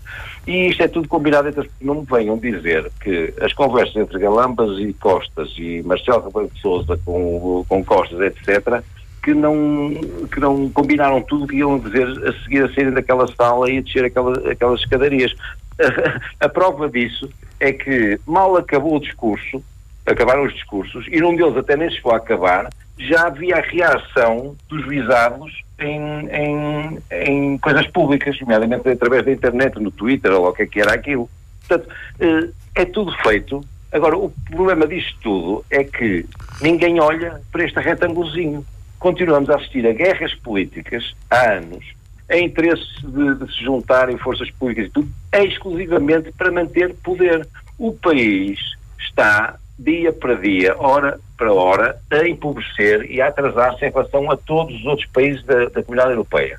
E 0.47 0.69
isto 0.69 0.85
é 0.85 0.89
tudo 0.89 1.09
combinado 1.09 1.49
entre 1.49 1.69
não 1.81 1.97
me 1.97 2.07
venham 2.09 2.39
dizer 2.39 2.91
que 3.01 3.35
as 3.41 3.53
conversas 3.53 3.97
entre 3.97 4.21
Galambas 4.21 4.79
e 4.79 4.93
Costas 4.93 5.53
e 5.59 5.83
Marcelo 5.83 6.25
Rebelo 6.25 6.49
de 6.55 6.61
Sousa 6.61 6.97
com, 7.05 7.65
com 7.69 7.85
Costas, 7.85 8.21
etc., 8.21 8.81
que 9.25 9.35
não, 9.35 9.93
que 10.33 10.39
não 10.39 10.71
combinaram 10.71 11.21
tudo 11.21 11.45
o 11.45 11.49
que 11.49 11.57
iam 11.57 11.81
dizer 11.81 12.07
a 12.07 12.33
seguir 12.45 12.63
a 12.63 12.73
saírem 12.73 12.93
daquela 12.93 13.27
sala 13.27 13.69
e 13.69 13.79
a 13.79 13.81
descer 13.81 14.05
aquela, 14.05 14.53
aquelas 14.53 14.81
escadarias. 14.81 15.35
A, 16.41 16.49
prova 16.49 16.89
disso 16.89 17.29
é 17.59 17.73
que 17.73 18.21
mal 18.25 18.57
acabou 18.57 18.95
o 18.95 19.01
discurso, 19.01 19.61
acabaram 20.07 20.45
os 20.45 20.55
discursos, 20.55 21.05
e 21.11 21.21
num 21.21 21.35
deles 21.35 21.57
até 21.57 21.77
nem 21.77 21.91
chegou 21.91 22.13
a 22.13 22.19
acabar, 22.19 22.71
já 22.99 23.27
havia 23.27 23.57
a 23.57 23.61
reação 23.61 24.57
dos 24.69 24.85
juizados 24.85 25.53
em, 25.79 26.29
em, 26.31 26.99
em 27.11 27.59
coisas 27.59 27.87
públicas, 27.89 28.39
nomeadamente 28.41 28.89
através 28.89 29.25
da 29.25 29.33
internet, 29.33 29.79
no 29.79 29.91
Twitter, 29.91 30.33
ou 30.33 30.49
o 30.49 30.53
que 30.53 30.63
é 30.63 30.67
que 30.67 30.81
era 30.81 30.95
aquilo. 30.95 31.29
Portanto, 31.67 31.95
eh, 32.21 32.49
é 32.75 32.85
tudo 32.85 33.13
feito. 33.23 33.61
Agora, 33.93 34.17
o 34.17 34.31
problema 34.51 34.87
disto 34.87 35.17
tudo 35.23 35.65
é 35.71 35.85
que 35.85 36.27
ninguém 36.61 37.01
olha 37.01 37.41
para 37.53 37.65
este 37.65 37.79
retângulozinho. 37.81 38.65
Continuamos 38.99 39.51
a 39.51 39.57
assistir 39.57 39.87
a 39.87 39.93
guerras 39.93 40.35
políticas 40.35 41.15
há 41.31 41.53
anos, 41.53 41.85
a 42.31 42.37
interesses 42.39 42.97
de, 43.03 43.35
de 43.35 43.53
se 43.53 43.65
juntarem 43.65 44.17
forças 44.17 44.51
políticas 44.53 44.89
e 44.89 44.93
tudo, 44.93 45.09
exclusivamente 45.33 46.33
para 46.33 46.51
manter 46.51 46.95
poder. 46.97 47.47
O 47.79 47.93
país 47.93 48.59
está 48.99 49.59
dia 49.79 50.13
para 50.13 50.35
dia, 50.35 50.77
hora 50.79 51.19
para 51.37 51.53
hora, 51.53 51.99
a 52.11 52.27
empobrecer 52.27 53.11
e 53.11 53.21
a 53.21 53.29
atrasar-se 53.29 53.85
em 53.85 53.91
relação 53.91 54.31
a 54.31 54.37
todos 54.37 54.75
os 54.75 54.87
outros 54.87 55.07
países 55.09 55.45
da, 55.45 55.67
da 55.67 55.83
comunidade 55.83 56.13
europeia. 56.13 56.59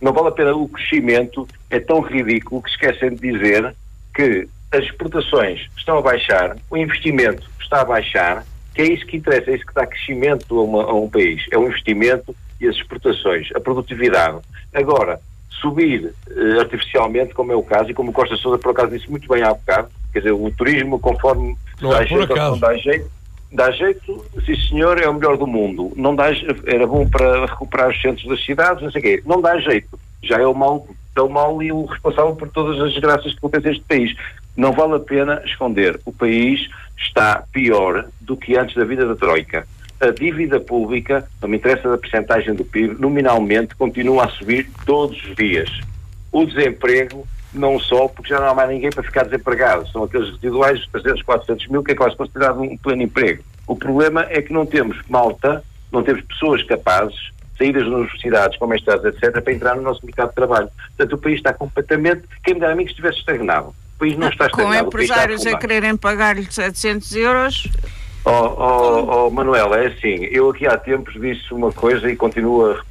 Não 0.00 0.12
vale 0.12 0.28
a 0.28 0.32
pena, 0.32 0.54
o 0.54 0.68
crescimento 0.68 1.46
é 1.70 1.78
tão 1.78 2.00
ridículo 2.00 2.62
que 2.62 2.70
esquecem 2.70 3.10
de 3.14 3.32
dizer 3.32 3.74
que 4.14 4.48
as 4.72 4.84
exportações 4.84 5.68
estão 5.76 5.98
a 5.98 6.02
baixar, 6.02 6.56
o 6.70 6.76
investimento 6.76 7.48
está 7.60 7.82
a 7.82 7.84
baixar, 7.84 8.44
que 8.74 8.82
é 8.82 8.92
isso 8.92 9.06
que 9.06 9.16
interessa, 9.16 9.50
é 9.50 9.54
isso 9.54 9.66
que 9.66 9.72
dá 9.72 9.86
crescimento 9.86 10.58
a, 10.58 10.62
uma, 10.62 10.82
a 10.82 10.94
um 10.94 11.08
país, 11.08 11.46
é 11.50 11.56
o 11.56 11.66
investimento 11.66 12.34
e 12.60 12.66
as 12.66 12.76
exportações, 12.76 13.48
a 13.54 13.60
produtividade. 13.60 14.38
Agora, 14.74 15.20
subir 15.48 16.12
eh, 16.28 16.60
artificialmente, 16.60 17.32
como 17.32 17.52
é 17.52 17.56
o 17.56 17.62
caso, 17.62 17.90
e 17.90 17.94
como 17.94 18.10
o 18.10 18.12
Costa 18.12 18.36
Sousa 18.36 18.58
por 18.58 18.72
acaso 18.72 18.90
disse 18.90 19.10
muito 19.10 19.28
bem 19.28 19.42
há 19.42 19.54
bocado, 19.54 19.88
quer 20.16 20.30
dizer, 20.30 20.32
o 20.32 20.50
turismo 20.50 20.98
conforme 20.98 21.56
Não 21.80 21.90
dá 21.90 22.02
é 22.02 22.06
jeito 22.06 22.34
não 22.34 22.58
dá 22.58 22.74
jeito, 22.76 23.10
dá 23.52 23.70
jeito, 23.70 24.24
sim 24.44 24.56
senhor, 24.68 25.00
é 25.00 25.08
o 25.08 25.14
melhor 25.14 25.36
do 25.36 25.46
mundo. 25.46 25.92
Não 25.96 26.14
dá, 26.14 26.26
era 26.66 26.86
bom 26.86 27.06
para 27.08 27.46
recuperar 27.46 27.90
os 27.90 28.00
centros 28.00 28.26
das 28.26 28.44
cidades, 28.44 28.82
não 28.82 28.90
sei 28.90 29.00
o 29.00 29.04
quê. 29.04 29.22
Não 29.26 29.40
dá 29.40 29.58
jeito. 29.58 29.98
Já 30.22 30.38
é 30.38 30.46
o 30.46 30.54
mal, 30.54 30.86
é 31.14 31.20
o 31.20 31.28
mal 31.28 31.62
e 31.62 31.70
o 31.70 31.84
responsável 31.84 32.34
por 32.34 32.48
todas 32.48 32.80
as 32.80 32.92
desgraças 32.92 33.32
que 33.32 33.38
acontecem 33.38 33.70
neste 33.72 33.84
país. 33.84 34.16
Não 34.56 34.72
vale 34.72 34.94
a 34.94 35.00
pena 35.00 35.42
esconder. 35.44 36.00
O 36.04 36.12
país 36.12 36.68
está 36.96 37.44
pior 37.52 38.08
do 38.20 38.36
que 38.36 38.56
antes 38.56 38.74
da 38.74 38.84
vida 38.84 39.06
da 39.06 39.14
Troika. 39.14 39.66
A 40.00 40.10
dívida 40.10 40.60
pública, 40.60 41.26
não 41.40 41.48
me 41.48 41.56
interessa 41.56 41.88
da 41.88 41.96
percentagem 41.96 42.54
do 42.54 42.64
PIB, 42.64 43.00
nominalmente 43.00 43.74
continua 43.74 44.24
a 44.24 44.28
subir 44.28 44.68
todos 44.84 45.22
os 45.24 45.34
dias. 45.36 45.70
O 46.32 46.44
desemprego 46.44 47.26
não 47.58 47.78
só 47.78 48.08
porque 48.08 48.28
já 48.30 48.40
não 48.40 48.48
há 48.48 48.54
mais 48.54 48.70
ninguém 48.70 48.90
para 48.90 49.02
ficar 49.02 49.24
desempregado. 49.24 49.88
São 49.90 50.04
aqueles 50.04 50.30
residuais, 50.30 50.80
os 50.80 50.88
300, 50.88 51.22
400 51.22 51.68
mil, 51.68 51.82
que 51.82 51.92
é 51.92 51.94
quase 51.94 52.16
considerado 52.16 52.60
um 52.60 52.76
pleno 52.76 53.02
emprego. 53.02 53.42
O 53.66 53.74
problema 53.76 54.26
é 54.28 54.40
que 54.42 54.52
não 54.52 54.64
temos 54.66 54.96
malta, 55.08 55.62
não 55.90 56.02
temos 56.02 56.22
pessoas 56.22 56.62
capazes, 56.62 57.16
saídas 57.58 57.84
das 57.84 57.92
universidades, 57.92 58.58
com 58.58 58.66
mestrados, 58.66 59.04
etc., 59.04 59.40
para 59.42 59.52
entrar 59.52 59.74
no 59.76 59.82
nosso 59.82 60.04
mercado 60.04 60.28
de 60.28 60.34
trabalho. 60.34 60.68
Portanto, 60.96 61.12
o 61.14 61.18
país 61.18 61.36
está 61.38 61.52
completamente, 61.52 62.22
quem 62.44 62.54
me 62.54 62.60
dera 62.60 62.72
a 62.72 62.76
mim 62.76 62.84
que 62.84 62.90
estivesse 62.90 63.18
estagnado. 63.18 63.68
O 63.68 63.98
país 63.98 64.16
não 64.16 64.28
está 64.28 64.48
Com 64.50 64.60
estagnado. 64.62 64.90
país 64.90 65.10
está 65.10 65.14
empresários 65.24 65.40
a 65.40 65.50
afundado. 65.50 65.60
quererem 65.60 65.96
pagar-lhe 65.96 66.46
700 66.50 67.16
euros, 67.16 67.68
Oh, 68.28 68.30
oh, 68.30 69.26
oh, 69.26 69.30
Manuel, 69.30 69.72
é 69.72 69.86
assim, 69.86 70.24
eu 70.32 70.50
aqui 70.50 70.66
há 70.66 70.76
tempos 70.76 71.14
disse 71.14 71.54
uma 71.54 71.70
coisa 71.70 72.10
e 72.10 72.16
continuo 72.16 72.72
a 72.72 72.82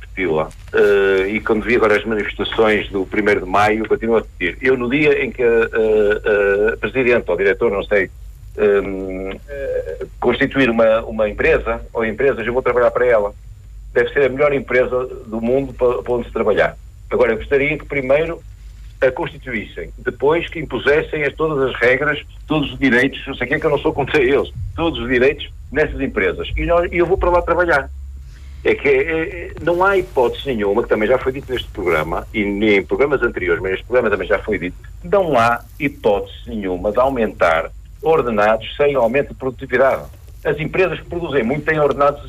Eh, 0.73 1.27
e 1.29 1.39
quando 1.41 1.63
vi 1.63 1.75
agora 1.75 1.97
as 1.97 2.05
manifestações 2.05 2.89
do 2.89 3.01
1 3.03 3.39
de 3.39 3.45
maio, 3.45 3.87
continuo 3.87 4.17
a 4.17 4.19
repetir. 4.21 4.57
Eu, 4.61 4.77
no 4.77 4.89
dia 4.89 5.23
em 5.23 5.31
que 5.31 5.43
a, 5.43 5.47
a- 5.47 6.73
a 6.73 6.77
Presidente 6.77 7.29
ou 7.29 7.37
diretor, 7.37 7.71
não 7.71 7.83
sei, 7.83 8.09
hum, 8.57 9.29
eh, 9.49 10.05
constituir 10.19 10.69
uma, 10.69 11.01
uma 11.01 11.27
empresa 11.29 11.81
ou 11.93 12.05
empresas, 12.05 12.45
eu 12.45 12.53
vou 12.53 12.61
trabalhar 12.61 12.91
para 12.91 13.05
ela. 13.05 13.33
Deve 13.93 14.09
ser 14.13 14.25
a 14.25 14.29
melhor 14.29 14.53
empresa 14.53 15.05
do 15.25 15.39
mundo 15.41 15.73
para, 15.73 16.01
para 16.01 16.13
onde 16.13 16.27
se 16.27 16.33
trabalhar. 16.33 16.77
Agora, 17.09 17.33
eu 17.33 17.37
gostaria 17.37 17.77
que 17.77 17.85
primeiro 17.85 18.41
a 19.01 19.11
constituíssem, 19.11 19.91
depois 19.97 20.47
que 20.49 20.59
impusessem 20.59 21.23
as, 21.23 21.33
todas 21.33 21.69
as 21.69 21.75
regras, 21.79 22.21
todos 22.47 22.71
os 22.71 22.79
direitos, 22.79 23.21
não 23.27 23.35
sei 23.35 23.45
o 23.45 23.49
que 23.49 23.55
é 23.55 23.59
que 23.59 23.65
eu 23.65 23.69
não 23.69 23.77
sou 23.77 23.93
contra 23.93 24.21
eles, 24.21 24.49
todos 24.75 24.99
os 24.99 25.07
direitos 25.09 25.49
nessas 25.71 25.99
empresas. 25.99 26.47
E, 26.57 26.61
e 26.95 26.97
eu 26.97 27.05
vou 27.05 27.17
para 27.17 27.29
lá 27.29 27.41
trabalhar. 27.41 27.89
É 28.65 28.73
que 28.73 28.89
é- 28.89 29.01
é- 29.01 29.51
não 29.61 29.83
há 29.83 29.95
hipótese 29.95 30.47
nenhuma, 30.47 30.81
que 30.81 30.89
também 30.89 31.07
já 31.07 31.19
foi 31.19 31.31
dito 31.31 31.53
neste 31.53 31.67
programa, 31.69 32.27
e 32.33 32.41
em 32.41 32.83
programas 32.83 33.21
anteriores, 33.21 33.61
mas 33.61 33.73
neste 33.73 33.85
programa 33.85 34.09
também 34.09 34.27
já 34.27 34.39
foi 34.39 34.57
dito, 34.57 34.75
não 35.03 35.37
há 35.37 35.63
hipótese 35.79 36.33
nenhuma 36.47 36.91
de 36.91 36.99
aumentar 36.99 37.71
ordenados 38.01 38.75
sem 38.75 38.95
aumento 38.95 39.29
de 39.29 39.35
produtividade. 39.35 40.03
As 40.45 40.59
empresas 40.59 40.99
que 40.99 41.05
produzem 41.05 41.43
muito 41.43 41.65
têm 41.65 41.79
ordenados 41.79 42.21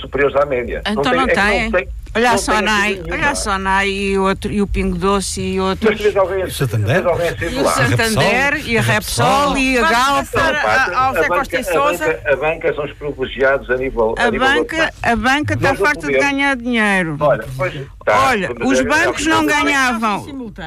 superiores 0.00 0.36
à 0.36 0.44
média. 0.44 0.82
então 0.86 1.02
tem- 1.02 1.12
não 1.14 1.22
é 1.28 1.70
tem. 1.70 1.88
Olha 2.12 2.30
não 2.32 2.38
só 2.38 2.52
tem 2.54 2.62
Nai, 2.62 3.02
olha 3.08 3.34
só 3.36 3.56
Nai 3.58 3.88
e, 3.88 4.18
outro, 4.18 4.50
e 4.50 4.60
o 4.60 4.66
Pingo 4.66 4.98
Doce 4.98 5.40
e 5.40 5.60
outros. 5.60 6.00
Mas 6.00 6.16
alguém, 6.16 6.42
a- 6.42 6.50
Santander? 6.50 6.94
vês 6.94 7.06
alguém 7.06 7.28
a 7.28 7.36
sair 7.38 7.52
E 7.54 7.60
o. 7.60 7.68
Santander 7.68 8.68
e 8.68 8.78
a 8.78 8.82
Repsol 8.82 9.56
e 9.56 9.78
a 9.78 9.82
Galp. 9.88 10.26
a- 10.36 11.12
Zé 11.12 11.28
Costa 11.28 11.56
e 11.56 11.58
a 11.60 11.64
Sousa. 11.64 12.06
banca, 12.06 12.32
a 12.32 12.36
banca 12.36 12.74
são 12.74 12.84
os 12.84 12.92
privilegiados 12.94 13.70
a 13.70 13.76
nível 13.76 14.14
A 14.18 14.28
nível 14.30 14.48
banca, 14.48 14.92
a 15.02 15.16
banca 15.16 15.54
está 15.54 15.74
farta 15.76 16.06
de 16.08 16.18
ganhar 16.18 16.56
dinheiro. 16.56 17.16
Olha, 17.20 17.44
pois, 17.56 17.74
tá, 18.04 18.28
Olha, 18.28 18.50
os 18.64 18.80
é- 18.80 18.84
bancos 18.84 19.26
é- 19.26 19.30
não 19.30 19.42
é- 19.42 19.46
ganhavam, 19.46 20.26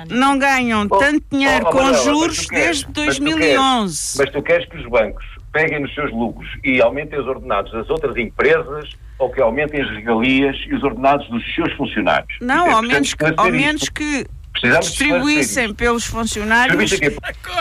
não 0.09 0.37
ganham 0.39 0.87
tanto 0.87 1.23
dinheiro 1.29 1.65
com 1.65 1.93
juros 1.93 2.47
desde 2.47 2.49
mas 2.49 2.81
tu 2.83 2.93
queres- 2.93 3.19
2011. 3.19 4.17
Mas 4.17 4.29
tu 4.31 4.41
queres 4.41 4.69
que 4.69 4.77
os 4.77 4.85
bancos 4.89 5.25
peguem 5.53 5.79
nos 5.79 5.93
seus 5.93 6.11
lucros 6.11 6.49
e 6.63 6.81
aumentem 6.81 7.19
os 7.19 7.27
ordenados 7.27 7.71
das 7.71 7.89
outras 7.89 8.17
empresas 8.17 8.89
ou 9.19 9.29
que 9.29 9.41
aumentem 9.41 9.81
as 9.81 9.89
regalias 9.91 10.57
e 10.67 10.73
os 10.73 10.83
ordenados 10.83 11.29
dos 11.29 11.55
seus 11.55 11.71
funcionários? 11.73 12.35
Não, 12.41 12.67
é 12.67 12.73
ao 12.73 12.81
menos 12.81 13.13
que, 13.13 13.33
ao 13.37 13.51
menos 13.51 13.87
que 13.89 14.25
Precisamos 14.51 14.87
distribuíssem 14.87 15.73
pelos 15.73 16.05
funcionários. 16.05 16.91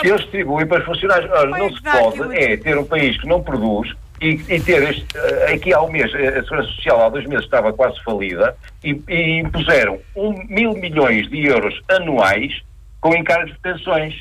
Eles 0.03 0.21
distribuem 0.21 0.65
para 0.67 0.79
os 0.79 0.85
funcionários. 0.85 1.29
Não 1.49 1.73
se 1.73 1.81
pode 1.81 2.37
é 2.37 2.57
ter 2.57 2.77
um 2.77 2.85
país 2.85 3.19
que 3.19 3.27
não 3.27 3.41
produz 3.41 3.93
e, 4.21 4.39
e 4.47 4.59
ter 4.59 4.83
este, 4.83 5.05
eh, 5.15 5.53
aqui 5.53 5.73
há 5.73 5.81
um 5.81 5.91
mês, 5.91 6.13
eh, 6.13 6.39
a 6.39 6.43
Segurança 6.43 6.69
Social 6.69 7.05
há 7.05 7.09
dois 7.09 7.25
meses 7.25 7.43
estava 7.43 7.73
quase 7.73 8.01
falida 8.03 8.55
e, 8.83 9.01
e 9.09 9.39
impuseram 9.39 9.99
um 10.15 10.31
mil 10.47 10.73
milhões 10.73 11.29
de 11.29 11.45
euros 11.45 11.77
anuais 11.89 12.61
com 13.01 13.13
encargos 13.13 13.51
de 13.51 13.59
pensões. 13.59 14.15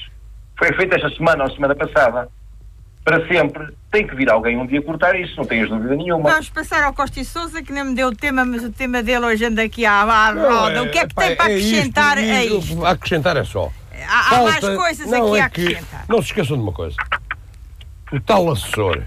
Foi 0.58 0.72
feito 0.72 0.94
esta 0.94 1.10
semana 1.10 1.44
ou 1.44 1.50
semana 1.52 1.74
passada. 1.74 2.28
Para 3.04 3.26
sempre. 3.26 3.68
Tem 3.90 4.06
que 4.06 4.14
vir 4.14 4.30
alguém 4.30 4.56
um 4.56 4.66
dia 4.66 4.80
cortar 4.80 5.18
isso, 5.18 5.36
não 5.36 5.44
tenhas 5.44 5.68
dúvida 5.68 5.94
nenhuma. 5.94 6.30
Vamos 6.30 6.48
passar 6.48 6.82
ao 6.84 6.94
Costa 6.94 7.20
e 7.20 7.24
Sousa, 7.24 7.62
que 7.62 7.72
nem 7.72 7.84
me 7.84 7.94
deu 7.94 8.08
o 8.08 8.16
tema, 8.16 8.44
mas 8.44 8.64
o 8.64 8.70
tema 8.70 9.02
dele 9.02 9.26
hoje 9.26 9.44
anda 9.44 9.62
aqui 9.62 9.84
à, 9.84 10.02
à 10.02 10.30
roda. 10.32 10.82
o 10.82 10.90
que 10.90 10.98
é 10.98 11.06
que 11.06 11.14
tem 11.14 11.36
para 11.36 11.44
acrescentar 11.44 12.18
isto, 12.18 12.32
a 12.32 12.44
isto? 12.44 12.86
Acrescentar 12.86 13.36
é 13.36 13.44
só. 13.44 13.70
Há, 14.08 14.36
há 14.36 14.42
mais 14.42 14.60
coisas 14.60 15.06
não, 15.06 15.26
aqui 15.26 15.36
é 15.36 15.42
a 15.42 15.46
acrescentar. 15.46 16.04
Não 16.08 16.22
se 16.22 16.28
esqueçam 16.28 16.56
de 16.56 16.62
uma 16.62 16.72
coisa. 16.72 16.96
O 18.12 18.20
tal 18.20 18.50
assessor. 18.50 19.02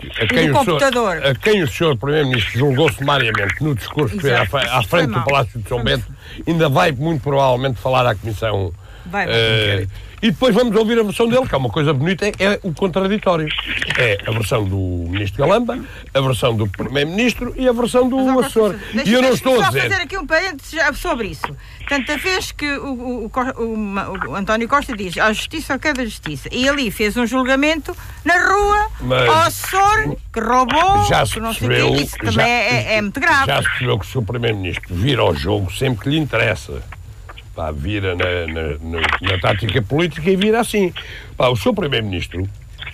A 0.00 0.26
quem, 0.26 0.38
o 0.38 0.40
senhor, 0.40 0.54
computador. 0.64 1.26
a 1.26 1.34
quem 1.34 1.62
o 1.62 1.68
senhor 1.68 1.96
Primeiro-Ministro 1.96 2.58
julgou 2.58 2.92
sumariamente 2.92 3.62
no 3.62 3.74
discurso 3.74 4.14
que 4.16 4.22
fez 4.22 4.34
à, 4.34 4.44
Exato. 4.44 4.56
à 4.56 4.82
frente 4.82 5.12
do 5.12 5.24
Palácio 5.24 5.60
de 5.60 5.68
São. 5.68 5.82
Bento, 5.82 6.06
ainda 6.46 6.68
vai 6.68 6.92
muito 6.92 7.22
provavelmente 7.22 7.80
falar 7.80 8.06
à 8.06 8.14
Comissão. 8.14 8.72
Vai, 9.10 9.26
vai. 9.26 9.34
eh, 9.34 9.86
e 10.20 10.30
depois 10.32 10.52
vamos 10.52 10.74
ouvir 10.76 10.98
a 10.98 11.02
versão 11.04 11.28
dele, 11.28 11.46
que 11.46 11.54
é 11.54 11.58
uma 11.58 11.68
coisa 11.70 11.92
bonita, 11.94 12.26
é, 12.26 12.32
é 12.40 12.60
o 12.64 12.72
contraditório. 12.74 13.46
É 13.96 14.18
a 14.26 14.30
versão 14.32 14.64
do 14.64 14.76
Ministro 15.08 15.38
Galamba, 15.46 15.78
a 16.12 16.20
versão 16.20 16.56
do 16.56 16.66
Primeiro-Ministro 16.68 17.54
e 17.56 17.68
a 17.68 17.72
versão 17.72 18.08
do 18.08 18.16
Mas, 18.18 18.38
assessor. 18.46 18.74
Deixa- 18.92 19.08
E 19.10 19.12
eu 19.14 19.22
não 19.22 19.30
estou 19.32 19.54
a 19.60 19.64
só 19.64 19.68
dizer. 19.70 19.82
fazer 19.88 20.02
aqui 20.02 20.18
um 20.18 20.26
parênteses 20.26 20.80
sobre 20.98 21.28
isso. 21.28 21.46
Tanta 21.88 22.16
vez 22.18 22.50
que 22.52 22.66
o, 22.78 23.26
o- 23.26 23.30
o 23.30 24.28
o 24.30 24.34
António 24.34 24.68
Costa 24.68 24.94
diz 24.96 25.16
a 25.18 25.32
justiça 25.32 25.72
ao 25.74 25.78
cada 25.78 26.04
justiça. 26.04 26.48
E 26.52 26.68
ali 26.68 26.90
fez 26.90 27.16
um 27.16 27.24
julgamento 27.26 27.96
na 28.24 28.34
rua 28.34 28.88
Mas- 29.00 29.28
ao 29.28 29.34
assessor 29.42 30.16
que 30.32 30.40
roubou, 30.40 31.04
Já 31.08 31.24
se 31.24 31.34
que 31.34 31.40
não 31.40 31.54
sei 31.54 31.68
o 31.68 31.70
percebeu, 31.70 31.94
quê. 31.96 32.02
Isso 32.02 32.16
também 32.18 32.32
já- 32.34 32.48
é, 32.48 32.94
é 32.96 33.02
muito 33.02 33.20
grave. 33.20 33.46
Já 33.46 33.62
se 33.62 33.68
percebeu 33.68 33.98
que 33.98 34.04
o 34.04 34.08
Sr. 34.08 34.22
Primeiro-Ministro 34.26 34.94
vira 34.94 35.22
ao 35.22 35.34
jogo 35.34 35.72
sempre 35.72 36.02
que 36.04 36.10
lhe 36.10 36.18
interessa. 36.18 36.82
Pá, 37.58 37.72
vira 37.72 38.14
na, 38.14 38.46
na- 38.46 39.00
na- 39.32 39.38
tática 39.40 39.82
política 39.82 40.30
e 40.30 40.36
vira 40.36 40.60
assim. 40.60 40.94
Pá, 41.36 41.48
o 41.48 41.56
Sr. 41.56 41.74
Primeiro-Ministro, 41.74 42.48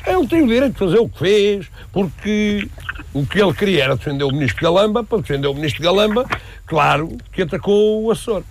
ele 0.06 0.26
tem 0.26 0.42
o 0.42 0.46
direito 0.46 0.72
de 0.72 0.78
fazer 0.78 0.98
o 1.00 1.06
que 1.06 1.18
fez, 1.18 1.66
porque 1.92 2.66
o 3.12 3.26
que 3.26 3.42
ele 3.42 3.52
queria 3.52 3.84
era 3.84 3.94
defender 3.94 4.24
o 4.24 4.32
Ministro 4.32 4.62
Galamba, 4.62 5.04
para 5.04 5.18
defender 5.18 5.48
o 5.48 5.54
Ministro 5.54 5.82
Galamba, 5.82 6.26
claro 6.64 7.14
que 7.30 7.42
atacou 7.42 8.04
o 8.04 8.10
assessor. 8.10 8.42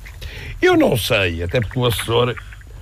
Eu 0.61 0.77
não 0.77 0.95
sei, 0.95 1.41
até 1.41 1.59
porque 1.59 1.79
o 1.79 1.85
assessor 1.87 2.35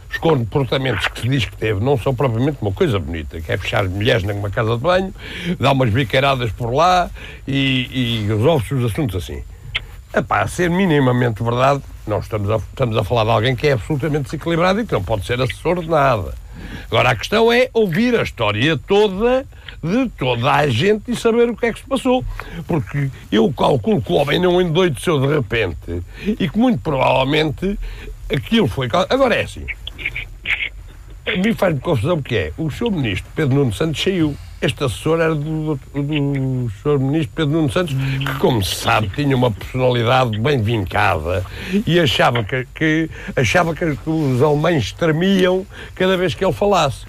os 0.10 0.18
comportamentos 0.18 1.08
que 1.08 1.22
se 1.22 1.30
diz 1.30 1.46
que 1.46 1.56
teve 1.56 1.80
não 1.82 1.98
são 1.98 2.14
propriamente 2.14 2.58
uma 2.62 2.74
coisa 2.74 3.00
bonita, 3.00 3.40
que 3.40 3.50
é 3.50 3.56
fechar 3.58 3.86
mulheres 3.88 4.24
numa 4.24 4.50
casa 4.50 4.76
de 4.76 4.84
banho, 4.84 5.16
dar 5.58 5.72
umas 5.72 5.90
biqueiradas 5.90 6.52
por 6.52 6.74
lá 6.74 7.10
e, 7.48 7.88
e 8.26 8.28
resolve-se 8.28 8.74
os 8.74 8.92
assuntos 8.92 9.16
assim. 9.24 9.42
Epá, 10.14 10.42
a 10.42 10.48
ser 10.50 10.70
minimamente 10.70 11.42
verdade, 11.42 11.82
nós 12.08 12.24
estamos 12.24 12.49
a, 12.49 12.58
estamos 12.58 12.97
a 12.97 13.04
falar 13.04 13.24
de 13.24 13.30
alguém 13.32 13.56
que 13.56 13.68
é 13.68 13.74
absolutamente 13.74 14.26
desequilibrado 14.26 14.82
e 14.82 14.86
que 14.86 14.93
não 14.93 15.04
pode 15.04 15.26
ser 15.26 15.41
assessor 15.41 15.82
de 15.82 15.89
nada. 15.89 16.34
Agora, 16.88 17.12
a 17.12 17.16
questão 17.16 17.52
é 17.52 17.70
ouvir 17.74 18.20
a 18.20 18.24
história 18.24 18.78
toda 18.78 19.45
de 19.84 20.10
toda 20.10 20.52
a 20.52 20.68
gente 20.68 21.12
e 21.12 21.16
saber 21.16 21.49
o 21.49 21.56
que 21.56 21.66
é 21.66 21.74
que 21.74 21.80
se 21.80 21.86
passou. 21.86 22.24
Porque 22.68 23.10
eu 23.32 23.52
calculo 23.54 24.02
que 24.02 24.12
o 24.12 24.16
homem 24.16 24.39
não 24.39 24.62
endoideceu 24.62 25.20
de 25.20 25.28
repente 25.28 26.04
e 26.26 26.49
que 26.49 26.58
muito 26.58 26.80
provavelmente 26.82 27.80
aquilo 28.30 28.68
foi... 28.68 28.88
Agora 29.10 29.36
é 29.36 29.43
assim, 29.43 29.66
a 31.26 31.38
mim 31.38 31.54
faz-me 31.54 31.80
confusão 31.80 32.18
porque 32.22 32.36
é, 32.36 32.54
o 32.58 32.70
Sr. 32.70 32.91
Ministro 32.91 33.32
Pedro 33.36 33.56
Nuno 33.56 33.74
Santos 33.74 34.02
saiu. 34.02 34.36
Este 34.62 34.84
assessor 34.84 35.20
era 35.20 35.34
do, 35.34 35.76
do, 35.76 36.03
do 36.03 36.72
Sr. 36.84 36.99
Ministro 36.99 37.32
Pedro 37.36 37.51
Nuno 37.53 37.72
Santos, 37.72 37.95
que, 37.95 38.38
como 38.39 38.64
se 38.64 38.76
sabe, 38.76 39.09
tinha 39.09 39.36
uma 39.36 39.49
personalidade 39.49 40.38
bem 40.39 40.62
vincada 40.62 41.43
e 41.88 41.99
achava 41.99 42.43
que, 42.43 42.68
que- 42.76 43.09
achava 43.36 43.74
que 43.74 43.84
os 44.05 44.41
alemães 44.41 44.91
tremiam 44.91 45.66
cada 45.95 46.16
vez 46.16 46.36
que 46.36 46.45
ele 46.45 46.53
falasse 46.53 47.05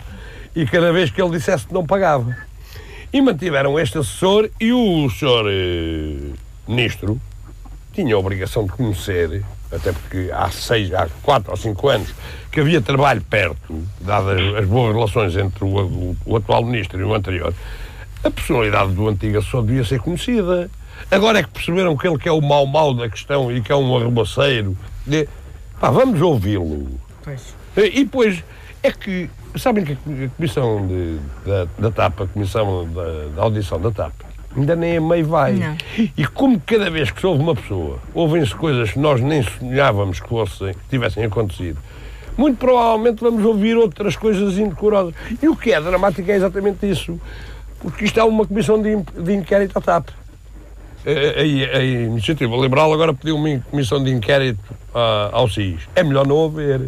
e 0.56 0.64
cada 0.64 0.90
vez 0.94 1.10
que 1.10 1.20
ele 1.20 1.30
dissesse 1.36 1.66
que 1.66 1.74
não 1.74 1.84
pagava. 1.86 2.34
E 3.12 3.20
mantiveram 3.20 3.78
este 3.78 3.98
assessor 3.98 4.48
e 4.58 4.72
o 4.72 5.10
senhor 5.10 5.44
eh, 5.46 6.30
ministro 6.66 7.20
tinha 7.92 8.14
a 8.14 8.18
obrigação 8.18 8.64
de 8.64 8.72
conhecer, 8.72 9.44
até 9.72 9.92
porque 9.92 10.30
há 10.32 10.50
seis, 10.50 10.92
há 10.92 11.08
quatro 11.22 11.50
ou 11.50 11.56
cinco 11.56 11.88
anos 11.88 12.14
que 12.50 12.60
havia 12.60 12.80
trabalho 12.80 13.22
perto, 13.22 13.82
dadas 14.00 14.38
as 14.56 14.66
boas 14.66 14.94
relações 14.94 15.36
entre 15.36 15.64
o, 15.64 15.68
o, 15.68 16.16
o 16.26 16.36
atual 16.36 16.64
ministro 16.64 17.00
e 17.00 17.04
o 17.04 17.14
anterior, 17.14 17.54
a 18.22 18.30
personalidade 18.30 18.92
do 18.92 19.08
antigo 19.08 19.38
assessor 19.38 19.64
devia 19.64 19.84
ser 19.84 20.00
conhecida. 20.00 20.70
Agora 21.10 21.40
é 21.40 21.42
que 21.42 21.48
perceberam 21.48 21.96
que 21.96 22.06
ele 22.06 22.18
que 22.18 22.28
é 22.28 22.32
o 22.32 22.40
mau-mau 22.40 22.94
da 22.94 23.08
questão 23.08 23.50
e 23.50 23.60
que 23.60 23.72
é 23.72 23.76
um 23.76 23.96
arrumaceiro. 23.96 24.76
De... 25.06 25.28
Pá, 25.80 25.90
vamos 25.90 26.20
ouvi-lo. 26.20 27.00
E 27.76 28.04
depois, 28.04 28.44
é 28.82 28.92
que, 28.92 29.28
sabem 29.56 29.84
que 29.84 29.92
a 29.92 30.28
Comissão 30.36 30.86
de, 30.86 31.18
da, 31.44 31.66
da 31.78 31.90
TAP, 31.90 32.20
a 32.20 32.26
Comissão 32.26 32.88
da, 32.92 33.34
da 33.34 33.42
Audição 33.42 33.80
da 33.80 33.90
TAP, 33.90 34.12
ainda 34.56 34.76
nem 34.76 34.96
a 34.96 35.00
meio 35.00 35.26
vai. 35.26 35.54
Não. 35.54 35.76
E 36.16 36.26
como 36.26 36.60
cada 36.60 36.90
vez 36.90 37.10
que 37.10 37.20
se 37.20 37.26
ouve 37.26 37.42
uma 37.42 37.54
pessoa, 37.54 37.98
ouvem-se 38.14 38.54
coisas 38.54 38.92
que 38.92 38.98
nós 38.98 39.20
nem 39.20 39.42
sonhávamos 39.42 40.20
que, 40.20 40.28
fossem, 40.28 40.72
que 40.72 40.88
tivessem 40.90 41.24
acontecido, 41.24 41.78
muito 42.36 42.58
provavelmente 42.58 43.20
vamos 43.20 43.44
ouvir 43.44 43.76
outras 43.76 44.16
coisas 44.16 44.58
indecorosas. 44.58 45.14
E 45.42 45.48
o 45.48 45.56
que 45.56 45.72
é 45.72 45.80
dramático 45.80 46.30
é 46.30 46.34
exatamente 46.34 46.88
isso. 46.88 47.20
Porque 47.78 48.04
isto 48.04 48.18
é 48.20 48.24
uma 48.24 48.46
comissão 48.46 48.80
de, 48.80 48.96
de 48.96 49.34
inquérito 49.34 49.76
à 49.76 49.80
TAP. 49.80 50.08
A, 51.04 51.40
a- 51.78 51.82
Iniciativa 51.84 52.54
Liberal 52.56 52.92
agora 52.92 53.12
pediu 53.12 53.36
uma 53.36 53.58
comissão 53.70 54.02
de 54.02 54.10
inquérito 54.10 54.60
ah, 54.94 55.30
ao 55.32 55.48
SIS. 55.48 55.80
É 55.96 56.02
melhor 56.02 56.26
não 56.26 56.44
haver. 56.44 56.80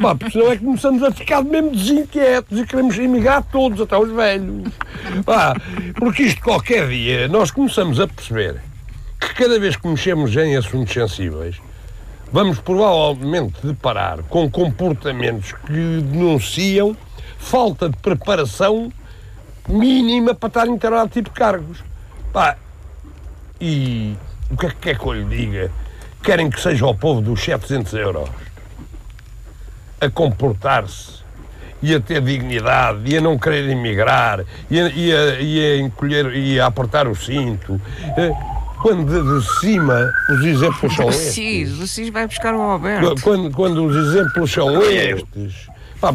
Pá, 0.00 0.14
porque 0.14 0.32
senão 0.32 0.50
é 0.52 0.56
que 0.56 0.64
começamos 0.64 1.02
a 1.02 1.12
ficar 1.12 1.42
mesmo 1.44 1.70
desinquietos 1.70 2.58
e 2.58 2.66
queremos 2.66 2.98
emigrar 2.98 3.42
todos, 3.44 3.80
até 3.80 3.96
os 3.96 4.10
velhos. 4.10 4.68
Pá, 5.24 5.54
porque 5.96 6.24
isto 6.24 6.40
qualquer 6.42 6.88
dia 6.88 7.28
nós 7.28 7.50
começamos 7.50 8.00
a 8.00 8.08
perceber 8.08 8.56
que 9.20 9.34
cada 9.34 9.58
vez 9.60 9.76
que 9.76 9.86
mexemos 9.86 10.34
em 10.36 10.56
assuntos 10.56 10.92
sensíveis, 10.92 11.56
vamos 12.32 12.58
provavelmente 12.58 13.54
deparar 13.64 14.22
com 14.24 14.50
comportamentos 14.50 15.52
que 15.66 16.00
denunciam 16.02 16.96
falta 17.38 17.88
de 17.88 17.96
preparação 17.98 18.92
mínima 19.68 20.34
para 20.34 20.48
estar 20.48 20.66
em 20.66 20.74
determinado 20.74 21.10
tipo 21.10 21.30
cargos. 21.30 21.78
Pá, 22.32 22.56
e 23.64 24.16
o 24.50 24.56
que 24.58 24.66
é 24.66 24.68
que 24.68 24.76
quer 24.76 24.98
que 24.98 25.06
eu 25.06 25.12
lhe 25.14 25.24
diga? 25.24 25.70
Querem 26.22 26.50
que 26.50 26.60
seja 26.60 26.86
o 26.86 26.94
povo 26.94 27.22
dos 27.22 27.42
700 27.42 27.94
euros 27.94 28.28
a 29.98 30.10
comportar-se 30.10 31.24
e 31.82 31.94
a 31.94 32.00
ter 32.00 32.20
dignidade 32.20 33.00
e 33.10 33.16
a 33.16 33.20
não 33.22 33.38
querer 33.38 33.68
emigrar 33.70 34.44
e 34.70 34.80
a, 34.80 34.88
e 34.88 35.12
a, 35.12 35.40
e 35.40 35.60
a 35.60 35.76
encolher 35.78 36.34
e 36.34 36.60
a 36.60 36.66
apertar 36.66 37.08
o 37.08 37.14
cinto. 37.14 37.80
Eh, 38.16 38.32
Quando 38.82 39.40
de, 39.40 39.60
cima 39.60 40.12
os 40.28 40.44
exemplos 40.44 40.94
são 40.94 41.08
estes. 41.08 41.32
CIS, 41.34 41.78
o 41.78 41.86
CIS 41.88 42.10
vai 42.10 42.26
buscar 42.26 42.54
o 42.54 42.60
Alberto. 42.60 43.22
Quando, 43.22 43.50
quando 43.50 43.86
os 43.86 43.96
exemplos 43.96 44.52
são 44.52 44.82
estes, 44.82 45.68
pá, 45.98 46.12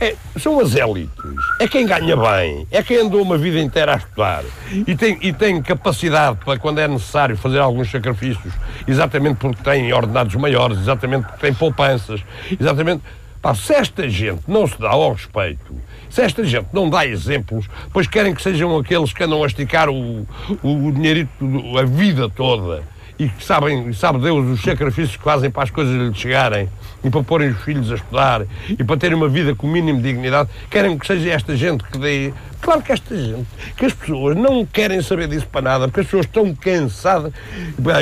é- 0.00 0.14
são 0.38 0.60
as 0.60 0.74
élites, 0.74 1.10
é 1.58 1.66
quem 1.66 1.86
ganha 1.86 2.16
bem, 2.16 2.66
é 2.70 2.82
quem 2.82 2.98
andou 2.98 3.22
uma 3.22 3.36
vida 3.36 3.58
inteira 3.58 3.94
a 3.94 3.96
estudar. 3.96 4.44
E 4.86 4.94
tem, 4.94 5.18
e 5.20 5.32
tem 5.32 5.60
capacidade 5.60 6.38
para, 6.44 6.58
quando 6.58 6.78
é 6.78 6.88
necessário, 6.88 7.36
fazer 7.36 7.58
alguns 7.58 7.90
sacrifícios, 7.90 8.52
exatamente 8.86 9.36
porque 9.36 9.62
tem 9.62 9.92
ordenados 9.92 10.34
maiores, 10.36 10.78
exatamente 10.78 11.26
porque 11.26 11.40
tem 11.40 11.54
poupanças, 11.54 12.22
exatamente. 12.58 13.02
Pá, 13.40 13.54
se 13.54 13.72
esta 13.72 14.08
gente 14.08 14.42
não 14.48 14.66
se 14.66 14.78
dá 14.80 14.90
ao 14.90 15.12
respeito, 15.12 15.74
se 16.10 16.22
esta 16.22 16.42
gente 16.44 16.68
não 16.72 16.90
dá 16.90 17.06
exemplos, 17.06 17.68
pois 17.92 18.06
querem 18.06 18.34
que 18.34 18.42
sejam 18.42 18.76
aqueles 18.76 19.12
que 19.12 19.22
andam 19.22 19.44
a 19.44 19.46
esticar 19.46 19.88
o, 19.88 20.26
o, 20.62 20.92
dinheirito 20.92 21.30
a 21.78 21.84
vida 21.84 22.28
toda 22.28 22.82
e 23.16 23.28
que 23.28 23.44
sabem, 23.44 23.92
sabe 23.92 24.18
Deus, 24.20 24.44
os 24.44 24.62
sacrifícios 24.62 25.16
que 25.16 25.22
fazem 25.22 25.50
para 25.50 25.64
as 25.64 25.70
coisas 25.70 25.94
lhes 25.94 26.16
chegarem 26.16 26.68
e 27.02 27.10
para 27.10 27.22
porem 27.22 27.50
os 27.50 27.62
filhos 27.62 27.90
a 27.90 27.94
estudar 27.94 28.42
e 28.68 28.82
para 28.82 28.96
terem 28.96 29.16
uma 29.16 29.28
vida 29.28 29.54
com 29.54 29.66
o 29.66 29.70
mínimo 29.70 30.00
de 30.00 30.08
dignidade, 30.08 30.48
querem 30.70 30.98
que 30.98 31.06
seja 31.06 31.30
esta 31.30 31.56
gente 31.56 31.84
que 31.84 31.98
dê. 31.98 32.32
Claro 32.60 32.82
que 32.82 32.92
esta 32.92 33.16
gente, 33.16 33.46
que 33.76 33.86
as 33.86 33.92
pessoas 33.92 34.36
não 34.36 34.66
querem 34.66 35.00
saber 35.00 35.28
disso 35.28 35.46
para 35.46 35.62
nada, 35.62 35.86
porque 35.86 36.00
as 36.00 36.06
pessoas 36.06 36.26
estão 36.26 36.54
cansadas 36.54 37.32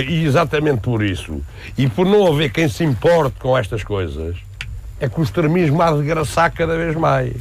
e 0.09 0.24
exatamente 0.24 0.80
por 0.80 1.03
isso 1.03 1.42
e 1.76 1.88
por 1.88 2.07
não 2.07 2.26
haver 2.26 2.51
quem 2.51 2.68
se 2.68 2.82
importe 2.82 3.38
com 3.38 3.57
estas 3.57 3.84
coisas, 3.84 4.36
é 4.99 5.09
que 5.09 5.20
o 5.20 5.22
extremismo 5.22 5.82
há 5.82 5.92
de 5.92 6.03
graçar 6.03 6.51
cada 6.51 6.76
vez 6.76 6.97
mais. 6.97 7.34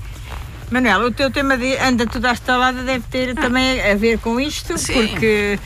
Manuel, 0.69 1.05
o 1.05 1.11
teu 1.11 1.29
tema 1.31 1.57
de 1.57 1.77
anda 1.77 2.05
tudo 2.07 2.25
à 2.25 2.33
estalada 2.33 2.81
deve 2.81 3.05
ter 3.09 3.35
também 3.35 3.79
a 3.81 3.95
ver 3.95 4.17
com 4.19 4.39
isto, 4.39 4.77
Sim. 4.77 4.93
porque 5.07 5.59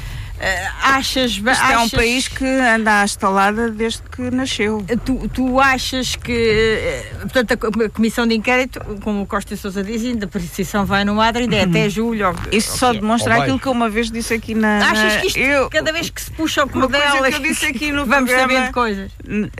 achas, 0.81 1.31
Isto 1.31 1.47
é 1.49 1.51
um 1.77 1.81
achas- 1.81 1.91
país 1.91 2.27
que 2.27 2.45
anda 2.45 3.01
à 3.01 3.05
estalada 3.05 3.69
desde 3.69 4.01
que 4.03 4.21
nasceu. 4.31 4.85
Tu, 5.05 5.27
tu 5.29 5.59
achas 5.59 6.15
que, 6.15 6.31
eh, 6.31 7.11
portanto, 7.21 7.51
a 7.53 7.57
co- 7.57 7.83
a 7.83 7.89
comissão 7.89 8.25
de 8.27 8.35
inquérito, 8.35 8.79
como 9.01 9.21
o 9.21 9.25
Costa 9.25 9.55
Sousa 9.55 9.83
diz, 9.83 10.03
ainda 10.05 10.25
a 10.25 10.29
precisão 10.29 10.85
vai 10.85 11.03
no 11.03 11.15
Madre, 11.15 11.43
ainda 11.43 11.55
é 11.57 11.63
até 11.63 11.89
julho. 11.89 12.27
ou- 12.29 12.35
Isso 12.51 12.77
só 12.77 12.93
demonstra 12.93 13.35
aquilo 13.41 13.59
que 13.59 13.67
eu 13.67 13.71
uma 13.71 13.89
vez 13.89 14.09
disse 14.11 14.33
aqui 14.33 14.53
na. 14.55 14.77
Achas 14.89 15.17
que 15.21 15.27
isto, 15.27 15.39
eu, 15.39 15.69
cada 15.69 15.91
vez 15.91 16.09
que 16.09 16.21
se 16.21 16.31
puxa 16.31 16.61
o 16.61 16.65
Uma 16.65 16.87
coisa 16.87 16.87
cordel, 17.11 17.23
que 17.31 17.35
eu 17.35 17.39
disse 17.41 17.65
aqui 17.65 17.91
no 17.91 18.05
vamos 18.07 18.29
programa- 18.29 18.53
sabendo 18.53 18.73
coisas? 18.73 19.11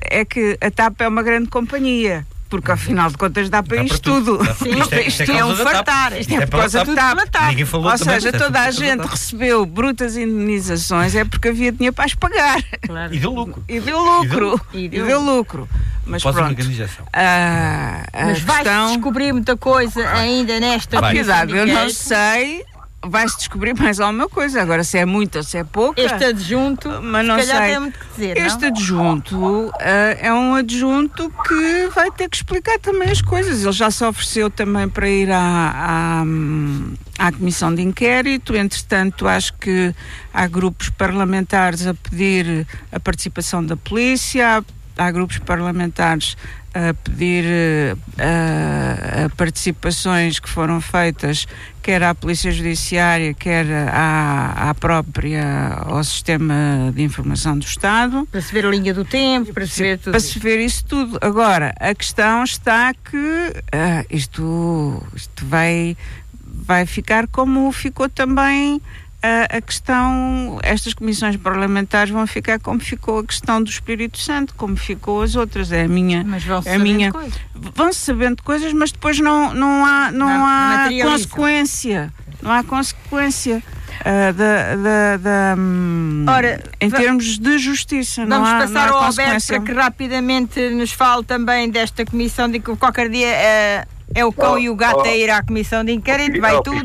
é 0.10 0.26
que 0.26 0.58
a 0.62 0.72
TAP 0.72 1.02
é 1.02 1.08
uma 1.08 1.22
grande 1.24 1.50
companhia. 1.50 2.26
Porque 2.50 2.72
afinal 2.72 3.10
de 3.12 3.18
contas 3.18 3.48
dá 3.50 3.62
para 3.62 3.78
Dá 3.78 3.84
isto 3.84 4.00
tudo. 4.02 4.40
isto 4.44 4.66
é- 4.68 4.80
isto 4.80 4.96
é 5.22 5.24
Isto 5.26 5.32
é 5.32 5.46
um 5.46 5.56
fartar. 5.56 6.12
Isto 6.14 6.22
Isto 6.22 6.34
é 6.34 6.44
é 6.44 6.46
por 6.48 6.60
causa 6.60 6.84
do 6.84 6.96
TAP. 6.96 7.66
Falou 7.66 7.92
Ou 7.92 7.98
também, 7.98 8.14
seja, 8.16 8.30
é 8.30 8.32
toda 8.40 8.60
a 8.62 8.72
gente 8.72 9.02
recebeu 9.06 9.66
brutas 9.68 10.18
indenizações 10.18 11.14
é 11.16 11.24
porque 11.24 11.50
havia 11.50 11.72
dinheiro 11.72 11.96
para 11.96 12.06
as 12.06 12.16
pagar. 12.16 12.62
Claro. 12.88 13.14
E 13.14 13.20
deu 13.20 13.32
lucro. 13.32 13.64
E 13.70 13.80
deu 13.80 14.00
lucro. 14.00 14.62
E 14.74 14.86
E 14.86 14.90
deu- 14.90 15.06
deu, 15.06 15.22
lucro. 15.22 15.70
Mas 16.06 16.24
Após 16.24 16.36
pronto. 16.38 16.50
organização. 16.50 17.06
Ah, 17.14 18.04
a 18.12 18.26
Mas 18.26 18.40
vais 18.42 18.64
questão... 18.64 18.88
descobrir 18.94 19.32
muita 19.32 19.56
coisa 19.56 20.10
ainda 20.10 20.60
nesta 20.60 21.00
Vai. 21.00 21.14
Cuidado, 21.14 21.56
eu 21.56 21.68
não 21.68 21.88
sei. 21.92 22.66
Vai-se 23.02 23.38
descobrir 23.38 23.74
mais 23.80 24.00
alguma 24.00 24.28
coisa. 24.28 24.62
Agora, 24.62 24.84
se 24.84 24.98
é 24.98 25.06
muita 25.06 25.40
ou 25.40 25.44
se 25.44 25.58
é 25.58 25.64
pouca. 25.64 26.02
Este 26.02 26.26
adjunto, 26.26 26.90
Mas 27.02 27.26
não 27.26 27.42
sei. 27.42 27.56
tem 27.56 27.80
muito 27.80 27.98
que 28.00 28.06
dizer, 28.10 28.38
Este 28.38 28.62
não? 28.62 28.68
adjunto 28.68 29.72
ah, 29.80 30.18
é 30.20 30.34
um 30.34 30.56
adjunto 30.56 31.34
que 31.48 31.88
vai 31.96 32.12
ter 32.12 32.28
que 32.28 32.36
explicar 32.36 32.78
também 32.80 33.10
as 33.10 33.22
coisas. 33.22 33.64
Ele 33.64 33.72
já 33.72 33.90
se 33.90 34.04
ofereceu 34.04 34.50
também 34.50 34.90
para 34.90 35.08
ir 35.10 35.32
à, 35.32 35.40
à, 35.40 37.28
à 37.28 37.32
comissão 37.32 37.74
de 37.74 37.82
inquérito. 37.82 38.54
Entretanto, 38.56 39.28
acho 39.28 39.54
que 39.54 39.96
há 40.34 40.46
grupos 40.48 40.90
parlamentares 40.90 41.88
a 41.88 41.94
pedir 41.94 42.68
a 42.92 43.00
participação 43.00 43.64
da 43.66 43.78
polícia, 43.78 44.64
há, 45.00 45.12
grupos 45.12 45.38
parlamentares 45.40 46.36
a 46.74 46.94
pedir 46.94 47.44
eh, 47.48 47.96
a- 48.18 49.26
a 49.26 49.30
participações 49.32 50.40
que 50.40 50.48
foram 50.50 50.80
feitas 50.80 51.48
quer 51.82 52.04
à 52.04 52.14
Polícia 52.14 52.52
Judiciária, 52.52 53.34
quer 53.34 53.66
à, 53.92 54.70
à 54.70 54.76
própria, 54.76 55.74
ao 55.86 56.04
Sistema 56.04 56.92
de 56.94 57.02
Informação 57.02 57.58
do 57.58 57.66
Estado, 57.66 58.28
Para 58.32 58.42
se 58.42 58.54
ver 58.54 58.66
a 58.66 58.70
linha 58.70 58.94
do 58.94 59.04
tempo, 59.04 59.52
para 59.54 59.66
se 59.66 59.82
ver 59.82 59.98
tudo. 59.98 60.12
para 60.12 60.20
se 60.20 60.38
ver 60.38 60.60
isso 60.60 60.86
tudo. 60.86 61.18
Agora, 61.22 61.74
a 61.80 61.96
questão 61.96 62.44
está 62.44 62.94
que 62.94 63.54
ah, 63.72 64.06
isto, 64.12 65.02
isto 65.16 65.46
vai, 65.48 65.98
vai 66.46 66.86
ficar 66.86 67.28
como 67.28 67.72
ficou 67.72 68.08
também 68.08 68.80
ah, 69.22 69.58
a 69.58 69.62
questão, 69.62 70.60
estas 70.64 70.94
comissões 70.94 71.36
parlamentares 71.36 72.12
vão 72.12 72.26
ficar 72.26 72.60
como 72.60 72.80
ficou 72.80 73.20
a 73.20 73.24
questão 73.26 73.62
do 73.62 73.70
Espírito 73.70 74.18
Santo, 74.18 74.54
como 74.56 74.78
ficou 74.78 75.22
as 75.22 75.36
outras. 75.36 75.72
É 75.72 75.84
a 75.84 75.88
minha. 75.88 76.24
Mas 76.26 76.44
vão 76.44 76.62
é 76.66 76.76
a 76.76 76.80
minha. 76.80 77.12
Vão-se 77.54 78.00
sabendo 78.00 78.42
coisas, 78.44 78.72
mas 78.72 78.92
depois 78.92 79.20
não, 79.20 79.54
não 79.54 79.86
há, 79.86 80.12
não 80.12 80.28
Não, 80.28 80.46
há 80.46 80.88
consequência. 81.04 82.14
Não 82.42 82.52
há 82.52 82.64
consequência. 82.64 83.62
ah, 84.06 84.32
da, 84.32 84.76
da, 84.78 85.18
da, 85.18 85.56
hum, 85.58 86.26
Ora, 86.30 86.64
em 86.80 86.90
termos 86.90 87.38
de 87.38 87.58
justiça, 87.58 88.26
não 88.26 88.38
Vamos 88.38 88.50
há, 88.50 88.58
passar 88.60 88.90
não 88.90 88.96
há 88.96 89.00
ao 89.00 89.04
Alberto 89.08 89.48
para 89.48 89.60
que 89.60 89.72
rapidamente 89.74 90.70
nos 90.70 90.94
fale 90.94 91.26
também 91.26 91.70
desta 91.70 92.06
comissão 92.06 92.50
de 92.50 92.62
que 92.62 92.74
qualquer 92.78 93.10
dia 93.10 93.28
eh, 93.28 93.86
é 94.16 94.24
o 94.24 94.32
cão 94.32 94.54
Oh, 94.54 94.58
e 94.58 94.70
o 94.70 94.76
gato 94.76 95.00
oh. 95.00 95.04
a 95.04 95.14
ir 95.14 95.30
à 95.30 95.44
comissão 95.44 95.84
de 95.84 95.92
inquérito, 95.92 96.40
vai 96.40 96.56
Oh, 96.56 96.62
tudo. 96.62 96.84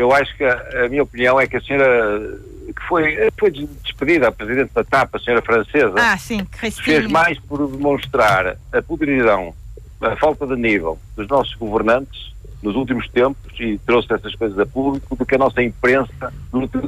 Eu 0.00 0.12
acho 0.12 0.36
que 0.36 0.44
a, 0.44 0.84
a 0.84 0.88
minha 0.88 1.02
opinião 1.02 1.40
é 1.40 1.46
que 1.46 1.56
a 1.56 1.60
senhora 1.60 2.38
que 2.66 2.82
foi, 2.86 3.16
foi 3.38 3.50
despedida, 3.50 4.28
a 4.28 4.32
presidente 4.32 4.70
da 4.74 4.84
TAP, 4.84 5.14
a 5.14 5.18
senhora 5.18 5.42
francesa, 5.42 5.94
Ah, 5.96 6.16
sim, 6.16 6.46
fez 6.84 7.06
mais 7.10 7.38
por 7.40 7.66
demonstrar 7.66 8.56
a 8.72 8.82
podridão, 8.82 9.54
a 10.00 10.14
falta 10.16 10.46
de 10.46 10.54
nível 10.54 10.98
dos 11.16 11.26
nossos 11.28 11.54
governantes 11.54 12.32
nos 12.62 12.76
últimos 12.76 13.08
tempos 13.08 13.52
e 13.58 13.78
trouxe 13.78 14.12
essas 14.12 14.34
coisas 14.34 14.58
a 14.58 14.66
público 14.66 15.16
do 15.16 15.24
que 15.24 15.34
a 15.34 15.38
nossa 15.38 15.62
imprensa 15.62 16.32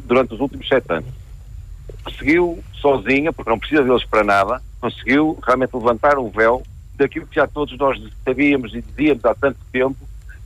durante, 0.06 0.34
os 0.34 0.40
últimos 0.40 0.68
sete 0.68 0.92
anos. 0.92 1.11
Conseguiu 2.04 2.62
sozinha, 2.74 3.32
porque 3.32 3.50
não 3.50 3.58
precisa 3.58 3.82
deles 3.82 4.04
para 4.04 4.24
nada, 4.24 4.62
conseguiu 4.80 5.38
realmente 5.44 5.74
levantar 5.74 6.18
o 6.18 6.28
véu 6.28 6.62
daquilo 6.96 7.26
que 7.26 7.36
já 7.36 7.46
todos 7.46 7.76
nós 7.78 7.98
sabíamos 8.24 8.74
e 8.74 8.82
dizíamos 8.82 9.24
há 9.24 9.34
tanto 9.34 9.58
tempo 9.72 9.96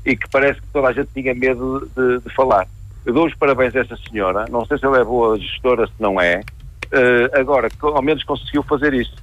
e 0.05 0.17
que 0.17 0.29
parece 0.31 0.61
que 0.61 0.67
toda 0.69 0.89
a 0.89 0.93
gente 0.93 1.09
tinha 1.15 1.35
medo 1.35 1.89
de, 1.97 2.21
de 2.21 2.35
falar. 2.35 2.67
Eu 3.05 3.13
dou 3.13 3.27
os 3.27 3.35
parabéns 3.35 3.75
a 3.77 3.81
essa 3.81 3.97
senhora. 4.09 4.47
Não 4.51 4.65
sei 4.67 4.79
se 4.79 4.85
ela 4.85 4.99
é 4.99 5.05
boa 5.05 5.39
gestora, 5.39 5.87
se 5.87 5.93
não 5.99 6.21
é. 6.21 6.41
Uh, 6.87 7.39
agora, 7.39 7.69
ao 7.81 8.03
menos 8.03 8.25
conseguiu 8.25 8.63
fazer 8.63 8.95
isso. 8.95 9.15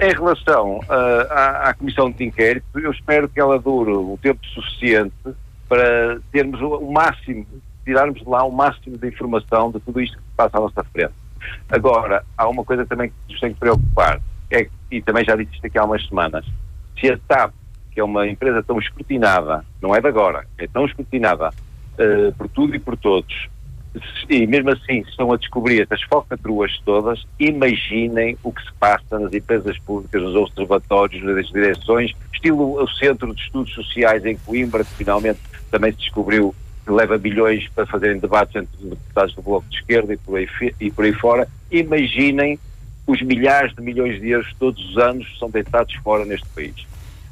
Em 0.00 0.12
relação 0.12 0.78
uh, 0.78 1.32
à, 1.32 1.70
à, 1.70 1.74
comissão 1.74 2.10
de 2.10 2.24
inquérito, 2.24 2.66
eu 2.78 2.90
espero 2.90 3.28
que 3.28 3.40
ela 3.40 3.58
dure 3.58 3.92
o 3.92 4.18
tempo 4.22 4.44
suficiente 4.46 5.14
para 5.68 6.18
termos 6.30 6.60
o, 6.60 6.68
o 6.76 6.92
máximo, 6.92 7.46
tirarmos 7.84 8.20
de 8.20 8.28
lá 8.28 8.44
o 8.44 8.52
máximo 8.52 8.96
de 8.98 9.08
informação 9.08 9.70
de 9.70 9.80
tudo 9.80 10.00
isto 10.00 10.16
que 10.16 10.22
passa 10.36 10.58
à 10.58 10.60
nossa 10.60 10.84
frente. 10.84 11.14
Agora, 11.68 12.24
há 12.36 12.48
uma 12.48 12.64
coisa 12.64 12.84
também 12.86 13.08
que 13.08 13.32
nos 13.32 13.40
tem 13.40 13.52
que 13.52 13.60
preocupar, 13.60 14.20
é, 14.50 14.68
e 14.90 15.00
também 15.00 15.24
já 15.24 15.34
disse 15.34 15.54
isto 15.54 15.66
aqui 15.66 15.78
há 15.78 15.84
umas 15.84 16.06
semanas, 16.06 16.44
se 17.00 17.10
a 17.10 17.18
TAP, 17.26 17.52
que 17.96 18.00
é 18.00 18.04
uma 18.04 18.28
empresa 18.28 18.62
tão 18.62 18.78
escrutinada, 18.78 19.64
não 19.80 19.96
é 19.96 20.02
de 20.02 20.06
agora, 20.06 20.46
é 20.58 20.66
tão 20.66 20.84
escrutinada 20.84 21.48
uh, 21.48 22.30
por 22.36 22.46
tudo 22.46 22.76
e 22.76 22.78
por 22.78 22.94
todos, 22.94 23.48
e 24.28 24.46
mesmo 24.46 24.68
assim 24.68 24.98
estão 25.08 25.32
a 25.32 25.38
descobrir 25.38 25.80
estas 25.80 26.02
falcatruas 26.02 26.78
todas, 26.84 27.26
imaginem 27.40 28.36
o 28.42 28.52
que 28.52 28.62
se 28.62 28.70
passa 28.78 29.18
nas 29.18 29.32
empresas 29.32 29.78
públicas, 29.78 30.22
nos 30.22 30.34
observatórios, 30.34 31.24
nas 31.24 31.46
direções, 31.48 32.12
estilo 32.30 32.82
o 32.82 32.86
Centro 32.86 33.34
de 33.34 33.40
Estudos 33.40 33.72
Sociais 33.72 34.26
em 34.26 34.36
Coimbra, 34.36 34.84
que 34.84 34.92
finalmente 34.92 35.40
também 35.70 35.90
se 35.92 35.98
descobriu 36.00 36.54
que 36.84 36.92
leva 36.92 37.16
bilhões 37.16 37.66
para 37.70 37.86
fazerem 37.86 38.20
debates 38.20 38.56
entre 38.56 38.76
os 38.76 38.90
deputados 38.90 39.34
do 39.34 39.40
Bloco 39.40 39.66
de 39.70 39.76
Esquerda 39.76 40.12
e 40.12 40.18
por 40.18 40.36
aí, 40.36 40.46
e 40.78 40.90
por 40.90 41.06
aí 41.06 41.14
fora. 41.14 41.48
Imaginem 41.70 42.58
os 43.06 43.22
milhares 43.22 43.74
de 43.74 43.80
milhões 43.80 44.20
de 44.20 44.28
euros 44.28 44.54
todos 44.58 44.90
os 44.90 44.98
anos 44.98 45.26
são 45.38 45.48
deitados 45.48 45.94
fora 46.04 46.26
neste 46.26 46.46
país. 46.48 46.86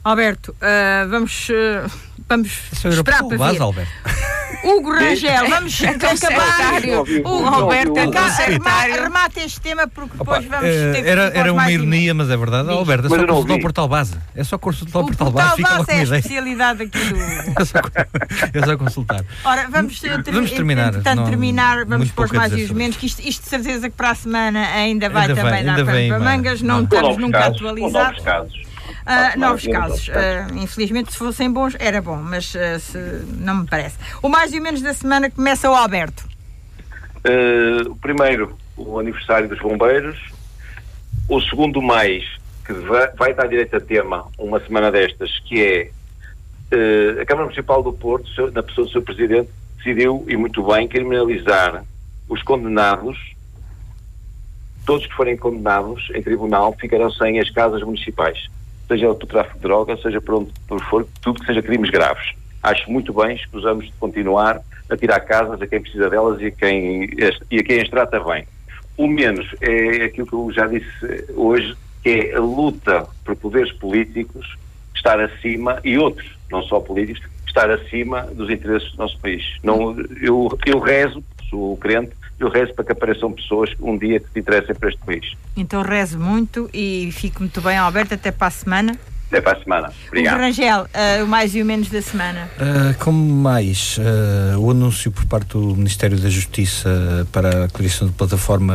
Alberto, 0.04 0.50
uh, 0.52 1.08
vamos, 1.08 1.48
uh, 1.48 1.90
vamos 2.28 2.50
esperar 2.74 3.24
para 3.24 3.52
ver. 3.52 3.62
Alberto. 3.62 3.92
Hugo 4.64 4.92
Rangel, 4.92 5.48
vamos 5.48 5.82
acabar. 5.82 6.82
O 7.24 7.46
Alberto, 7.46 7.94
remate 7.94 9.40
este 9.40 9.60
tema 9.60 9.86
porque 9.86 10.16
depois 10.16 10.46
Opa, 10.46 10.56
vamos 10.56 10.74
eh, 10.74 10.92
ter 10.92 11.02
que 11.02 11.08
Era, 11.08 11.22
era 11.34 11.52
uma 11.52 11.70
ironia, 11.70 12.14
mas 12.14 12.30
é 12.30 12.36
verdade. 12.36 12.68
Diz. 12.68 12.76
Alberto, 12.76 13.06
é 13.06 13.08
só 13.10 13.26
consultar 13.26 13.54
o 13.54 13.60
portal 13.60 13.88
base. 13.88 14.18
É 14.34 14.44
só 14.44 14.58
consultar 14.58 14.98
o, 15.00 15.06
portal 15.06 15.30
base. 15.30 15.56
Fica 15.56 15.70
lá 15.70 15.84
com 15.84 15.92
é 15.92 15.98
a 15.98 16.02
especialidade 16.02 16.82
aqui 16.82 16.98
do. 16.98 17.16
é, 17.60 17.64
só, 17.64 17.78
é 18.52 18.66
só 18.66 18.76
consultar. 18.76 19.24
Ora, 19.44 19.68
vamos, 19.68 20.00
ter, 20.00 20.22
vamos 20.22 20.50
terminar. 20.50 20.92
Portanto, 20.92 21.24
terminar, 21.26 21.84
vamos 21.84 22.10
pôr 22.10 22.32
mais 22.32 22.52
e 22.52 22.62
os 22.62 22.70
menos, 22.70 22.96
que 22.96 23.06
isto, 23.06 23.20
isto 23.20 23.42
de 23.42 23.48
certeza 23.48 23.90
que 23.90 23.96
para 23.96 24.10
a 24.10 24.14
semana 24.14 24.66
ainda 24.74 25.10
vai 25.10 25.28
ainda 25.28 25.42
também 25.42 25.64
dar 25.64 25.84
para 25.84 26.18
mangas. 26.18 26.62
Não 26.62 26.84
estamos 26.84 27.16
nunca 27.18 27.46
atualizados. 27.46 28.22
Uh, 29.04 29.38
novos 29.38 29.66
casos. 29.66 30.08
Uh, 30.08 30.56
infelizmente, 30.56 31.12
se 31.12 31.18
fossem 31.18 31.52
bons, 31.52 31.76
era 31.78 32.00
bom, 32.00 32.16
mas 32.16 32.54
uh, 32.54 32.80
se, 32.80 32.98
não 33.38 33.56
me 33.56 33.66
parece. 33.66 33.98
O 34.22 34.28
mais 34.28 34.52
e 34.52 34.58
o 34.58 34.62
menos 34.62 34.80
da 34.80 34.94
semana 34.94 35.30
começa 35.30 35.70
o 35.70 35.74
Alberto. 35.74 36.26
o 37.86 37.96
primeiro, 37.96 38.56
o 38.76 38.98
aniversário 38.98 39.48
dos 39.48 39.58
bombeiros. 39.58 40.18
O 41.28 41.40
segundo, 41.40 41.80
mais, 41.80 42.24
que 42.66 42.72
vai, 42.72 43.08
vai 43.12 43.34
dar 43.34 43.46
direito 43.46 43.76
a 43.76 43.80
tema 43.80 44.26
uma 44.38 44.60
semana 44.60 44.90
destas, 44.90 45.38
que 45.40 45.62
é 45.62 45.90
a 47.20 47.24
Câmara 47.24 47.44
Municipal 47.44 47.82
do 47.82 47.92
Porto, 47.92 48.28
na 48.52 48.62
pessoa 48.62 48.86
do 48.86 48.92
seu 48.92 49.02
presidente, 49.02 49.48
decidiu, 49.76 50.24
e 50.28 50.36
muito 50.36 50.62
bem, 50.62 50.88
criminalizar 50.88 51.84
os 52.28 52.42
condenados 52.42 53.16
todos 54.84 55.06
que 55.06 55.14
forem 55.14 55.36
condenados 55.36 56.10
em 56.14 56.22
tribunal 56.22 56.76
ficarão 56.78 57.10
sem 57.10 57.40
as 57.40 57.50
casas 57.50 57.82
municipais 57.82 58.48
seja 58.86 59.14
por 59.14 59.26
tráfico 59.26 59.56
de 59.56 59.62
drogas, 59.62 60.02
seja 60.02 60.20
por 60.20 60.34
onde 60.36 60.52
por 60.68 60.80
for, 60.84 61.06
tudo 61.22 61.40
que 61.40 61.46
seja 61.46 61.62
crimes 61.62 61.90
graves. 61.90 62.32
Acho 62.62 62.90
muito 62.90 63.12
bem, 63.12 63.36
escusamos 63.36 63.86
de 63.86 63.92
continuar 63.92 64.60
a 64.88 64.96
tirar 64.96 65.20
casas 65.20 65.60
a 65.60 65.66
quem 65.66 65.80
precisa 65.80 66.08
delas 66.08 66.40
e 66.40 66.46
a 66.46 66.50
quem, 66.50 67.10
e 67.50 67.58
a 67.58 67.62
quem 67.62 67.80
as 67.80 67.88
trata 67.88 68.20
bem. 68.20 68.46
O 68.96 69.06
menos 69.06 69.46
é 69.60 70.04
aquilo 70.04 70.26
que 70.26 70.32
eu 70.34 70.52
já 70.52 70.66
disse 70.66 71.26
hoje, 71.34 71.74
que 72.02 72.10
é 72.10 72.36
a 72.36 72.40
luta 72.40 73.06
por 73.24 73.34
poderes 73.36 73.72
políticos 73.72 74.56
estar 74.94 75.20
acima, 75.20 75.80
e 75.84 75.98
outros, 75.98 76.26
não 76.50 76.62
só 76.62 76.80
políticos, 76.80 77.22
estar 77.46 77.70
acima 77.70 78.22
dos 78.22 78.48
interesses 78.48 78.90
do 78.92 78.98
nosso 78.98 79.18
país. 79.18 79.44
Não, 79.62 79.96
eu, 80.20 80.56
eu 80.64 80.78
rezo, 80.78 81.22
sou 81.50 81.76
crente, 81.76 82.12
eu 82.44 82.50
rezo 82.50 82.74
para 82.74 82.84
que 82.84 82.92
apareçam 82.92 83.32
pessoas 83.32 83.70
um 83.80 83.96
dia 83.96 84.20
que 84.20 84.26
se 84.32 84.38
interessem 84.38 84.74
para 84.74 84.88
este 84.88 85.00
país. 85.04 85.32
Então 85.56 85.82
rezo 85.82 86.18
muito 86.18 86.68
e 86.72 87.10
fico 87.12 87.40
muito 87.40 87.60
bem, 87.60 87.76
Alberto, 87.76 88.14
até 88.14 88.30
para 88.30 88.48
a 88.48 88.50
semana. 88.50 88.98
Até 89.28 89.40
para 89.40 89.58
a 89.58 89.62
semana. 89.62 89.92
Obrigado. 90.08 90.36
O 90.36 90.40
Rangel, 90.40 90.82
uh, 90.82 91.24
o 91.24 91.26
mais 91.26 91.54
e 91.54 91.62
o 91.62 91.64
menos 91.64 91.88
da 91.88 92.00
semana. 92.02 92.48
Uh, 92.56 92.96
como 93.02 93.18
mais, 93.18 93.98
uh, 93.98 94.60
o 94.60 94.70
anúncio 94.70 95.10
por 95.10 95.24
parte 95.24 95.54
do 95.54 95.74
Ministério 95.74 96.18
da 96.18 96.28
Justiça 96.28 97.26
para 97.32 97.64
a 97.64 97.68
criação 97.68 98.06
de 98.06 98.12
plataforma 98.12 98.74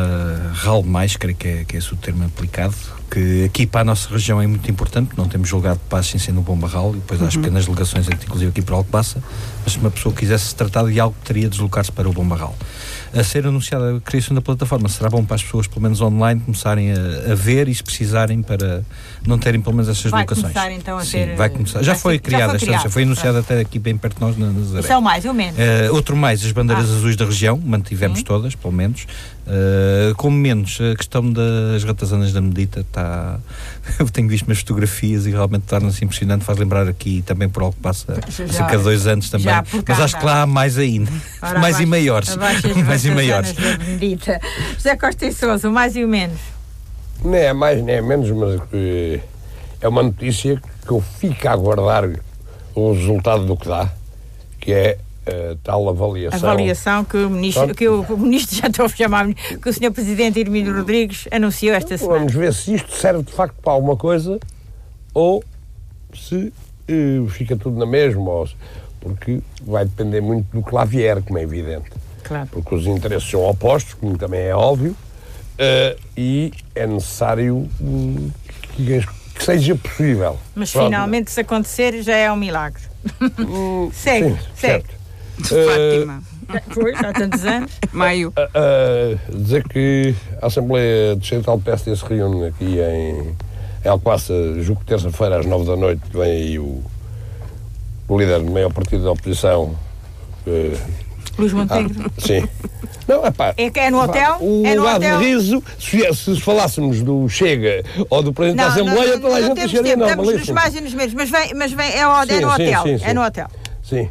RAL, 0.54 0.84
creio 1.18 1.36
que 1.36 1.48
é, 1.48 1.64
que 1.64 1.76
é 1.76 1.78
esse 1.78 1.92
o 1.94 1.96
termo 1.96 2.24
aplicado, 2.24 2.74
que 3.10 3.44
aqui 3.44 3.66
para 3.66 3.82
a 3.82 3.84
nossa 3.84 4.10
região 4.10 4.42
é 4.42 4.46
muito 4.46 4.70
importante, 4.70 5.12
não 5.16 5.28
temos 5.28 5.48
julgado 5.48 5.80
passos 5.88 6.10
sem 6.10 6.20
ser 6.20 6.32
no 6.32 6.42
Bomba 6.42 6.68
RAL, 6.68 6.90
e 6.90 6.96
depois 6.96 7.20
uhum. 7.20 7.28
há 7.28 7.30
pequenas 7.30 7.64
delegações, 7.64 8.08
inclusive 8.08 8.50
aqui 8.50 8.60
para 8.60 8.74
Alcobaça, 8.74 9.22
mas 9.64 9.72
se 9.72 9.78
uma 9.78 9.90
pessoa 9.90 10.14
quisesse 10.14 10.46
se 10.46 10.56
tratar 10.56 10.84
de 10.84 10.98
algo, 11.00 11.16
teria 11.24 11.44
de 11.44 11.50
deslocar-se 11.50 11.92
para 11.92 12.08
o 12.08 12.12
Bomba 12.12 12.36
RAL 12.36 12.54
a 13.14 13.24
ser 13.24 13.46
anunciada 13.46 13.96
a 13.96 14.00
criação 14.00 14.34
da 14.34 14.40
plataforma, 14.40 14.88
será 14.88 15.08
bom 15.08 15.24
para 15.24 15.36
as 15.36 15.42
pessoas, 15.42 15.66
pelo 15.66 15.82
menos 15.82 16.00
online, 16.00 16.40
começarem 16.40 16.92
a, 16.92 17.32
a 17.32 17.34
ver 17.34 17.68
e 17.68 17.74
se 17.74 17.82
precisarem 17.82 18.42
para 18.42 18.82
não 19.26 19.38
terem 19.38 19.60
pelo 19.60 19.74
menos 19.74 19.88
essas 19.88 20.10
vai 20.10 20.22
locações. 20.22 20.52
Começar, 20.52 20.72
então, 20.72 20.98
a 20.98 21.04
Sim, 21.04 21.10
ter, 21.12 21.36
vai 21.36 21.50
começar. 21.50 21.82
Já 21.82 21.94
foi 21.94 22.18
criada, 22.18 22.52
já 22.52 22.58
foi, 22.58 22.68
criado, 22.68 22.90
foi 22.90 23.02
anunciada 23.02 23.38
até 23.40 23.60
aqui 23.60 23.78
bem 23.78 23.96
perto 23.96 24.14
de 24.14 24.20
nós, 24.20 24.36
na 24.38 24.46
Nazaré. 24.50 24.80
Isso 24.80 24.92
é 24.92 24.96
o 24.96 25.02
mais 25.02 25.24
ou 25.24 25.34
menos. 25.34 25.58
Uh, 25.58 25.94
outro 25.94 26.16
mais, 26.16 26.44
as 26.44 26.52
bandeiras 26.52 26.88
ah. 26.88 26.94
azuis 26.94 27.16
da 27.16 27.24
região, 27.24 27.58
mantivemos 27.58 28.18
Sim. 28.18 28.24
todas, 28.24 28.54
pelo 28.54 28.72
menos. 28.72 29.06
Uh, 29.46 30.14
como 30.16 30.36
menos, 30.36 30.78
a 30.80 30.94
questão 30.94 31.32
das 31.32 31.82
ratazanas 31.82 32.32
da 32.32 32.40
medita 32.40 32.80
está. 32.80 33.38
Eu 33.98 34.08
tenho 34.08 34.28
visto 34.28 34.46
umas 34.46 34.58
fotografias 34.58 35.26
e 35.26 35.30
realmente 35.30 35.62
torna-se 35.62 36.04
impressionante, 36.04 36.44
faz 36.44 36.58
lembrar 36.58 36.88
aqui 36.88 37.22
também 37.22 37.48
por 37.48 37.62
algo 37.62 37.74
que 37.74 37.82
passa 37.82 38.20
já, 38.28 38.48
cerca 38.48 38.76
de 38.76 38.84
dois 38.84 39.06
anos 39.06 39.30
também. 39.30 39.52
Mas 39.86 40.00
acho 40.00 40.18
que 40.18 40.24
lá 40.24 40.42
há 40.42 40.46
mais 40.46 40.78
ainda. 40.78 41.10
Ora, 41.42 41.58
mais 41.58 41.74
abaixo, 41.76 41.82
e 41.82 41.86
maiores. 41.86 42.36
mais 42.86 43.04
e 43.04 43.10
maiores. 43.10 43.54
José 44.74 44.96
Costa 44.96 45.26
e 45.26 45.32
Souza, 45.32 45.68
o 45.68 45.72
mais 45.72 45.96
e 45.96 46.04
o 46.04 46.08
menos. 46.08 46.38
Nem 47.24 47.40
é 47.40 47.52
mais 47.52 47.82
nem 47.82 47.96
é 47.96 48.00
menos, 48.02 48.30
mas 48.30 48.60
é 49.80 49.88
uma 49.88 50.02
notícia 50.02 50.60
que 50.86 50.90
eu 50.90 51.02
fico 51.18 51.48
a 51.48 51.52
aguardar 51.52 52.08
o 52.74 52.92
resultado 52.92 53.44
do 53.44 53.56
que 53.56 53.68
dá, 53.68 53.90
que 54.58 54.72
é 54.72 54.98
uh, 55.26 55.56
tal 55.62 55.88
avaliação. 55.88 56.50
Avaliação 56.50 57.04
que 57.04 57.16
o 57.16 57.30
ministro, 57.30 57.74
que 57.74 57.88
o, 57.88 58.04
ministro 58.16 58.56
já 58.56 58.68
estou 58.68 58.86
a 58.86 58.88
chamar, 58.88 59.32
que 59.34 59.68
o 59.68 59.72
senhor 59.72 59.92
Presidente 59.92 60.40
Hermínio 60.40 60.76
Rodrigues 60.76 61.26
anunciou 61.30 61.74
esta 61.74 61.96
semana. 61.96 62.18
Vamos 62.18 62.34
ver 62.34 62.54
se 62.54 62.74
isto 62.74 62.92
serve 62.92 63.22
de 63.22 63.32
facto 63.32 63.56
para 63.62 63.72
alguma 63.72 63.96
coisa 63.96 64.38
ou 65.14 65.42
se 66.14 66.52
uh, 66.90 67.28
fica 67.28 67.56
tudo 67.56 67.78
na 67.78 67.86
mesma, 67.86 68.22
ou, 68.22 68.48
porque 69.00 69.40
vai 69.62 69.84
depender 69.84 70.20
muito 70.20 70.46
do 70.52 70.62
que 70.62 70.74
lá 70.74 70.84
vier, 70.84 71.22
como 71.22 71.38
é 71.38 71.42
evidente. 71.42 71.90
Claro. 72.22 72.48
Porque 72.52 72.74
os 72.74 72.86
interesses 72.86 73.28
são 73.28 73.42
opostos, 73.44 73.94
como 73.94 74.16
também 74.16 74.40
é 74.40 74.54
óbvio, 74.54 74.92
uh, 74.92 76.00
e 76.16 76.52
é 76.74 76.86
necessário 76.86 77.68
que, 78.76 79.00
que, 79.34 79.44
seja 79.44 79.74
possível. 79.74 80.38
Mas 80.54 80.70
Pronto. 80.70 80.86
finalmente, 80.86 81.30
se 81.30 81.40
acontecer, 81.40 82.02
já 82.02 82.16
é 82.16 82.30
um 82.30 82.36
milagre. 82.36 82.82
Hum, 83.38 83.90
segue, 83.94 84.36
segue. 85.48 86.06
Fátima. 86.06 86.22
Foi, 86.70 86.94
há 86.94 87.12
tantos 87.12 87.44
anos. 87.44 87.70
Maio. 87.92 88.32
Uh, 88.36 89.34
uh, 89.34 89.38
dizer 89.38 89.66
que 89.68 90.14
a 90.42 90.46
Assembleia 90.46 91.16
Distrital 91.16 91.58
de 91.58 91.64
PSD 91.64 91.96
se 91.96 92.04
reúne 92.04 92.46
aqui 92.46 92.78
em, 92.80 93.36
em 93.84 93.88
Alcoaça, 93.88 94.34
julgo 94.60 94.80
que 94.80 94.86
terça-feira 94.86 95.38
às 95.38 95.46
nove 95.46 95.66
da 95.66 95.76
noite, 95.76 96.02
vem 96.12 96.22
aí 96.22 96.58
o, 96.58 96.82
o 98.08 98.18
líder 98.18 98.40
do 98.40 98.50
maior 98.50 98.72
partido 98.72 99.04
da 99.04 99.12
oposição. 99.12 99.76
Uh, 100.46 101.10
Luís 101.38 101.52
Montenegro. 101.52 102.04
Ah, 102.06 102.20
sim. 102.20 102.48
Não, 103.08 103.24
epá, 103.26 103.54
é, 103.56 103.70
é 103.74 103.90
no 103.90 104.02
hotel? 104.02 104.36
O 104.40 104.66
é 104.66 104.74
no 104.74 104.82
lugar 104.82 104.96
hotel? 104.96 105.18
de 105.18 105.24
riso, 105.24 105.62
se, 105.78 106.14
se, 106.14 106.40
falássemos 106.40 107.02
do 107.02 107.28
Chega 107.28 107.82
ou 108.08 108.22
do 108.22 108.32
Presidente 108.32 108.58
não, 108.58 108.68
da 108.68 108.72
Assembleia, 108.72 109.06
não, 109.06 109.14
não, 109.14 109.20
toda 109.22 109.36
a 109.36 109.42
gente 109.42 109.60
acharia 109.60 109.96
não. 109.96 110.06
Estamos 110.08 110.34
nos 110.34 110.48
mais 110.50 110.74
e 110.74 110.80
nos 110.80 110.94
menos, 110.94 111.14
mas 111.14 111.30
vem, 111.30 111.54
mas 111.54 111.72
vem 111.72 111.92
é, 111.92 112.06
o, 112.06 112.26
sim, 112.26 112.32
é 112.32 112.40
no 112.40 112.52
hotel. 112.52 112.82
Sim, 112.82 112.98
sim, 112.98 113.04
é 113.04 113.14
no 113.14 113.24
hotel. 113.24 113.48
Sim. 113.82 114.08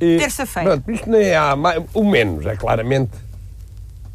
Terça-feira. 0.00 0.82
Isto 0.88 1.10
nem 1.10 1.34
há 1.34 1.54
mais, 1.54 1.82
o 1.92 2.04
menos, 2.04 2.46
é 2.46 2.56
claramente 2.56 3.12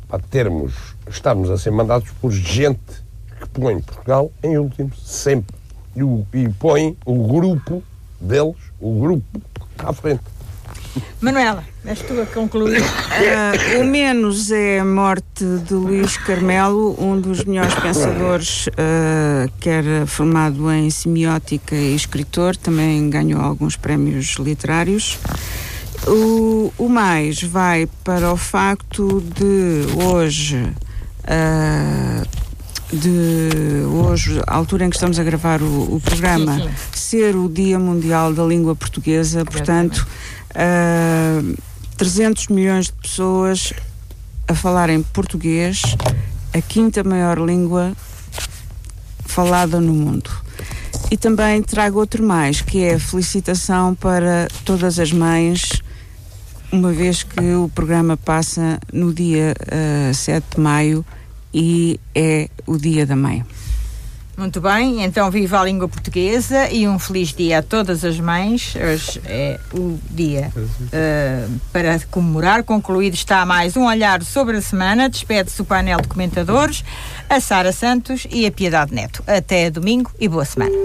para 0.08 0.20
termos, 0.20 0.74
estamos 1.08 1.50
a 1.50 1.58
ser 1.58 1.72
mandados 1.72 2.10
por 2.22 2.32
gente 2.32 3.04
que 3.40 3.48
põe 3.50 3.80
Portugal 3.82 4.32
em 4.42 4.58
últimos, 4.58 5.00
sempre. 5.06 5.56
E, 5.96 6.02
e 6.38 6.50
põe 6.50 6.98
o 7.06 7.28
grupo 7.28 7.84
deles, 8.20 8.56
o 8.80 9.00
grupo, 9.00 9.42
à 9.78 9.94
frente. 9.94 10.24
Manuela, 11.20 11.64
és 11.86 12.00
tu 12.02 12.20
a 12.22 12.26
concluir. 12.26 12.82
Uh, 12.82 13.82
o 13.82 13.84
menos 13.84 14.52
é 14.52 14.80
a 14.80 14.86
morte 14.86 15.44
de 15.68 15.74
Luís 15.74 16.18
Carmelo, 16.18 16.96
um 17.00 17.20
dos 17.20 17.44
melhores 17.44 17.74
pensadores, 17.76 18.68
uh, 18.68 19.52
que 19.60 19.70
era 19.70 20.06
formado 20.06 20.72
em 20.72 20.90
semiótica 20.90 21.76
e 21.76 21.96
escritor, 21.96 22.56
também 22.56 23.10
ganhou 23.10 23.42
alguns 23.42 23.76
prémios 23.76 24.36
literários. 24.40 25.20
O, 26.08 26.72
o 26.78 26.88
mais 26.88 27.42
vai 27.42 27.88
para 28.04 28.32
o 28.32 28.38
facto 28.38 29.22
de 29.22 30.04
hoje, 30.04 30.58
uh, 31.24 32.28
de 32.96 33.86
hoje, 33.88 34.40
a 34.46 34.56
altura 34.56 34.86
em 34.86 34.90
que 34.90 34.96
estamos 34.96 35.18
a 35.18 35.24
gravar 35.24 35.64
o, 35.64 35.96
o 35.96 36.00
programa, 36.00 36.58
Sim, 36.58 36.64
sim. 36.64 36.72
ser 36.94 37.36
o 37.36 37.50
Dia 37.50 37.80
Mundial 37.80 38.34
da 38.34 38.44
Língua 38.44 38.76
Portuguesa, 38.76 39.44
portanto, 39.44 40.06
uh, 40.52 41.58
300 41.98 42.50
milhões 42.50 42.86
de 42.86 42.94
pessoas 42.94 43.74
a 44.48 44.54
falarem 44.54 45.02
português, 45.02 45.82
a 46.54 46.62
quinta 46.62 47.04
maior 47.04 47.40
língua 47.40 47.94
falada 49.26 49.82
no 49.82 49.94
mundo. 49.94 50.30
E 51.10 51.18
também 51.18 51.62
trago 51.64 52.00
outro 52.00 52.24
mais, 52.24 52.62
que 52.62 52.84
é 52.84 52.96
a 52.96 53.00
felicitação 53.00 53.96
para 53.96 54.48
todas 54.64 55.00
as 55.00 55.12
mães, 55.12 55.84
uma 56.76 56.92
vez 56.92 57.24
que 57.24 57.54
o 57.54 57.70
programa 57.70 58.18
passa 58.18 58.80
no 58.92 59.14
dia 59.14 59.56
uh, 60.10 60.14
7 60.14 60.56
de 60.56 60.62
maio 60.62 61.06
e 61.54 62.00
é 62.14 62.50
o 62.68 62.78
Dia 62.78 63.06
da 63.06 63.16
Mãe. 63.16 63.46
Muito 64.38 64.60
bem, 64.60 65.02
então 65.02 65.32
viva 65.32 65.62
a 65.62 65.64
língua 65.64 65.88
portuguesa 65.88 66.70
e 66.70 66.86
um 66.86 67.00
feliz 67.00 67.34
dia 67.34 67.60
a 67.60 67.64
todas 67.64 68.04
as 68.04 68.20
mães. 68.20 68.76
Hoje 68.76 69.22
é 69.24 69.58
o 69.74 69.98
dia 70.12 70.52
uh, 70.58 71.60
para 71.72 71.98
comemorar. 72.12 72.62
Concluído 72.64 73.14
está 73.14 73.46
mais 73.46 73.78
um 73.78 73.86
olhar 73.86 74.22
sobre 74.24 74.58
a 74.58 74.62
semana. 74.62 75.08
Despede-se 75.08 75.62
o 75.62 75.66
painel 75.66 76.02
de 76.02 76.10
comentadores, 76.10 76.84
a 77.30 77.40
Sara 77.40 77.72
Santos 77.72 78.28
e 78.30 78.46
a 78.46 78.52
Piedade 78.52 78.94
Neto. 78.94 79.24
Até 79.26 79.70
domingo 79.70 80.12
e 80.20 80.28
boa 80.28 80.44
semana. 80.44 80.76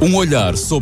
Um 0.00 0.14
olhar 0.14 0.56
sobre 0.56 0.78